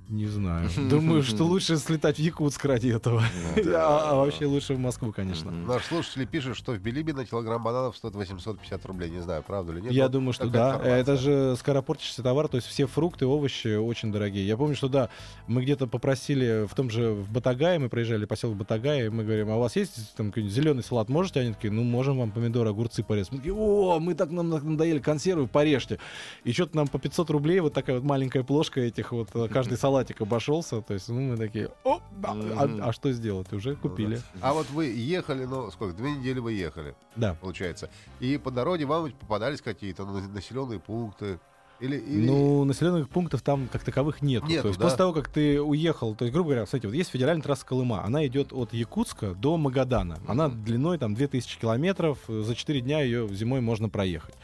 Не 0.08 0.26
знаю. 0.26 0.68
Думаю, 0.88 1.22
что 1.22 1.44
лучше 1.44 1.76
слетать 1.78 2.16
в 2.16 2.20
Якутск 2.20 2.64
ради 2.64 2.88
этого. 2.88 3.22
А 3.76 4.10
а 4.10 4.14
вообще 4.14 4.46
лучше 4.46 4.74
в 4.74 4.78
Москву, 4.78 5.12
конечно. 5.12 5.50
Наш 5.50 5.84
слушатель 5.86 6.26
пишет, 6.26 6.56
что 6.56 6.72
в 6.72 6.78
Билибино 6.78 7.24
килограмм 7.24 7.62
бананов 7.62 7.96
стоит 7.96 8.14
850 8.14 8.86
рублей. 8.86 9.10
Не 9.10 9.20
знаю, 9.20 9.42
правда 9.42 9.72
или 9.72 9.80
нет. 9.80 9.92
Я 9.92 10.08
думаю, 10.08 10.32
что 10.32 10.46
да. 10.46 10.70
информация. 10.70 10.96
Это 10.96 11.16
же 11.16 11.56
скоропортящийся 11.56 12.22
товар, 12.22 12.48
то 12.48 12.56
есть 12.56 12.68
все 12.68 12.86
фрукты, 12.86 13.26
овощи 13.26 13.76
очень 13.76 14.12
дорогие. 14.12 14.46
Я 14.46 14.56
помню, 14.56 14.76
что 14.76 14.88
да, 14.88 15.08
мы 15.48 15.62
где-то 15.62 15.86
попросили 15.86 16.66
в 16.66 16.74
том 16.74 16.90
же 16.90 17.10
в 17.10 17.32
Батагае, 17.32 17.78
мы 17.78 17.88
проезжали 17.88 18.24
поселок 18.24 18.56
Батагая, 18.56 19.06
и 19.06 19.08
мы 19.08 19.24
говорим, 19.24 19.50
а 19.50 19.56
у 19.56 19.60
вас 19.60 19.74
есть 19.76 20.14
там 20.16 20.28
какой-нибудь 20.28 20.54
зеленый 20.54 20.82
салат, 20.84 21.08
можете? 21.08 21.40
Они 21.40 21.52
такие, 21.52 21.72
ну, 21.72 21.82
можем 21.82 22.18
вам 22.18 22.30
помидоры, 22.30 22.70
огурцы 22.70 23.02
порезать. 23.02 23.32
Мы 23.32 23.38
такие, 23.38 23.54
о, 23.54 23.98
мы 23.98 24.14
так 24.14 24.30
нам 24.30 24.50
надоели 24.50 25.00
консервы, 25.00 25.48
порежьте. 25.48 25.98
И 26.44 26.52
что-то 26.52 26.76
нам 26.76 26.86
по 26.86 26.98
500 26.98 27.30
рублей 27.30 27.60
вот 27.60 27.72
такая 27.72 27.96
вот 27.96 28.04
маленькая 28.04 28.44
плошка 28.44 28.80
этих 28.80 29.12
вот, 29.12 29.30
э, 29.34 29.48
каждый 29.48 29.76
салатик 29.96 30.20
обошелся. 30.20 30.80
То 30.82 30.94
есть, 30.94 31.08
ну, 31.08 31.20
мы 31.20 31.36
такие, 31.36 31.70
о, 31.84 32.00
а, 32.22 32.32
а- 32.32 32.88
а 32.88 32.92
что 32.92 33.12
сделать? 33.12 33.52
Уже 33.52 33.70
Ну 33.70 33.76
купили. 33.76 34.16
да. 34.16 34.22
А 34.42 34.52
вот 34.52 34.68
вы 34.70 34.86
ехали, 34.86 35.44
ну, 35.46 35.70
сколько, 35.70 35.96
две 35.96 36.12
недели 36.12 36.38
вы 36.38 36.52
ехали, 36.52 36.94
Да. 37.16 37.34
получается. 37.40 37.88
И 38.20 38.36
по 38.38 38.50
дороге 38.50 38.84
вам 38.84 39.10
попадались 39.12 39.62
какие-то 39.62 40.04
ну, 40.04 40.20
населенные 40.28 40.80
пункты. 40.80 41.38
Или, 41.78 41.96
или... 41.98 42.26
Ну, 42.26 42.64
населенных 42.64 43.08
пунктов 43.10 43.42
там 43.42 43.68
как 43.70 43.84
таковых 43.84 44.22
нет. 44.22 44.42
Нету, 44.44 44.62
то 44.62 44.68
есть 44.68 44.78
да? 44.80 44.84
после 44.86 44.96
того, 44.98 45.12
как 45.12 45.28
ты 45.28 45.60
уехал, 45.60 46.14
то 46.14 46.24
есть, 46.24 46.32
грубо 46.32 46.48
говоря, 46.50 46.64
кстати, 46.64 46.86
вот 46.86 46.94
есть 46.94 47.10
федеральная 47.10 47.42
трасса 47.42 47.66
Колыма, 47.66 48.02
она 48.02 48.26
идет 48.26 48.54
от 48.54 48.72
Якутска 48.72 49.34
до 49.34 49.58
Магадана. 49.58 50.18
Она 50.26 50.48
Мгм. 50.48 50.64
длиной 50.64 50.98
там 50.98 51.14
2000 51.14 51.58
километров, 51.60 52.18
за 52.28 52.54
4 52.54 52.80
дня 52.80 53.02
ее 53.02 53.28
зимой 53.28 53.60
можно 53.60 53.90
проехать. 53.90 54.34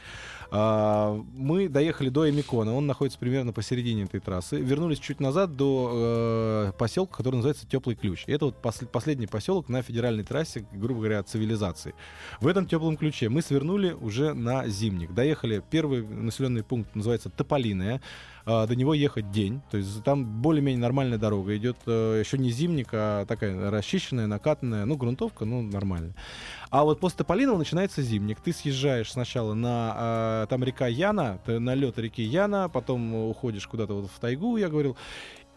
А, 0.54 1.18
мы 1.34 1.66
доехали 1.70 2.10
до 2.10 2.28
Эмикона, 2.28 2.74
он 2.74 2.86
находится 2.86 3.18
примерно 3.18 3.54
посередине 3.54 4.02
этой 4.02 4.20
трассы. 4.20 4.60
Вернулись 4.60 4.98
чуть 4.98 5.18
назад 5.18 5.56
до 5.56 5.90
э, 5.94 6.72
поселка, 6.78 7.16
который 7.16 7.36
называется 7.36 7.66
Теплый 7.66 7.96
Ключ. 7.96 8.24
Это 8.26 8.44
вот 8.44 8.56
пос- 8.62 8.84
последний 8.84 9.26
поселок 9.26 9.70
на 9.70 9.80
федеральной 9.80 10.24
трассе, 10.24 10.66
грубо 10.72 11.00
говоря, 11.00 11.20
от 11.20 11.28
цивилизации. 11.30 11.94
В 12.40 12.46
этом 12.46 12.66
теплом 12.66 12.98
ключе 12.98 13.30
мы 13.30 13.40
свернули 13.40 13.92
уже 13.92 14.34
на 14.34 14.68
Зимник. 14.68 15.14
Доехали, 15.14 15.62
первый 15.70 16.06
населенный 16.06 16.62
пункт 16.62 16.94
называется 16.94 17.30
Тополиная. 17.30 18.02
До 18.44 18.74
него 18.74 18.92
ехать 18.92 19.30
день. 19.30 19.62
То 19.70 19.76
есть 19.76 20.02
там 20.02 20.24
более-менее 20.42 20.80
нормальная 20.80 21.16
дорога. 21.16 21.56
Идет 21.56 21.76
э, 21.86 22.20
еще 22.24 22.38
не 22.38 22.50
зимник, 22.50 22.88
а 22.90 23.24
такая 23.24 23.70
расчищенная, 23.70 24.26
накатанная. 24.26 24.84
Ну, 24.84 24.96
грунтовка, 24.96 25.44
ну, 25.44 25.62
нормально. 25.62 26.12
А 26.72 26.84
вот 26.84 27.00
после 27.00 27.18
Тополиного 27.18 27.58
начинается 27.58 28.00
зимник. 28.00 28.40
Ты 28.40 28.50
съезжаешь 28.54 29.12
сначала 29.12 29.52
на... 29.52 30.44
э, 30.44 30.46
там 30.48 30.64
река 30.64 30.86
Яна, 30.86 31.38
на 31.46 31.74
лед 31.74 31.98
реки 31.98 32.22
Яна, 32.22 32.70
потом 32.70 33.14
уходишь 33.14 33.66
куда-то 33.66 33.92
вот 33.92 34.10
в 34.10 34.18
тайгу, 34.18 34.56
я 34.56 34.70
говорил. 34.70 34.96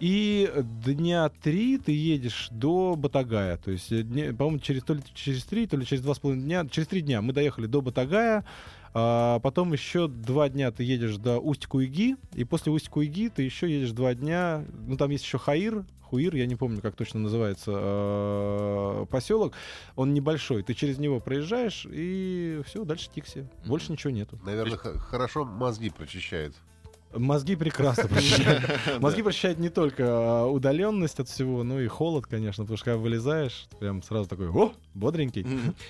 И 0.01 0.51
дня 0.85 1.29
три 1.41 1.77
ты 1.77 1.93
едешь 1.93 2.49
до 2.51 2.97
Батагая. 2.97 3.55
То 3.55 3.71
есть, 3.71 3.93
э, 3.93 4.33
по-моему, 4.33 4.59
через, 4.59 4.83
то 4.83 4.93
ли 4.93 5.01
через 5.13 5.45
три, 5.45 5.67
то 5.67 5.77
ли 5.77 5.85
через 5.85 6.03
два 6.03 6.15
с 6.15 6.19
половиной 6.19 6.43
дня. 6.43 6.67
Через 6.69 6.89
три 6.89 6.99
дня 6.99 7.21
мы 7.21 7.31
доехали 7.31 7.67
до 7.67 7.79
Батагая. 7.79 8.43
А 8.97 9.39
потом 9.39 9.73
еще 9.73 10.07
два 10.07 10.47
дня 10.47 10.71
ты 10.71 10.85
едешь 10.85 11.17
до 11.17 11.37
Усть-Куйги. 11.37 12.15
И 12.33 12.45
после 12.45 12.71
Усть-Куйги 12.71 13.27
ты 13.27 13.43
еще 13.43 13.69
едешь 13.69 13.91
два 13.91 14.15
дня. 14.15 14.63
Ну, 14.87 14.95
там 14.95 15.09
есть 15.09 15.25
еще 15.25 15.37
Хаир. 15.37 15.83
Хуир, 16.03 16.33
я 16.35 16.45
не 16.45 16.55
помню, 16.55 16.81
как 16.81 16.95
точно 16.95 17.19
называется 17.19 17.71
э, 17.75 19.05
поселок. 19.09 19.53
Он 19.97 20.13
небольшой. 20.13 20.63
Ты 20.63 20.73
через 20.75 20.97
него 20.97 21.19
проезжаешь, 21.19 21.85
и 21.89 22.61
все, 22.65 22.85
дальше 22.85 23.09
Тикси. 23.13 23.49
Больше 23.65 23.91
ничего 23.91 24.11
нету. 24.11 24.39
Наверное, 24.45 24.77
хорошо 24.77 25.43
мозги 25.43 25.89
прочищает. 25.89 26.55
Мозги 27.15 27.55
прекрасно 27.55 28.07
прочищают. 28.09 29.01
Мозги 29.01 29.23
прочищают 29.23 29.59
не 29.59 29.69
только 29.69 30.45
удаленность 30.45 31.19
от 31.19 31.29
всего, 31.29 31.63
но 31.63 31.79
и 31.79 31.87
холод, 31.87 32.25
конечно, 32.27 32.63
потому 32.63 32.77
что 32.77 32.85
когда 32.85 32.97
вылезаешь, 32.97 33.67
прям 33.79 34.03
сразу 34.03 34.29
такой, 34.29 34.49
о, 34.49 34.73
бодренький. 34.93 35.45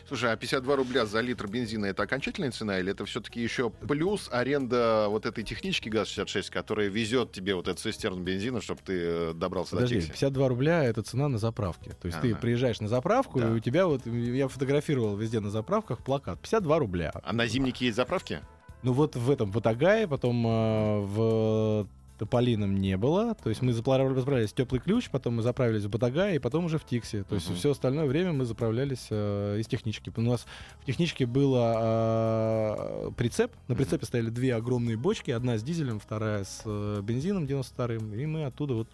Слушай, 0.08 0.32
а 0.32 0.36
52 0.36 0.76
рубля 0.76 1.06
за 1.06 1.22
литр 1.22 1.48
бензина 1.48 1.86
это 1.86 2.04
окончательная 2.04 2.52
цена 2.52 2.80
или 2.80 2.92
это 2.92 3.06
все-таки 3.06 3.42
еще 3.42 3.70
плюс 3.70 4.30
аренда 4.32 5.08
вот 5.10 5.26
этой 5.26 5.44
технички 5.44 5.90
ГАЗ-66, 5.90 6.52
которая 6.52 6.88
везет 6.88 7.32
тебе 7.32 7.56
вот 7.56 7.68
эту 7.68 7.82
цистерну 7.82 8.22
бензина, 8.22 8.62
чтобы 8.62 8.82
ты 8.84 8.94
э, 8.94 9.34
добрался 9.34 9.72
Подожди, 9.72 9.96
до 9.96 10.02
Тикси? 10.02 10.12
52 10.14 10.48
рубля 10.48 10.84
это 10.84 11.02
цена 11.02 11.28
на 11.28 11.38
заправке. 11.38 11.92
То 12.02 12.08
есть 12.08 12.22
ты 12.22 12.36
приезжаешь 12.36 12.80
на 12.80 12.88
заправку, 12.88 13.40
и 13.40 13.46
у 13.46 13.60
тебя 13.60 13.88
вот, 13.88 14.06
я 14.06 14.48
фотографировал 14.48 15.16
везде 15.16 15.40
на 15.40 15.50
заправках 15.50 16.04
плакат, 16.04 16.40
52 16.42 16.80
рубля. 16.80 17.12
А 17.24 17.34
на 17.34 17.48
зимнике 17.48 17.86
есть 17.86 17.96
заправки? 17.98 18.42
Ну 18.84 18.94
вот 18.94 19.16
в 19.16 19.32
этом 19.32 19.52
Батагае, 19.52 20.08
потом 20.08 20.46
э, 20.46 21.00
в 21.00 21.88
Тополином 22.18 22.76
не 22.76 22.98
было. 22.98 23.36
То 23.36 23.50
есть 23.50 23.62
мы 23.62 23.72
заправ- 23.72 24.16
заправлялись 24.16 24.52
в 24.52 24.56
теплый 24.56 24.80
ключ, 24.80 25.10
потом 25.10 25.36
мы 25.36 25.42
заправились 25.42 25.84
в 25.84 25.90
Батагае, 25.90 26.36
и 26.38 26.40
потом 26.40 26.66
уже 26.66 26.78
в 26.78 26.86
Тиксе. 26.86 27.24
То 27.24 27.36
есть 27.36 27.48
Мгм. 27.50 27.58
все 27.58 27.72
остальное 27.72 28.06
время 28.06 28.34
мы 28.34 28.46
заправлялись 28.46 29.08
э, 29.10 29.58
из 29.60 29.68
технички. 29.68 30.12
У 30.16 30.22
нас 30.22 30.46
в 30.82 30.86
техничке 30.86 31.26
было 31.26 31.74
э, 33.08 33.12
прицеп. 33.18 33.52
На 33.68 33.76
прицепе 33.76 34.06
стояли 34.06 34.30
две 34.30 34.56
огромные 34.56 34.98
бочки. 34.98 35.32
Одна 35.32 35.58
с 35.58 35.64
дизелем, 35.64 36.00
вторая 36.00 36.44
с 36.44 36.62
э, 36.66 37.02
бензином 37.02 37.46
92-м. 37.46 38.14
И 38.14 38.26
мы 38.26 38.46
оттуда 38.46 38.74
вот 38.76 38.88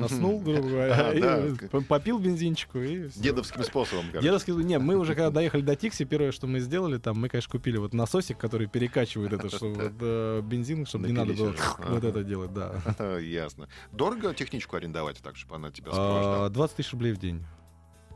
соснул, 0.00 0.40
грубо 0.40 0.62
говоря, 0.68 1.54
попил 1.88 2.18
бензинчику. 2.18 2.78
Дедовским 3.16 3.62
способом, 3.64 4.06
короче. 4.10 4.26
Дедовский, 4.26 4.54
не, 4.54 4.78
мы 4.78 4.96
уже 4.96 5.14
когда 5.14 5.30
доехали 5.30 5.62
до 5.62 5.76
Тикси, 5.76 6.04
первое, 6.04 6.32
что 6.32 6.46
мы 6.46 6.60
сделали, 6.60 6.98
там, 6.98 7.18
мы, 7.20 7.28
конечно, 7.28 7.50
купили 7.50 7.76
вот 7.76 7.92
насосик, 7.94 8.38
который 8.38 8.66
перекачивает 8.66 9.32
это, 9.32 9.48
чтобы 9.54 9.92
э, 10.00 10.42
бензин, 10.42 10.86
чтобы 10.86 11.06
не 11.06 11.12
надо 11.12 11.32
было 11.34 11.54
вот 11.88 12.04
это 12.04 12.22
делать, 12.24 12.41
да. 12.48 13.18
Ясно. 13.18 13.68
Дорого 13.92 14.34
техничку 14.34 14.76
арендовать 14.76 15.22
так, 15.22 15.36
чтобы 15.36 15.56
она 15.56 15.70
тебя 15.70 15.90
А, 15.90 15.94
сопровождала? 15.94 16.50
20 16.50 16.76
тысяч 16.76 16.92
рублей 16.92 17.12
в 17.12 17.18
день. 17.18 17.44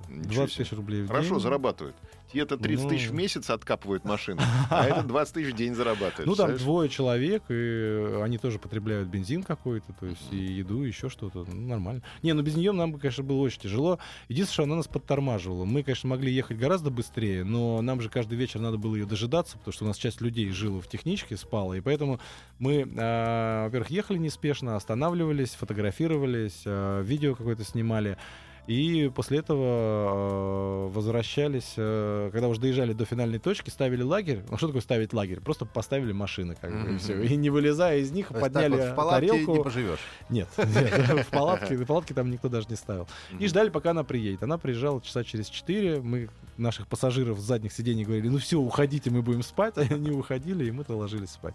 Ничего 0.08 0.34
20 0.34 0.52
себе. 0.54 0.64
тысяч 0.64 0.76
рублей 0.76 1.02
в 1.02 1.08
Хорошо, 1.08 1.30
день. 1.34 1.40
зарабатывают. 1.40 1.96
Те 2.32 2.40
это 2.40 2.56
30 2.58 2.88
тысяч 2.88 3.06
в 3.08 3.12
Ну. 3.12 3.18
месяц 3.18 3.50
откапывают 3.50 4.04
машины, 4.04 4.40
а 4.68 4.84
это 4.86 5.02
20 5.06 5.34
тысяч 5.34 5.52
в 5.52 5.56
день 5.56 5.74
зарабатывает. 5.74 6.26
Ну, 6.26 6.34
там 6.34 6.56
двое 6.56 6.88
человек, 6.88 7.44
и 7.48 8.18
они 8.22 8.38
тоже 8.38 8.58
потребляют 8.58 9.08
бензин 9.08 9.42
какой-то, 9.44 9.92
то 9.92 10.06
есть 10.06 10.32
и 10.32 10.36
еду, 10.36 10.82
еще 10.82 11.08
что-то. 11.08 11.44
Ну, 11.48 11.68
нормально. 11.68 12.02
Не, 12.22 12.32
ну 12.32 12.42
без 12.42 12.56
нее 12.56 12.72
нам, 12.72 12.92
бы, 12.92 12.98
конечно, 12.98 13.22
было 13.22 13.38
очень 13.42 13.60
тяжело. 13.60 13.98
Единственное, 14.28 14.52
что 14.54 14.62
она 14.64 14.76
нас 14.76 14.88
подтормаживала. 14.88 15.64
Мы, 15.64 15.82
конечно, 15.84 16.08
могли 16.08 16.32
ехать 16.32 16.58
гораздо 16.58 16.90
быстрее, 16.90 17.44
но 17.44 17.80
нам 17.80 18.00
же 18.00 18.08
каждый 18.08 18.36
вечер 18.36 18.58
надо 18.60 18.76
было 18.76 18.96
ее 18.96 19.06
дожидаться, 19.06 19.56
потому 19.58 19.72
что 19.72 19.84
у 19.84 19.88
нас 19.88 19.96
часть 19.96 20.20
людей 20.20 20.50
жила 20.50 20.80
в 20.80 20.88
техничке, 20.88 21.36
спала, 21.36 21.74
и 21.74 21.80
поэтому 21.80 22.18
мы, 22.58 22.88
а, 22.98 23.64
во-первых, 23.66 23.90
ехали 23.90 24.18
неспешно, 24.18 24.74
останавливались, 24.76 25.50
фотографировались, 25.50 26.62
а, 26.66 27.02
видео 27.02 27.34
какое-то 27.36 27.62
снимали. 27.64 28.18
И 28.66 29.10
после 29.14 29.38
этого 29.38 30.88
э, 30.88 30.88
возвращались, 30.92 31.74
э, 31.76 32.30
когда 32.32 32.48
уже 32.48 32.60
доезжали 32.60 32.92
до 32.92 33.04
финальной 33.04 33.38
точки, 33.38 33.70
ставили 33.70 34.02
лагерь. 34.02 34.42
Ну 34.50 34.56
что 34.56 34.66
такое 34.66 34.82
ставить 34.82 35.12
лагерь? 35.12 35.40
Просто 35.40 35.66
поставили 35.66 36.12
машины, 36.12 36.56
как 36.60 36.72
бы, 36.72 36.94
и 36.94 36.98
все. 36.98 37.20
И 37.22 37.36
не 37.36 37.50
вылезая 37.50 37.98
из 37.98 38.10
них, 38.10 38.28
То 38.28 38.34
подняли 38.34 38.76
вот 38.76 38.84
в 38.84 38.94
палатке 38.94 39.28
тарелку. 39.28 39.56
не 39.56 39.62
поживешь. 39.62 40.00
Нет, 40.28 40.48
нет, 40.58 41.26
в 41.26 41.30
палатке, 41.30 41.76
в 41.76 41.86
палатке 41.86 42.14
там 42.14 42.30
никто 42.30 42.48
даже 42.48 42.66
не 42.68 42.76
ставил. 42.76 43.08
И 43.38 43.46
ждали, 43.46 43.68
пока 43.70 43.90
она 43.90 44.02
приедет. 44.04 44.42
Она 44.42 44.58
приезжала 44.58 45.00
часа 45.00 45.22
через 45.22 45.48
четыре. 45.48 46.00
Мы 46.00 46.28
наших 46.56 46.88
пассажиров 46.88 47.38
с 47.38 47.42
задних 47.42 47.72
сидений 47.72 48.04
говорили, 48.04 48.28
ну 48.28 48.38
все, 48.38 48.58
уходите, 48.58 49.10
мы 49.10 49.22
будем 49.22 49.42
спать. 49.42 49.78
Они 49.90 50.10
уходили, 50.10 50.64
и 50.64 50.70
мы-то 50.70 50.96
ложились 50.96 51.30
спать. 51.30 51.54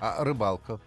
А 0.00 0.24
рыбалка? 0.24 0.80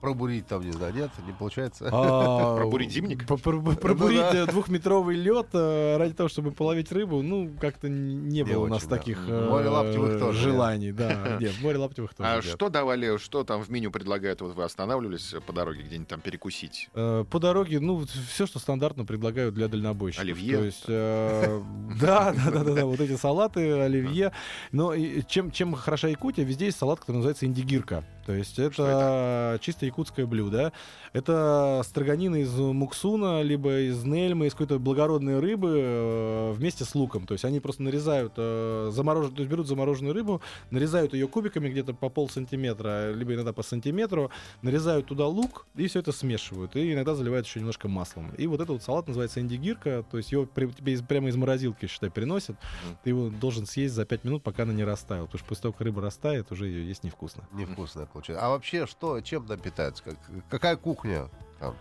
Пробурить 0.00 0.46
там, 0.46 0.64
не 0.64 0.72
знаю, 0.72 0.94
нет, 0.94 1.10
не 1.26 1.32
получается. 1.32 1.88
А, 1.90 2.56
Пробурить 2.58 2.92
зимник? 2.92 3.26
Пробурить 3.26 4.18
Ну 4.18 4.32
да. 4.32 4.44
э, 4.44 4.46
двухметровый 4.46 5.16
лед 5.16 5.48
э, 5.52 5.96
ради 5.96 6.14
того, 6.14 6.28
чтобы 6.28 6.52
половить 6.52 6.92
рыбу, 6.92 7.22
ну, 7.22 7.50
как-то 7.60 7.88
не 7.88 8.14
Не 8.14 8.44
было 8.44 8.64
у 8.64 8.66
нас 8.68 8.84
таких 8.84 9.18
э, 9.28 9.48
Море 9.48 9.68
лаптевых 9.68 10.18
тоже 10.20 10.38
желаний. 10.38 10.92
Да, 10.92 11.38
нет, 11.40 11.54
море 11.60 11.78
лаптевых 11.78 12.14
тоже 12.14 12.28
А 12.30 12.36
нет. 12.36 12.44
что 12.44 12.68
давали, 12.68 13.16
что 13.18 13.42
там 13.44 13.62
в 13.62 13.70
меню 13.70 13.90
предлагают? 13.90 14.40
Вот 14.40 14.54
вы 14.54 14.64
останавливались 14.64 15.34
по 15.46 15.52
дороге 15.52 15.82
где-нибудь 15.82 16.08
там 16.08 16.20
перекусить? 16.20 16.90
По 16.92 17.38
дороге, 17.40 17.80
ну, 17.80 18.04
все, 18.30 18.46
что 18.46 18.58
стандартно 18.58 19.04
предлагают 19.04 19.54
для 19.54 19.68
дальнобойщиков. 19.68 20.24
Оливье? 20.24 20.56
То 20.58 20.64
есть, 20.64 20.84
э, 20.86 21.62
да, 22.00 22.32
да, 22.32 22.50
да, 22.50 22.64
да, 22.64 22.74
да, 22.74 22.84
вот 22.86 23.00
эти 23.00 23.16
салаты, 23.16 23.72
оливье. 23.72 24.32
Но 24.70 24.94
чем 25.28 25.74
хороша 25.74 26.08
Якутия, 26.08 26.44
везде 26.44 26.66
есть 26.66 26.78
салат, 26.78 27.00
который 27.00 27.16
называется 27.16 27.46
индигирка. 27.46 28.04
То 28.28 28.34
есть 28.34 28.58
это 28.58 29.58
чисто 29.62 29.86
якутское 29.86 30.26
блюдо. 30.26 30.70
Это 31.14 31.80
строганина 31.82 32.36
из 32.36 32.52
муксуна, 32.54 33.40
либо 33.40 33.80
из 33.80 34.04
нельмы, 34.04 34.48
из 34.48 34.52
какой-то 34.52 34.78
благородной 34.78 35.40
рыбы 35.40 35.70
э, 35.80 36.52
вместе 36.52 36.84
с 36.84 36.94
луком. 36.94 37.24
То 37.26 37.32
есть 37.32 37.46
они 37.46 37.58
просто 37.60 37.82
нарезают, 37.82 38.34
э, 38.36 38.90
заморож... 38.92 39.30
то 39.30 39.38
есть 39.38 39.50
берут 39.50 39.66
замороженную 39.66 40.12
рыбу, 40.12 40.42
нарезают 40.70 41.14
ее 41.14 41.26
кубиками 41.26 41.70
где-то 41.70 41.94
по 41.94 42.10
пол 42.10 42.28
сантиметра, 42.28 43.14
либо 43.14 43.32
иногда 43.32 43.54
по 43.54 43.62
сантиметру, 43.62 44.30
нарезают 44.60 45.06
туда 45.06 45.26
лук 45.26 45.64
и 45.74 45.86
все 45.86 46.00
это 46.00 46.12
смешивают. 46.12 46.76
И 46.76 46.92
иногда 46.92 47.14
заливают 47.14 47.46
еще 47.46 47.60
немножко 47.60 47.88
маслом. 47.88 48.30
И 48.36 48.46
вот 48.46 48.56
этот 48.56 48.68
вот 48.68 48.82
салат 48.82 49.08
называется 49.08 49.40
индигирка. 49.40 50.04
То 50.10 50.18
есть 50.18 50.32
его 50.32 50.44
при- 50.44 50.66
тебе 50.66 50.92
из- 50.92 51.00
прямо 51.00 51.28
из 51.30 51.36
морозилки, 51.36 51.86
считай, 51.86 52.10
приносят. 52.10 52.56
Ты 53.04 53.08
его 53.08 53.30
должен 53.30 53.64
съесть 53.64 53.94
за 53.94 54.04
5 54.04 54.24
минут, 54.24 54.42
пока 54.42 54.64
она 54.64 54.74
не 54.74 54.84
растаяла. 54.84 55.24
Потому 55.24 55.38
что 55.38 55.48
после 55.48 55.62
того, 55.62 55.72
как 55.72 55.80
рыба 55.80 56.02
растает, 56.02 56.52
уже 56.52 56.66
ее 56.66 56.86
есть 56.86 57.04
невкусно. 57.04 57.44
Невкусная 57.54 58.04
получается. 58.18 58.44
А 58.44 58.50
вообще, 58.50 58.86
что, 58.86 59.20
чем 59.20 59.46
там 59.46 59.58
питаются? 59.58 60.02
Как- 60.04 60.18
какая 60.50 60.76
кухня? 60.76 61.28
Там? 61.60 61.74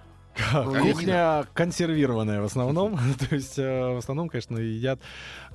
Кухня 0.64 1.48
консервированная 1.56 2.42
в 2.42 2.46
основном. 2.46 2.96
То 3.30 3.34
есть 3.36 3.58
э, 3.58 3.94
в 3.94 3.98
основном, 3.98 4.30
конечно, 4.30 4.58
едят... 4.60 5.00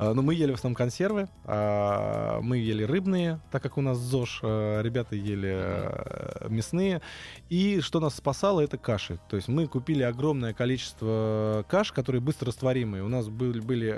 э, 0.01 0.13
Ну, 0.13 0.23
мы 0.23 0.35
ели 0.35 0.51
в 0.51 0.55
основном 0.57 0.75
консервы. 0.75 1.29
а, 1.45 2.41
Мы 2.41 2.57
ели 2.59 2.83
рыбные, 2.83 3.41
так 3.53 3.63
как 3.63 3.79
у 3.79 3.81
нас 3.81 3.97
ЗОЖ. 3.99 4.41
э, 4.43 4.83
Ребята 4.83 5.15
ели 5.15 6.49
мясные. 6.49 7.01
И 7.49 7.81
что 7.81 8.01
нас 8.01 8.17
спасало, 8.17 8.61
это 8.61 8.77
каши. 8.77 9.21
То 9.29 9.37
есть 9.37 9.47
мы 9.47 9.69
купили 9.69 10.03
огромное 10.03 10.53
количество 10.53 11.65
каш, 11.69 11.93
которые 11.93 12.21
быстро 12.21 12.49
растворимые. 12.49 13.05
У 13.05 13.09
нас 13.09 13.29
были, 13.29 13.61
были 13.61 13.91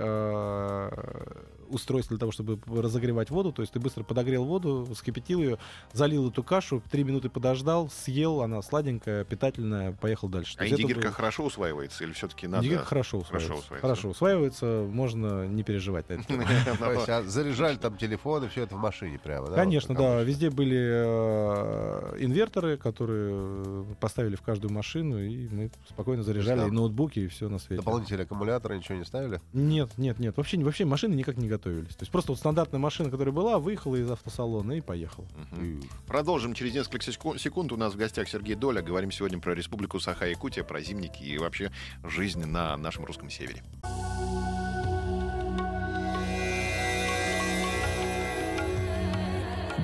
устройства 1.75 2.15
для 2.17 2.21
того, 2.21 2.33
чтобы 2.33 2.59
разогревать 2.81 3.31
воду. 3.31 3.53
То 3.53 3.63
есть 3.63 3.73
ты 3.73 3.81
быстро 3.81 4.05
подогрел 4.05 4.45
воду, 4.45 4.87
вскипятил 4.95 5.41
ее, 5.41 5.59
залил 5.93 6.31
эту 6.31 6.43
кашу, 6.43 6.83
три 6.91 7.05
минуты 7.05 7.29
подождал, 7.29 7.91
съел, 7.91 8.41
она 8.43 8.63
сладенькая, 8.63 9.25
питательная, 9.25 9.93
поехал 9.93 10.29
дальше. 10.29 10.57
А 10.59 10.65
это 10.65 10.75
индигирка 10.75 11.09
был- 11.09 11.13
хорошо 11.15 11.45
усваивается 11.45 12.05
или 12.05 12.13
все-таки 12.13 12.47
надо... 12.47 12.65
Индигирка 12.65 12.85
хорошо 12.87 13.21
Хорошо 13.21 13.47
усваивается. 13.47 13.55
усваивается. 13.65 13.81
Хорошо 13.87 14.09
усваивается, 14.11 14.87
можно 14.91 15.47
не 15.47 15.63
переживать 15.63 16.09
на 16.09 16.15
это. 16.15 16.25
То 16.79 16.93
есть, 16.93 17.09
а 17.09 17.23
заряжали 17.23 17.77
там 17.77 17.97
телефоны, 17.97 18.49
все 18.49 18.63
это 18.63 18.77
в 18.77 18.79
машине 18.79 19.19
прямо, 19.23 19.49
да? 19.49 19.57
Конечно, 19.57 19.95
да. 19.95 20.23
Везде 20.23 20.51
были 20.51 20.79
э, 20.79 22.17
инверторы, 22.21 22.77
которые 22.77 23.85
поставили 24.01 24.37
в 24.37 24.43
каждую 24.43 24.73
машину, 24.73 25.19
и 25.19 25.49
мы 25.49 25.71
спокойно 25.89 26.23
заряжали 26.23 26.69
ноутбуки, 26.71 27.21
и 27.21 27.27
все 27.29 27.49
на 27.49 27.59
свете. 27.59 27.83
Дополнительные 27.83 28.25
аккумуляторы 28.25 28.77
ничего 28.77 28.99
не 28.99 29.05
ставили? 29.05 29.41
Нет, 29.53 29.91
нет, 29.97 30.19
нет. 30.19 30.37
Вообще, 30.37 30.59
вообще 30.59 30.85
машины 30.85 31.15
никак 31.15 31.37
не 31.37 31.49
готовились. 31.65 31.95
То 31.95 32.03
есть 32.03 32.13
просто 32.13 32.33
вот 32.33 32.39
стандартная 32.39 32.81
машина, 32.81 33.11
которая 33.11 33.33
была, 33.33 33.59
выехала 33.59 33.97
из 33.97 34.11
автосалона 34.11 34.73
и 34.73 34.81
поехала. 34.81 35.27
Мгм. 35.53 35.83
Продолжим 36.07 36.55
через 36.55 36.75
несколько 36.75 37.05
секу- 37.05 37.39
секунд. 37.39 37.73
У 37.73 37.77
нас 37.77 37.95
в 37.95 37.97
гостях 37.97 38.29
Сергей 38.29 38.55
Доля. 38.55 38.83
Говорим 38.83 39.11
сегодня 39.11 39.39
про 39.39 39.55
Республику 39.55 39.99
Саха-Якутия, 39.99 40.65
про 40.65 40.81
зимники 40.81 41.23
и 41.23 41.39
вообще 41.39 41.71
жизнь 42.05 42.45
на 42.45 42.77
нашем 42.77 43.05
русском 43.05 43.31
севере. 43.31 43.63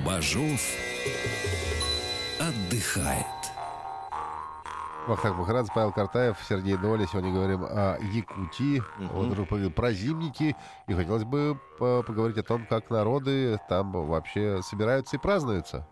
Бажов 0.05 0.61
отдыхает. 2.39 3.25
Вахтанг 5.07 5.35
Махарадзе, 5.37 5.71
Павел 5.73 5.91
Картаев, 5.91 6.37
Сергей 6.47 6.77
Доля. 6.77 7.07
Сегодня 7.07 7.33
говорим 7.33 7.63
о 7.63 7.97
Якутии. 8.13 8.83
Мгм. 8.99 9.07
Вот 9.13 9.27
уже 9.31 9.41
поговорил 9.43 9.71
про 9.71 9.91
зимники. 9.93 10.55
И 10.87 10.93
хотелось 10.93 11.23
бы 11.23 11.57
по- 11.79 12.03
поговорить 12.03 12.37
о 12.37 12.43
том, 12.43 12.65
как 12.69 12.89
народы 12.91 13.59
там 13.67 13.91
вообще 13.91 14.61
собираются 14.63 15.17
и 15.17 15.19
празднуются. 15.19 15.87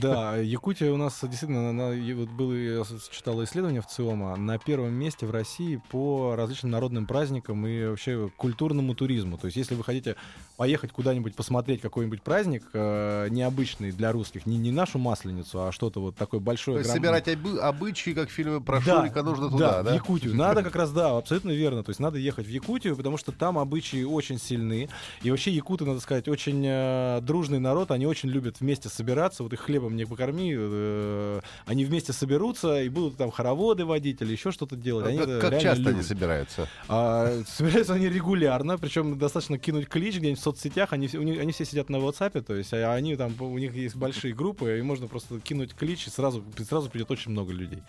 Да, 0.00 0.36
Якутия 0.36 0.90
у 0.90 0.96
нас 0.96 1.18
действительно, 1.22 1.68
она, 1.70 1.88
вот 2.16 2.30
было, 2.30 2.52
я 2.54 2.82
с- 2.84 3.08
читал 3.10 3.42
исследование 3.44 3.82
в 3.82 3.86
ЦИОМа, 3.86 4.36
на 4.36 4.58
первом 4.58 4.94
месте 4.94 5.26
в 5.26 5.30
России 5.30 5.80
по 5.90 6.34
различным 6.34 6.72
народным 6.72 7.06
праздникам 7.06 7.66
и 7.66 7.86
вообще 7.86 8.30
культурному 8.36 8.94
туризму. 8.94 9.36
То 9.36 9.46
есть 9.46 9.56
если 9.58 9.74
вы 9.74 9.84
хотите 9.84 10.16
поехать 10.56 10.92
куда-нибудь 10.92 11.36
посмотреть 11.36 11.82
какой-нибудь 11.82 12.22
праздник 12.22 12.64
э, 12.72 13.28
необычный 13.30 13.92
для 13.92 14.10
русских, 14.12 14.46
не, 14.46 14.56
не 14.56 14.70
нашу 14.72 14.98
масленицу, 14.98 15.66
а 15.66 15.72
что-то 15.72 16.00
вот 16.00 16.16
такое 16.16 16.40
большое. 16.40 16.76
То 16.78 16.80
есть 16.80 16.92
собирать 16.92 17.28
обы- 17.28 17.58
обычаи, 17.58 18.12
как 18.12 18.30
в 18.30 18.32
фильме 18.46 18.60
про 18.60 18.80
Да, 18.80 19.00
Шурика, 19.00 19.22
нужно 19.22 19.50
туда, 19.50 19.82
да? 19.82 19.90
в 19.90 19.94
Якутию. 19.94 20.34
Надо 20.34 20.62
как 20.62 20.76
раз, 20.76 20.92
да, 20.92 21.16
абсолютно 21.16 21.50
верно. 21.50 21.82
То 21.82 21.90
есть 21.90 22.00
надо 22.00 22.18
ехать 22.18 22.46
в 22.46 22.50
Якутию, 22.50 22.96
потому 22.96 23.16
что 23.18 23.32
там 23.32 23.58
обычаи 23.58 24.04
очень 24.04 24.38
сильны. 24.38 24.88
И 25.22 25.30
вообще 25.30 25.50
якуты, 25.50 25.84
надо 25.84 26.00
сказать, 26.00 26.28
очень 26.28 26.62
э, 26.66 27.20
дружный 27.22 27.58
народ. 27.58 27.90
Они 27.90 28.06
очень 28.06 28.28
любят 28.28 28.60
вместе 28.60 28.88
собираться. 28.88 29.42
Вот 29.42 29.52
их 29.52 29.60
хлебом 29.60 29.96
не 29.96 30.04
покорми. 30.04 30.54
э, 30.56 31.40
они 31.66 31.84
вместе 31.84 32.12
соберутся 32.12 32.82
и 32.82 32.88
будут 32.88 33.16
там 33.16 33.30
хороводы 33.30 33.84
водить 33.84 34.20
или 34.22 34.32
еще 34.32 34.52
что-то 34.52 34.76
делать. 34.76 35.06
Они 35.06 35.18
как 35.18 35.42
реально 35.42 35.60
часто 35.60 35.82
они 35.82 35.90
любят. 35.92 36.06
собираются? 36.06 36.68
А, 36.88 37.42
собираются 37.46 37.94
они 37.94 38.08
регулярно, 38.08 38.78
причем 38.78 39.18
достаточно 39.18 39.58
кинуть 39.58 39.88
клич 39.88 40.16
где-нибудь 40.16 40.40
в 40.40 40.42
соцсетях. 40.42 40.92
Они, 40.92 41.08
все- 41.08 41.18
у 41.18 41.22
них- 41.22 41.40
они 41.40 41.52
все 41.52 41.64
сидят 41.64 41.88
на 41.90 41.96
WhatsApp, 41.96 42.40
то 42.42 42.54
есть 42.54 42.72
а 42.72 42.94
они 42.94 43.16
там, 43.16 43.34
у 43.40 43.58
них 43.58 43.74
есть 43.74 43.96
большие 43.96 44.34
группы, 44.34 44.78
и 44.78 44.82
можно 44.82 45.06
просто 45.06 45.40
кинуть 45.40 45.74
клич, 45.74 46.06
и 46.06 46.10
сразу, 46.10 46.44
сразу 46.68 46.90
придет 46.90 47.10
очень 47.10 47.30
много 47.32 47.52
людей. 47.52 47.82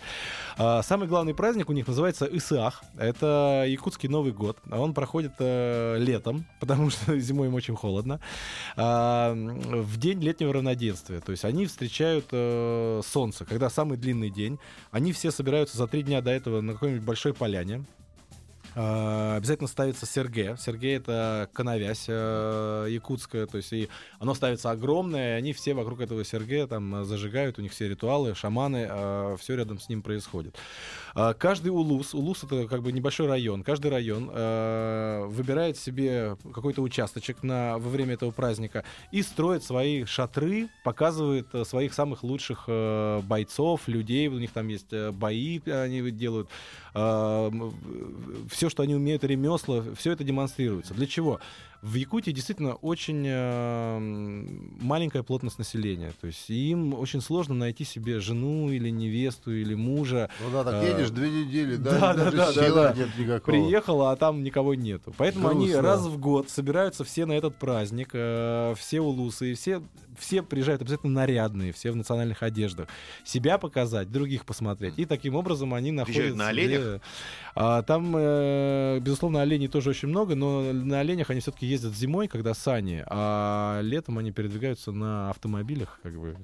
А, 0.57 0.81
самый 0.81 1.07
главный 1.07 1.33
праздник 1.33 1.69
у 1.69 1.73
них 1.73 1.87
называется 1.87 2.25
Исаах. 2.25 2.83
Это 2.97 3.65
якутский 3.67 4.09
Новый 4.09 4.31
год. 4.31 4.57
Он 4.71 4.93
проходит 4.93 5.33
э, 5.39 5.97
летом, 5.99 6.45
потому 6.59 6.89
что 6.89 7.17
зимой 7.19 7.47
им 7.47 7.55
очень 7.55 7.75
холодно. 7.75 8.19
А, 8.75 9.33
в 9.33 9.97
день 9.97 10.21
летнего 10.21 10.53
равноденствия. 10.53 11.19
То 11.19 11.31
есть 11.31 11.45
они 11.45 11.65
встречают 11.65 12.27
э, 12.31 13.01
солнце, 13.05 13.45
когда 13.45 13.69
самый 13.69 13.97
длинный 13.97 14.29
день. 14.29 14.59
Они 14.91 15.11
все 15.11 15.31
собираются 15.31 15.77
за 15.77 15.87
три 15.87 16.03
дня 16.03 16.21
до 16.21 16.31
этого 16.31 16.61
на 16.61 16.73
какой-нибудь 16.73 17.03
большой 17.03 17.33
поляне. 17.33 17.85
А, 18.79 19.37
Обязательно 19.37 19.67
ставится 19.67 20.05
серге. 20.05 20.55
Серге 20.59 20.95
это 20.95 21.49
коновязь 21.53 22.05
э, 22.07 22.87
якутская, 22.89 23.47
то 23.47 23.57
есть 23.57 23.73
и 23.73 23.89
оно 24.19 24.33
ставится 24.35 24.71
огромное, 24.71 25.35
и 25.35 25.37
они 25.37 25.53
все 25.53 25.73
вокруг 25.73 26.01
этого 26.01 26.23
серге 26.23 26.67
там 26.67 27.01
э, 27.01 27.03
зажигают, 27.03 27.57
у 27.57 27.61
них 27.61 27.71
все 27.71 27.87
ритуалы, 27.87 28.35
шаманы, 28.35 29.37
все 29.37 29.55
рядом 29.55 29.79
с 29.79 29.89
ним 29.89 30.01
происходит. 30.01 30.55
Каждый 31.13 31.69
улус, 31.69 32.13
улус 32.13 32.43
это 32.43 32.67
как 32.67 32.83
бы 32.83 32.91
небольшой 32.91 33.27
район, 33.27 33.63
каждый 33.63 33.89
район 33.89 34.29
э, 34.31 35.25
выбирает 35.27 35.77
себе 35.77 36.37
какой-то 36.53 36.81
участочек 36.81 37.43
на, 37.43 37.77
во 37.77 37.89
время 37.89 38.13
этого 38.13 38.31
праздника 38.31 38.83
и 39.11 39.21
строит 39.21 39.63
свои 39.63 40.05
шатры, 40.05 40.69
показывает 40.83 41.47
э, 41.53 41.65
своих 41.65 41.93
самых 41.93 42.23
лучших 42.23 42.65
э, 42.67 43.21
бойцов, 43.23 43.87
людей, 43.87 44.27
у 44.27 44.39
них 44.39 44.51
там 44.51 44.67
есть 44.67 44.91
э, 44.91 45.11
бои, 45.11 45.59
они 45.65 46.11
делают, 46.11 46.49
все, 46.93 48.66
что 48.69 48.83
они 48.83 48.95
умеют, 48.95 49.23
ремесла, 49.23 49.83
все 49.97 50.11
это 50.11 50.23
демонстрируется. 50.23 50.93
Для 50.93 51.07
чего? 51.07 51.39
В 51.81 51.93
Якутии 51.93 52.31
действительно 52.31 52.73
очень 52.73 53.23
э, 53.27 53.99
маленькая 54.81 55.21
плотность 55.21 55.59
населения. 55.59 56.11
То 56.19 56.27
есть 56.27 56.49
им 56.49 56.95
очень 56.95 57.21
сложно 57.21 57.53
найти 57.53 57.83
себе 57.83 58.19
жену 58.19 58.71
или 58.71 58.89
невесту 58.89 59.53
или 59.53 59.75
мужа. 59.75 60.29
Ну 60.43 60.51
да, 60.51 60.63
так 60.63 60.73
А, 60.73 60.83
едешь 60.83 61.11
две 61.11 61.29
недели, 61.29 61.75
да, 61.75 62.13
да, 62.13 62.13
да, 62.13 62.31
да, 62.31 62.53
силы 62.53 62.75
да, 62.75 62.93
да. 62.93 62.93
нет 62.97 63.09
никакого. 63.17 63.55
Приехала, 63.55 64.11
а 64.11 64.15
там 64.15 64.43
никого 64.43 64.73
нету. 64.73 65.13
Поэтому 65.17 65.49
они 65.49 65.73
раз 65.75 66.01
в 66.01 66.19
год 66.19 66.49
собираются 66.49 67.03
все 67.03 67.27
на 67.27 67.33
этот 67.33 67.55
праздник, 67.57 68.09
э, 68.13 68.73
все 68.75 68.99
улусы, 68.99 69.51
и 69.51 69.53
все, 69.53 69.83
все 70.17 70.41
приезжают 70.41 70.81
обязательно 70.81 71.13
нарядные, 71.13 71.73
все 71.73 71.91
в 71.91 71.95
национальных 71.95 72.41
одеждах. 72.41 72.87
Себя 73.23 73.59
показать, 73.59 74.11
других 74.11 74.45
посмотреть. 74.45 74.95
И 74.97 75.05
таким 75.05 75.35
образом 75.35 75.75
они 75.75 75.91
находят... 75.91 76.15
Приезжают 76.15 76.37
на 76.37 76.47
оленях? 76.47 77.01
А, 77.53 77.83
там, 77.83 78.15
э, 78.17 78.99
безусловно, 78.99 79.43
оленей 79.43 79.67
тоже 79.67 79.91
очень 79.91 80.07
много, 80.07 80.33
но 80.33 80.73
на 80.73 81.01
оленях 81.01 81.29
они 81.29 81.39
все-таки 81.39 81.66
ездят 81.67 81.95
зимой, 81.95 82.27
когда 82.27 82.53
сани, 82.53 83.03
а 83.07 83.79
летом 83.81 84.17
они 84.17 84.31
передвигаются 84.31 84.91
на 84.91 85.29
автомобилях, 85.29 85.99
как 86.03 86.13
бы, 86.19 86.35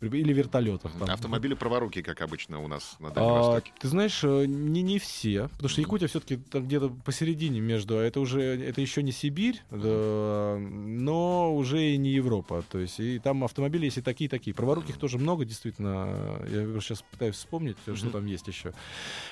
или 0.00 0.32
вертолетах. 0.32 0.92
там. 0.92 1.10
Автомобили 1.10 1.54
праворуки, 1.54 2.02
как 2.02 2.20
обычно 2.20 2.62
у 2.62 2.68
нас 2.68 2.96
на 3.00 3.10
Дальнем 3.10 3.30
А, 3.32 3.38
Востоке. 3.38 3.72
ты 3.80 3.88
знаешь, 3.88 4.20
э, 4.22 4.44
не, 4.46 4.82
не 4.82 4.98
все, 4.98 5.48
потому 5.48 5.68
что 5.68 5.80
Якутия 5.80 6.06
все-таки 6.08 6.38
где-то 6.52 6.90
посередине 7.04 7.60
между, 7.60 7.98
а 7.98 8.02
это 8.02 8.20
уже, 8.20 8.40
это 8.42 8.80
еще 8.80 9.02
не 9.02 9.10
Сибирь, 9.12 9.60
да, 9.70 10.56
но 10.58 11.54
уже 11.54 11.82
и 11.82 11.96
не 11.96 12.10
Европа, 12.10 12.62
то 12.70 12.78
есть 12.78 13.00
и 13.00 13.18
там 13.18 13.42
автомобили 13.44 13.86
есть 13.86 13.98
и 13.98 14.02
такие, 14.02 14.26
и 14.26 14.28
такие. 14.28 14.54
Праворуких 14.54 14.96
тоже 14.98 15.18
много, 15.18 15.44
действительно, 15.44 16.38
я 16.48 16.80
сейчас 16.80 17.02
пытаюсь 17.02 17.34
вспомнить, 17.36 17.76
что 17.82 17.92
Мгм. 18.06 18.10
там 18.10 18.26
есть 18.26 18.46
еще. 18.46 18.72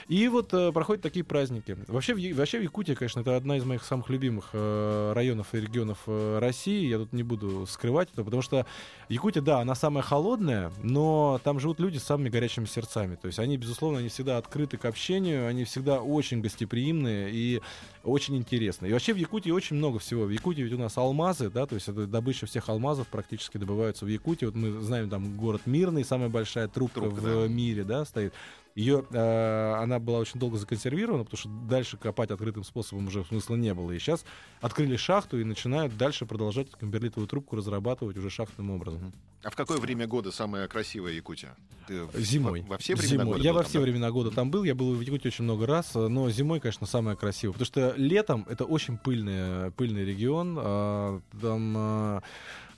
И 0.09 0.27
вот 0.29 0.53
э, 0.53 0.73
проходят 0.73 1.03
такие 1.03 1.25
праздники. 1.25 1.77
Вообще, 1.87 2.15
в 2.15 2.37
вообще 2.37 2.59
в 2.59 2.63
Якутии, 2.63 2.95
конечно, 2.95 3.21
это 3.21 3.37
одна 3.37 3.57
из 3.57 3.65
моих 3.65 3.85
самых 3.85 4.09
любимых 4.11 4.51
э, 4.53 5.13
районов 5.15 5.55
и 5.55 5.61
регионов 5.61 5.99
э, 6.07 6.39
России, 6.41 6.87
я 6.89 6.99
тут 6.99 7.13
не 7.13 7.23
буду 7.23 7.67
скрывать 7.67 8.09
это, 8.13 8.25
потому 8.25 8.43
что 8.43 8.67
Якутия, 9.09 9.43
да, 9.43 9.61
она 9.61 9.75
самая 9.75 10.03
холодная, 10.03 10.56
но 10.83 11.41
там 11.45 11.61
живут 11.61 11.81
люди 11.81 11.99
с 11.99 12.05
самыми 12.05 12.29
горячими 12.29 12.65
сердцами. 12.65 13.17
То 13.17 13.27
есть 13.27 13.39
они, 13.39 13.57
безусловно, 13.57 13.99
они 13.99 14.09
всегда 14.09 14.39
открыты 14.39 14.77
к 14.77 14.85
общению, 14.85 15.47
они 15.47 15.65
всегда 15.65 16.01
очень 16.01 16.41
гостеприимные 16.41 17.31
и 17.33 17.61
очень 18.05 18.37
интересные. 18.37 18.91
И 18.91 18.93
вообще 18.93 19.13
в 19.13 19.17
Якутии 19.17 19.51
очень 19.51 19.77
много 19.77 19.99
всего. 19.99 20.25
В 20.25 20.31
Якутии 20.31 20.63
ведь 20.63 20.73
у 20.73 20.79
нас 20.79 20.97
алмазы, 20.97 21.51
да, 21.51 21.67
то 21.67 21.75
есть 21.75 21.89
это 21.89 22.07
добыча 22.07 22.47
всех 22.47 22.69
алмазов 22.69 23.09
практически 23.09 23.59
добываются 23.59 24.05
в 24.05 24.09
Якутии. 24.09 24.47
Вот 24.47 24.55
мы 24.55 24.81
знаем, 24.81 25.11
там 25.11 25.37
город 25.37 25.63
Мирный, 25.67 26.05
самая 26.05 26.29
большая 26.29 26.69
трубка, 26.69 27.01
Трубка, 27.01 27.21
в 27.21 27.23
да. 27.23 27.49
мире, 27.49 27.85
да, 27.85 28.05
стоит. 28.05 28.33
Ее, 28.77 29.05
э, 29.11 29.73
она 29.83 29.99
была 29.99 30.19
очень 30.19 30.39
долго 30.39 30.59
законсервирована, 30.59 31.25
потому 31.25 31.39
что 31.39 31.49
дальше 31.67 31.97
копать 31.97 32.31
открытым 32.31 32.63
способом 32.63 33.07
уже 33.07 33.25
смысла 33.25 33.57
не 33.57 33.73
было. 33.73 33.91
И 33.93 33.99
сейчас 33.99 34.27
открыли 34.61 34.97
шахту 34.97 35.41
и 35.41 35.45
начинают 35.45 35.97
дальше 35.97 36.27
продолжать 36.27 36.71
камберлитовую 36.73 37.27
трубку 37.27 37.57
разрабатывать 37.57 38.19
уже 38.19 38.29
шахтным 38.29 38.71
образом. 38.71 39.15
А 39.43 39.49
в 39.51 39.57
какое 39.57 39.79
время 39.79 40.07
года 40.07 40.31
самая 40.31 40.69
красивая 40.69 41.13
Якутия? 41.13 41.57
Ты 41.87 42.07
Зимой. 42.17 42.61
Во, 42.63 42.67
во 42.71 42.79
все 42.79 42.95
времена 42.97 43.23
Зимой. 43.23 43.27
года 43.37 43.45
Я 43.45 43.53
во 43.55 43.61
там, 43.61 43.69
все 43.71 43.79
да? 43.79 43.83
времена 43.85 44.11
года 44.11 44.31
там 44.31 44.51
был. 44.51 44.65
Я 44.65 44.75
был 44.75 44.95
в 44.95 45.01
Якутии 45.01 45.29
очень 45.29 45.45
много 45.45 45.67
раз, 45.67 45.95
но 45.95 46.29
зимой, 46.31 46.61
конечно, 46.61 46.87
самое 46.87 47.17
красивое. 47.17 47.53
Потому 47.55 47.67
что 47.67 47.95
летом 47.97 48.45
это 48.47 48.65
очень 48.67 48.99
пыльный, 48.99 49.71
пыльный 49.71 50.05
регион. 50.05 50.57
а, 50.61 51.21
Там 51.41 51.75
а, 51.79 52.23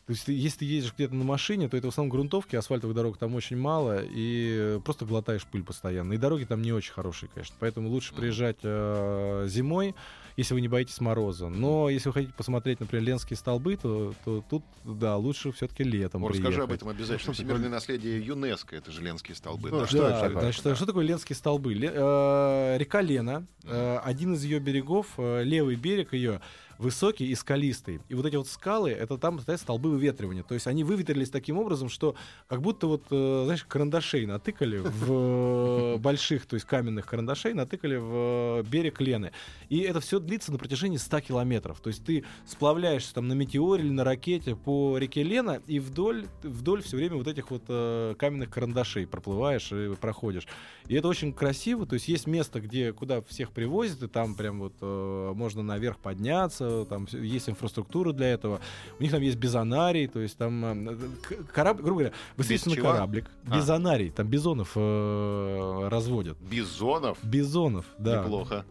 То 0.08 0.12
есть, 0.12 0.26
если 0.26 0.60
ты 0.60 0.64
едешь 0.64 0.94
где-то 0.94 1.14
на 1.14 1.22
машине, 1.22 1.68
то 1.68 1.76
это 1.76 1.88
в 1.88 1.90
основном 1.90 2.10
грунтовки, 2.10 2.56
асфальтовых 2.56 2.96
дорог 2.96 3.18
там 3.18 3.34
очень 3.34 3.58
мало, 3.58 4.00
и 4.02 4.80
просто 4.82 5.04
глотаешь 5.04 5.44
пыль 5.44 5.62
постоянно. 5.62 6.14
И 6.14 6.16
дороги 6.16 6.44
там 6.44 6.62
не 6.62 6.72
очень 6.72 6.94
хорошие, 6.94 7.28
конечно. 7.28 7.54
Поэтому 7.60 7.90
лучше 7.90 8.14
приезжать 8.14 8.56
э, 8.62 9.44
зимой, 9.50 9.94
если 10.38 10.54
вы 10.54 10.62
не 10.62 10.68
боитесь 10.68 10.98
мороза. 11.02 11.50
Но 11.50 11.90
если 11.90 12.08
вы 12.08 12.14
хотите 12.14 12.32
посмотреть, 12.32 12.80
например, 12.80 13.04
Ленские 13.04 13.36
столбы, 13.36 13.76
то, 13.76 14.14
то 14.24 14.42
тут, 14.48 14.64
да, 14.82 14.94
да, 14.94 15.16
лучше 15.18 15.52
все-таки 15.52 15.84
летом 15.84 16.24
О, 16.24 16.28
Расскажи 16.28 16.62
об 16.62 16.72
этом 16.72 16.88
обязательно. 16.88 17.18
Что 17.18 17.32
Всемирное 17.34 17.68
наследие 17.68 18.24
ЮНЕСКо, 18.24 18.76
это 18.76 18.90
же 18.90 19.02
Ленские 19.02 19.34
столбы. 19.34 19.68
Ну, 19.68 19.80
да. 19.80 19.86
что 19.88 19.98
да, 19.98 20.20
такое? 20.20 20.40
значит, 20.40 20.76
что 20.76 20.86
такое 20.86 21.04
Ленские 21.04 21.36
столбы? 21.36 21.74
Ле- 21.74 21.92
э, 21.92 22.78
река 22.78 23.02
Лена, 23.02 23.46
э, 23.64 23.98
один 24.02 24.32
из 24.32 24.42
ее 24.42 24.58
берегов, 24.58 25.08
э, 25.18 25.42
левый 25.44 25.76
берег 25.76 26.14
ее 26.14 26.40
высокий 26.78 27.26
и 27.26 27.34
скалистый. 27.34 28.00
И 28.08 28.14
вот 28.14 28.24
эти 28.26 28.36
вот 28.36 28.48
скалы, 28.48 28.90
это 28.90 29.18
там 29.18 29.40
стоят 29.40 29.60
столбы 29.60 29.90
выветривания. 29.90 30.42
То 30.42 30.54
есть 30.54 30.66
они 30.66 30.84
выветрились 30.84 31.30
таким 31.30 31.58
образом, 31.58 31.88
что 31.88 32.14
как 32.46 32.62
будто 32.62 32.86
вот, 32.86 33.04
э, 33.10 33.42
знаешь, 33.44 33.64
карандашей 33.64 34.26
натыкали 34.26 34.78
в 34.78 35.12
э, 35.12 35.96
больших, 35.98 36.46
то 36.46 36.54
есть 36.54 36.66
каменных 36.66 37.06
карандашей, 37.06 37.54
натыкали 37.54 37.96
в 37.96 38.60
э, 38.60 38.62
берег 38.62 39.00
Лены. 39.00 39.32
И 39.68 39.80
это 39.80 40.00
все 40.00 40.20
длится 40.20 40.52
на 40.52 40.58
протяжении 40.58 40.96
100 40.96 41.20
километров. 41.20 41.80
То 41.80 41.88
есть 41.88 42.04
ты 42.04 42.24
сплавляешься 42.46 43.14
там 43.14 43.28
на 43.28 43.32
метеоре 43.32 43.84
или 43.84 43.90
на 43.90 44.04
ракете 44.04 44.54
по 44.56 44.96
реке 44.98 45.22
Лена, 45.22 45.60
и 45.66 45.80
вдоль, 45.80 46.26
вдоль 46.42 46.82
все 46.82 46.96
время 46.96 47.16
вот 47.16 47.26
этих 47.26 47.50
вот 47.50 47.64
каменных 47.66 48.50
карандашей 48.50 49.06
проплываешь 49.06 49.72
и 49.72 49.94
проходишь. 49.96 50.46
И 50.86 50.94
это 50.94 51.08
очень 51.08 51.32
красиво. 51.32 51.86
То 51.86 51.94
есть 51.94 52.08
есть 52.08 52.26
место, 52.26 52.60
где 52.60 52.92
куда 52.92 53.20
всех 53.22 53.50
привозят, 53.50 54.02
и 54.02 54.08
там 54.08 54.34
прям 54.34 54.60
вот 54.60 54.74
э, 54.80 55.32
можно 55.34 55.62
наверх 55.62 55.98
подняться, 55.98 56.67
там 56.88 57.06
всё- 57.06 57.18
есть 57.22 57.48
инфраструктура 57.48 58.12
для 58.12 58.28
этого. 58.28 58.60
У 58.98 59.02
них 59.02 59.12
там 59.12 59.22
есть 59.22 59.36
бизонарий, 59.36 60.06
то 60.06 60.20
есть 60.20 60.36
там 60.38 60.88
э, 60.88 60.96
к- 61.22 61.52
корабль, 61.52 61.82
грубо 61.82 62.00
говоря, 62.00 62.14
вы 62.36 62.42
Без 62.42 62.46
садитесь 62.62 62.76
на 62.76 62.82
кораблик, 62.82 63.26
А. 63.50 63.56
бизонарий, 63.56 64.10
там 64.10 64.26
бизонов 64.28 64.72
э, 64.76 65.88
разводят. 65.90 66.36
Бизонов? 66.40 67.18
Бизонов, 67.22 67.84
да. 67.98 68.22
Неплохо. 68.22 68.64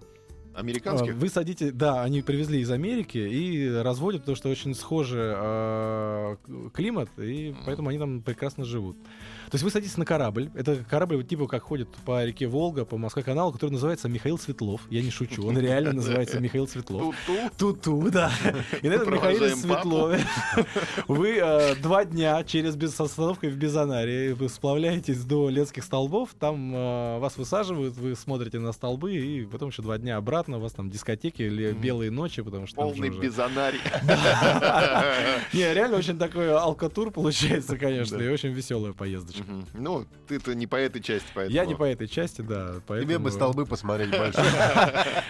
А, 0.53 0.59
Американских? 0.59 1.13
Вы 1.13 1.29
садите, 1.29 1.71
да, 1.71 2.01
они 2.01 2.23
привезли 2.23 2.59
из 2.61 2.71
Америки 2.71 3.19
и 3.19 3.69
разводят, 3.69 4.21
потому 4.21 4.35
что 4.35 4.49
очень 4.49 4.73
схожий 4.73 5.21
э, 5.21 6.35
климат, 6.73 7.09
и 7.17 7.53
поэтому 7.65 7.89
они 7.89 7.99
там 7.99 8.21
прекрасно 8.23 8.65
живут. 8.65 8.97
То 9.49 9.55
есть 9.55 9.63
вы 9.63 9.71
садитесь 9.71 9.97
на 9.97 10.05
корабль. 10.05 10.49
Это 10.55 10.83
корабль 10.89 11.17
вот 11.17 11.27
типа 11.27 11.47
как 11.47 11.63
ходит 11.63 11.89
по 12.05 12.25
реке 12.25 12.47
Волга, 12.47 12.85
по 12.85 12.97
Москва-каналу, 12.97 13.51
который 13.53 13.71
называется 13.71 14.09
Михаил 14.09 14.37
Светлов. 14.37 14.81
Я 14.89 15.01
не 15.01 15.09
шучу, 15.09 15.45
он 15.47 15.57
реально 15.57 15.93
называется 15.93 16.39
Михаил 16.39 16.67
Светлов. 16.67 17.15
Ту-ту. 17.25 17.73
Туту, 17.73 18.11
да. 18.11 18.31
И 18.81 18.89
на 18.89 18.93
этом 18.93 19.13
Михаиле 19.13 19.49
папу. 19.49 19.57
Светлове 19.57 20.19
вы 21.07 21.37
э, 21.37 21.75
два 21.75 22.05
дня 22.05 22.43
через 22.43 22.75
с 22.77 23.01
остановкой 23.01 23.49
в 23.49 23.57
Бизонарии 23.57 24.33
вы 24.33 24.49
сплавляетесь 24.49 25.23
до 25.23 25.49
Ленских 25.49 25.83
столбов, 25.83 26.29
там 26.39 26.73
э, 26.75 27.19
вас 27.19 27.37
высаживают, 27.37 27.95
вы 27.95 28.15
смотрите 28.15 28.59
на 28.59 28.71
столбы, 28.71 29.15
и 29.15 29.45
потом 29.45 29.69
еще 29.69 29.81
два 29.81 29.97
дня 29.97 30.17
обратно, 30.17 30.57
у 30.57 30.61
вас 30.61 30.73
там 30.73 30.89
дискотеки 30.89 31.41
или 31.41 31.71
белые 31.71 32.11
ночи, 32.11 32.41
потому 32.41 32.67
что 32.67 32.75
Полный 32.75 33.09
бизонарий. 33.09 33.79
Не, 35.53 35.73
реально 35.73 35.97
очень 35.97 36.17
такой 36.17 36.53
алкотур 36.53 37.11
получается, 37.11 37.77
конечно, 37.77 38.17
и 38.17 38.27
очень 38.27 38.49
веселая 38.49 38.93
поездочка. 38.93 39.36
Мгм. 39.43 39.65
Ну, 39.73 40.05
ты-то 40.27 40.53
не 40.55 40.67
по 40.67 40.75
этой 40.75 41.01
части, 41.01 41.27
поэтому... 41.33 41.55
Я 41.55 41.65
не 41.65 41.75
по 41.75 41.83
этой 41.83 42.07
части, 42.07 42.41
да. 42.41 42.73
Тебе 42.73 42.81
поэтому- 42.87 43.19
бы 43.25 43.31
столбы 43.31 43.65
посмотреть 43.65 44.09
большие. 44.17 44.45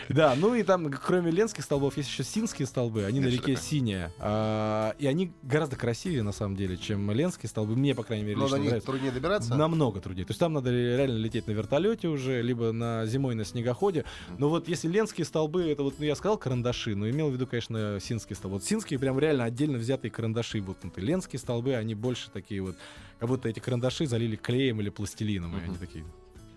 Да, 0.10 0.36
ну 0.38 0.55
и 0.55 0.64
там, 0.64 0.89
кроме 0.91 1.32
ленских 1.32 1.64
столбов, 1.64 1.97
есть 1.97 2.10
еще 2.10 2.24
синские 2.24 2.66
столбы. 2.68 3.05
Они 3.05 3.20
на 3.20 3.28
реке? 3.28 3.55
Синяя. 3.55 4.12
А, 4.20 4.95
и 4.99 5.08
они 5.08 5.32
гораздо 5.43 5.76
красивее, 5.76 6.24
на 6.24 6.32
самом 6.32 6.55
деле, 6.55 6.78
чем 6.78 7.10
ленские 7.12 7.49
столбы. 7.49 7.76
Мне, 7.76 7.95
по 7.95 8.03
крайней 8.03 8.24
мере, 8.26 8.38
Но 8.38 8.43
лично 8.45 8.58
нравится. 8.60 8.86
труднее 8.88 9.12
добираться. 9.12 9.55
Намного 9.55 9.99
труднее. 9.99 10.26
То 10.26 10.32
есть 10.32 10.39
там 10.39 10.53
надо 10.53 10.72
реально 10.72 11.18
лететь 11.18 11.47
на 11.47 11.51
вертолете 11.51 12.08
уже, 12.08 12.41
либо 12.41 12.72
на 12.72 13.05
зимой 13.05 13.36
на 13.36 13.45
снегоходе. 13.45 14.05
Но 14.38 14.49
вот 14.49 14.68
если 14.68 14.88
ленские 14.88 15.26
столбы, 15.26 15.64
это 15.70 15.84
вот, 15.84 15.95
ну, 15.99 16.05
я 16.05 16.16
сказал 16.16 16.38
карандаши, 16.38 16.95
но 16.95 17.10
имел 17.10 17.30
в 17.30 17.34
виду, 17.34 17.47
конечно, 17.47 17.99
синские 18.01 18.36
столбы. 18.36 18.55
Вот 18.58 18.64
синские 18.64 18.99
прям 18.99 19.20
реально 19.20 19.43
отдельно 19.45 19.78
взятые 19.78 20.12
карандаши 20.12 20.62
воткнуты. 20.62 21.01
Ленские 21.01 21.39
столбы, 21.39 21.76
они 21.76 21.95
больше 21.95 22.30
такие 22.32 22.62
вот, 22.62 22.76
как 23.20 23.30
будто 23.30 23.49
эти 23.49 23.59
карандаши 23.59 24.05
залили 24.05 24.36
клеем 24.36 24.80
или 24.82 24.89
пластилином, 24.89 25.57
и 25.57 25.63
они 25.63 25.78
такие. 25.78 26.05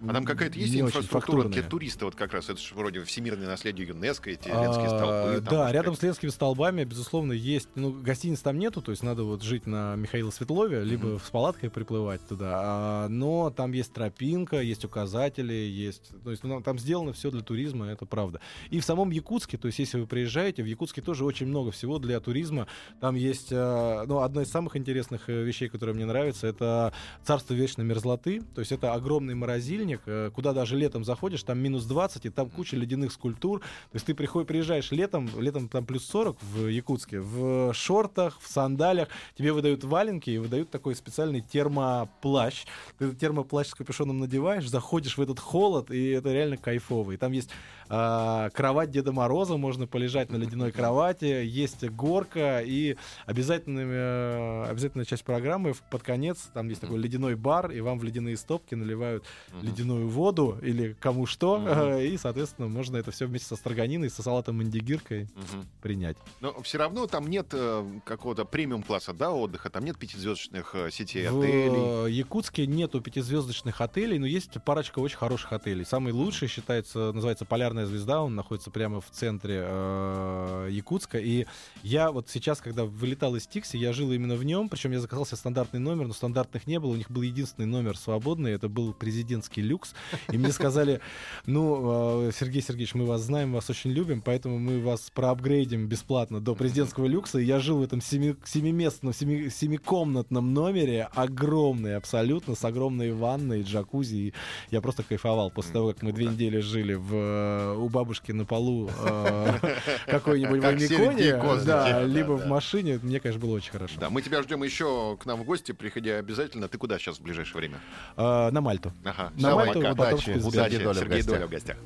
А 0.07 0.13
там 0.13 0.25
какая-то 0.25 0.59
есть 0.59 0.75
инфраструктура 0.75 1.49
для 1.49 1.63
туриста, 1.63 2.05
вот 2.07 2.15
как 2.15 2.33
раз, 2.33 2.49
это 2.49 2.61
же 2.61 2.75
вроде 2.75 3.03
всемирное 3.05 3.47
наследие 3.47 3.89
ЮНЕСКо, 3.89 4.31
эти 4.31 4.49
А, 4.49 4.63
ленские 4.63 4.89
столбы. 4.89 5.41
там, 5.45 5.45
Да, 5.45 5.73
рядом 5.73 5.95
с 5.95 6.03
Ленскими 6.03 6.31
столбами, 6.31 6.85
безусловно, 6.85 7.33
есть. 7.33 7.69
Ну, 7.75 7.93
гостиниц 7.93 8.41
там 8.41 8.59
нету, 8.59 8.81
то 8.83 8.91
есть 8.93 9.03
надо 9.03 9.25
вот 9.25 9.43
жить 9.43 9.67
на 9.67 9.97
Михаила 9.97 10.31
Светлове, 10.31 10.83
либо 10.85 11.07
Мгм. 11.09 11.21
с 11.21 11.31
палаткой 11.31 11.71
приплывать 11.71 12.27
туда. 12.27 12.53
А, 12.55 13.09
но 13.09 13.51
там 13.51 13.73
есть 13.73 13.93
тропинка, 13.93 14.61
есть 14.61 14.85
указатели, 14.85 15.53
есть. 15.53 16.13
То 16.25 16.31
есть 16.31 16.45
ну, 16.45 16.61
там 16.63 16.79
сделано 16.79 17.13
все 17.13 17.31
для 17.31 17.43
туризма, 17.43 17.87
это 17.87 18.07
правда. 18.07 18.41
И 18.71 18.81
в 18.81 18.85
самом 18.85 19.11
Якутске, 19.11 19.59
то 19.59 19.67
есть 19.67 19.79
если 19.79 20.01
вы 20.01 20.07
приезжаете, 20.07 20.63
в 20.63 20.67
Якутске 20.67 21.03
тоже 21.03 21.25
очень 21.25 21.47
много 21.47 21.71
всего 21.73 21.99
для 21.99 22.21
туризма. 22.21 22.67
Там 23.01 23.15
есть, 23.17 23.49
а, 23.53 24.05
ну, 24.07 24.21
одна 24.21 24.43
из 24.43 24.51
самых 24.51 24.77
интересных 24.77 25.29
э, 25.29 25.43
вещей, 25.43 25.69
которые 25.69 25.95
мне 25.95 26.07
нравятся, 26.07 26.47
это 26.47 26.93
царство 27.25 27.55
вечной 27.55 27.85
мерзлоты. 27.85 28.43
То 28.55 28.61
есть 28.61 28.73
это 28.73 28.93
огромный 28.95 29.35
морозильник, 29.35 29.90
э, 30.07 30.31
куда 30.35 30.53
даже 30.53 30.77
летом 30.77 31.05
заходишь, 31.05 31.43
там 31.43 31.59
минус 31.59 31.85
20, 31.85 32.27
и 32.27 32.31
там 32.31 32.49
куча 32.51 32.77
ледяных 32.77 33.13
скульптур. 33.13 33.61
То 33.61 33.95
есть 33.95 34.07
ты 34.07 34.15
приходишь, 34.15 34.47
приезжаешь 34.47 34.91
летом, 34.91 35.29
летом 35.39 35.69
там 35.69 35.85
плюс 35.85 36.05
40 36.07 36.37
в 36.43 36.67
Якутске, 36.69 37.21
в 37.21 37.73
шортах, 37.73 38.39
в 38.41 38.49
сандалях, 38.49 39.09
тебе 39.37 39.53
выдают 39.53 39.85
валенки 39.85 40.31
и 40.31 40.39
выдают 40.39 40.71
такой 40.71 40.95
специальный 40.95 41.41
термоплащ. 41.41 42.65
Ты 42.99 43.07
этот 43.07 43.19
термоплащ 43.19 43.69
с 43.69 43.75
капюшоном 43.75 44.19
надеваешь, 44.19 44.69
заходишь 44.69 45.17
в 45.19 45.21
этот 45.21 45.39
холод, 45.41 45.91
и 45.91 46.11
это 46.11 46.33
реально 46.33 46.57
кайфово. 46.57 47.13
И 47.13 47.17
там 47.17 47.33
есть 47.33 47.51
а, 47.93 48.51
кровать 48.51 48.91
Деда 48.93 49.11
Мороза, 49.13 49.57
можно 49.57 49.89
полежать 49.89 50.31
на 50.31 50.37
ледяной 50.37 50.71
кровати, 50.71 51.25
есть 51.45 51.85
горка, 51.91 52.61
и 52.65 52.97
обязательно, 53.27 53.81
э, 53.81 54.65
обязательная 54.71 55.05
часть 55.05 55.25
программы 55.25 55.75
под 55.91 56.03
конец, 56.05 56.49
там 56.55 56.69
есть 56.69 56.81
такой 56.81 56.99
ледяной 56.99 57.35
бар, 57.35 57.73
и 57.73 57.81
вам 57.81 57.99
в 57.99 58.05
ледяные 58.05 58.37
стопки 58.37 58.77
наливают 58.77 59.25
ледяную 59.61 60.09
воду 60.09 60.57
или 60.63 60.97
кому 61.01 61.27
что, 61.27 61.61
э, 61.67 62.07
и, 62.07 62.17
соответственно, 62.17 62.69
можно 62.69 62.97
это 62.97 63.11
все 63.11 63.27
вместе 63.27 63.49
со 63.49 63.57
строганиной, 63.57 64.09
со 64.09 64.23
салатом 64.23 64.59
мандигиркой 64.59 65.29
Мгм. 65.35 65.67
принять. 65.83 66.17
Но 66.41 66.61
все 66.63 66.79
равно 66.79 67.09
там 67.09 67.27
нет 67.29 67.49
э, 67.53 67.85
какого-то 68.05 68.45
премиум-класса, 68.45 69.13
да, 69.13 69.33
отдыха, 69.33 69.69
там 69.69 69.85
нет 69.85 69.99
пятизвездочных 69.99 70.77
э, 70.77 70.91
сетей 70.93 71.27
В 71.29 71.41
отелей. 71.41 72.13
Якутске 72.13 72.67
нету 72.69 73.01
пятизвездочных 73.01 73.81
отелей, 73.81 74.19
но 74.21 74.27
есть 74.27 74.53
парочка 74.65 75.01
очень 75.01 75.17
хороших 75.19 75.53
отелей. 75.53 75.85
Самый 75.85 76.13
лучший 76.13 76.47
считается, 76.47 77.13
называется 77.13 77.45
«Полярная 77.81 77.87
звезда», 77.87 78.23
он 78.23 78.35
находится 78.35 78.71
прямо 78.71 79.01
в 79.01 79.11
центре 79.11 79.63
э, 79.65 80.69
Якутска. 80.71 81.19
И 81.19 81.47
я 81.83 82.11
вот 82.11 82.29
сейчас, 82.29 82.61
когда 82.61 82.85
вылетал 82.85 83.37
из 83.37 83.47
Тикси, 83.47 83.77
я 83.77 83.93
жил 83.93 84.13
именно 84.13 84.35
в 84.35 84.45
нем, 84.45 84.69
причем 84.69 84.93
я 84.93 85.01
заказал 85.01 85.25
себе 85.25 85.39
стандартный 85.39 85.81
номер, 85.81 86.07
но 86.07 86.13
стандартных 86.13 86.67
не 86.67 86.79
было, 86.79 86.93
у 86.93 86.97
них 86.97 87.11
был 87.11 87.23
единственный 87.23 87.67
номер 87.67 87.97
свободный, 87.97 88.53
это 88.53 88.69
был 88.69 88.93
президентский 88.93 89.63
люкс. 89.63 89.95
И 90.31 90.39
мне 90.39 90.53
сказали, 90.53 91.01
ну, 91.47 92.29
э, 92.29 92.33
Сергей 92.39 92.63
Сергеевич, 92.63 92.95
мы 92.95 93.07
вас 93.07 93.23
знаем, 93.23 93.53
вас 93.53 93.71
очень 93.71 93.91
любим, 93.91 94.21
поэтому 94.21 94.59
мы 94.59 94.81
вас 94.81 95.11
проапгрейдим 95.11 95.87
бесплатно 95.89 96.41
до 96.41 96.55
президентского 96.55 97.07
люкса. 97.07 97.39
И 97.39 97.45
я 97.45 97.61
жил 97.61 97.79
в 97.79 97.83
этом 97.83 98.01
семи, 98.01 98.37
семиместном, 98.45 99.15
семи, 99.15 99.49
семикомнатном 99.49 100.53
номере, 100.53 101.09
огромный 101.15 101.97
абсолютно, 101.97 102.55
с 102.55 102.65
огромной 102.65 103.13
ванной, 103.13 103.63
джакузи. 103.63 104.17
И 104.17 104.35
я 104.71 104.81
просто 104.81 105.03
кайфовал 105.03 105.51
после 105.51 105.73
того, 105.73 105.89
как 105.93 106.03
мы 106.03 106.13
две 106.13 106.27
недели 106.27 106.61
жили 106.61 106.95
в, 106.95 107.15
э, 107.15 107.70
у 107.75 107.89
бабушки 107.89 108.33
на 108.33 108.45
полу 108.45 108.91
э, 108.99 109.59
какой-нибудь 110.07 110.61
в 110.61 111.65
да, 111.65 112.03
либо 112.03 112.33
в 112.33 112.47
машине. 112.47 112.99
Мне, 113.03 113.21
конечно, 113.21 113.41
было 113.41 113.57
очень 113.57 113.73
хорошо. 113.73 113.95
Да, 113.99 114.11
мы 114.11 114.23
тебя 114.23 114.43
ждем 114.43 114.63
еще 114.63 115.17
к 115.21 115.27
нам 115.27 115.41
в 115.41 115.45
гости, 115.45 115.73
приходи 115.73 116.11
обязательно. 116.11 116.69
Ты 116.69 116.79
куда 116.79 116.99
сейчас 116.99 117.19
в 117.19 117.23
ближайшее 117.23 117.57
время? 117.59 117.81
Э, 118.17 118.51
На 118.51 118.61
Мальту. 118.61 118.93
Ага. 119.05 119.33
На 119.37 119.55
Мальту, 119.55 119.81
потом 119.97 120.21
Сергей. 120.21 121.23
Доля 121.23 121.47
в 121.47 121.51
гостях. 121.51 121.77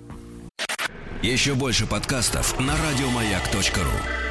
Еще 1.22 1.54
больше 1.54 1.86
подкастов 1.86 2.58
на 2.60 2.74
радиомаяк.ру. 2.76 4.23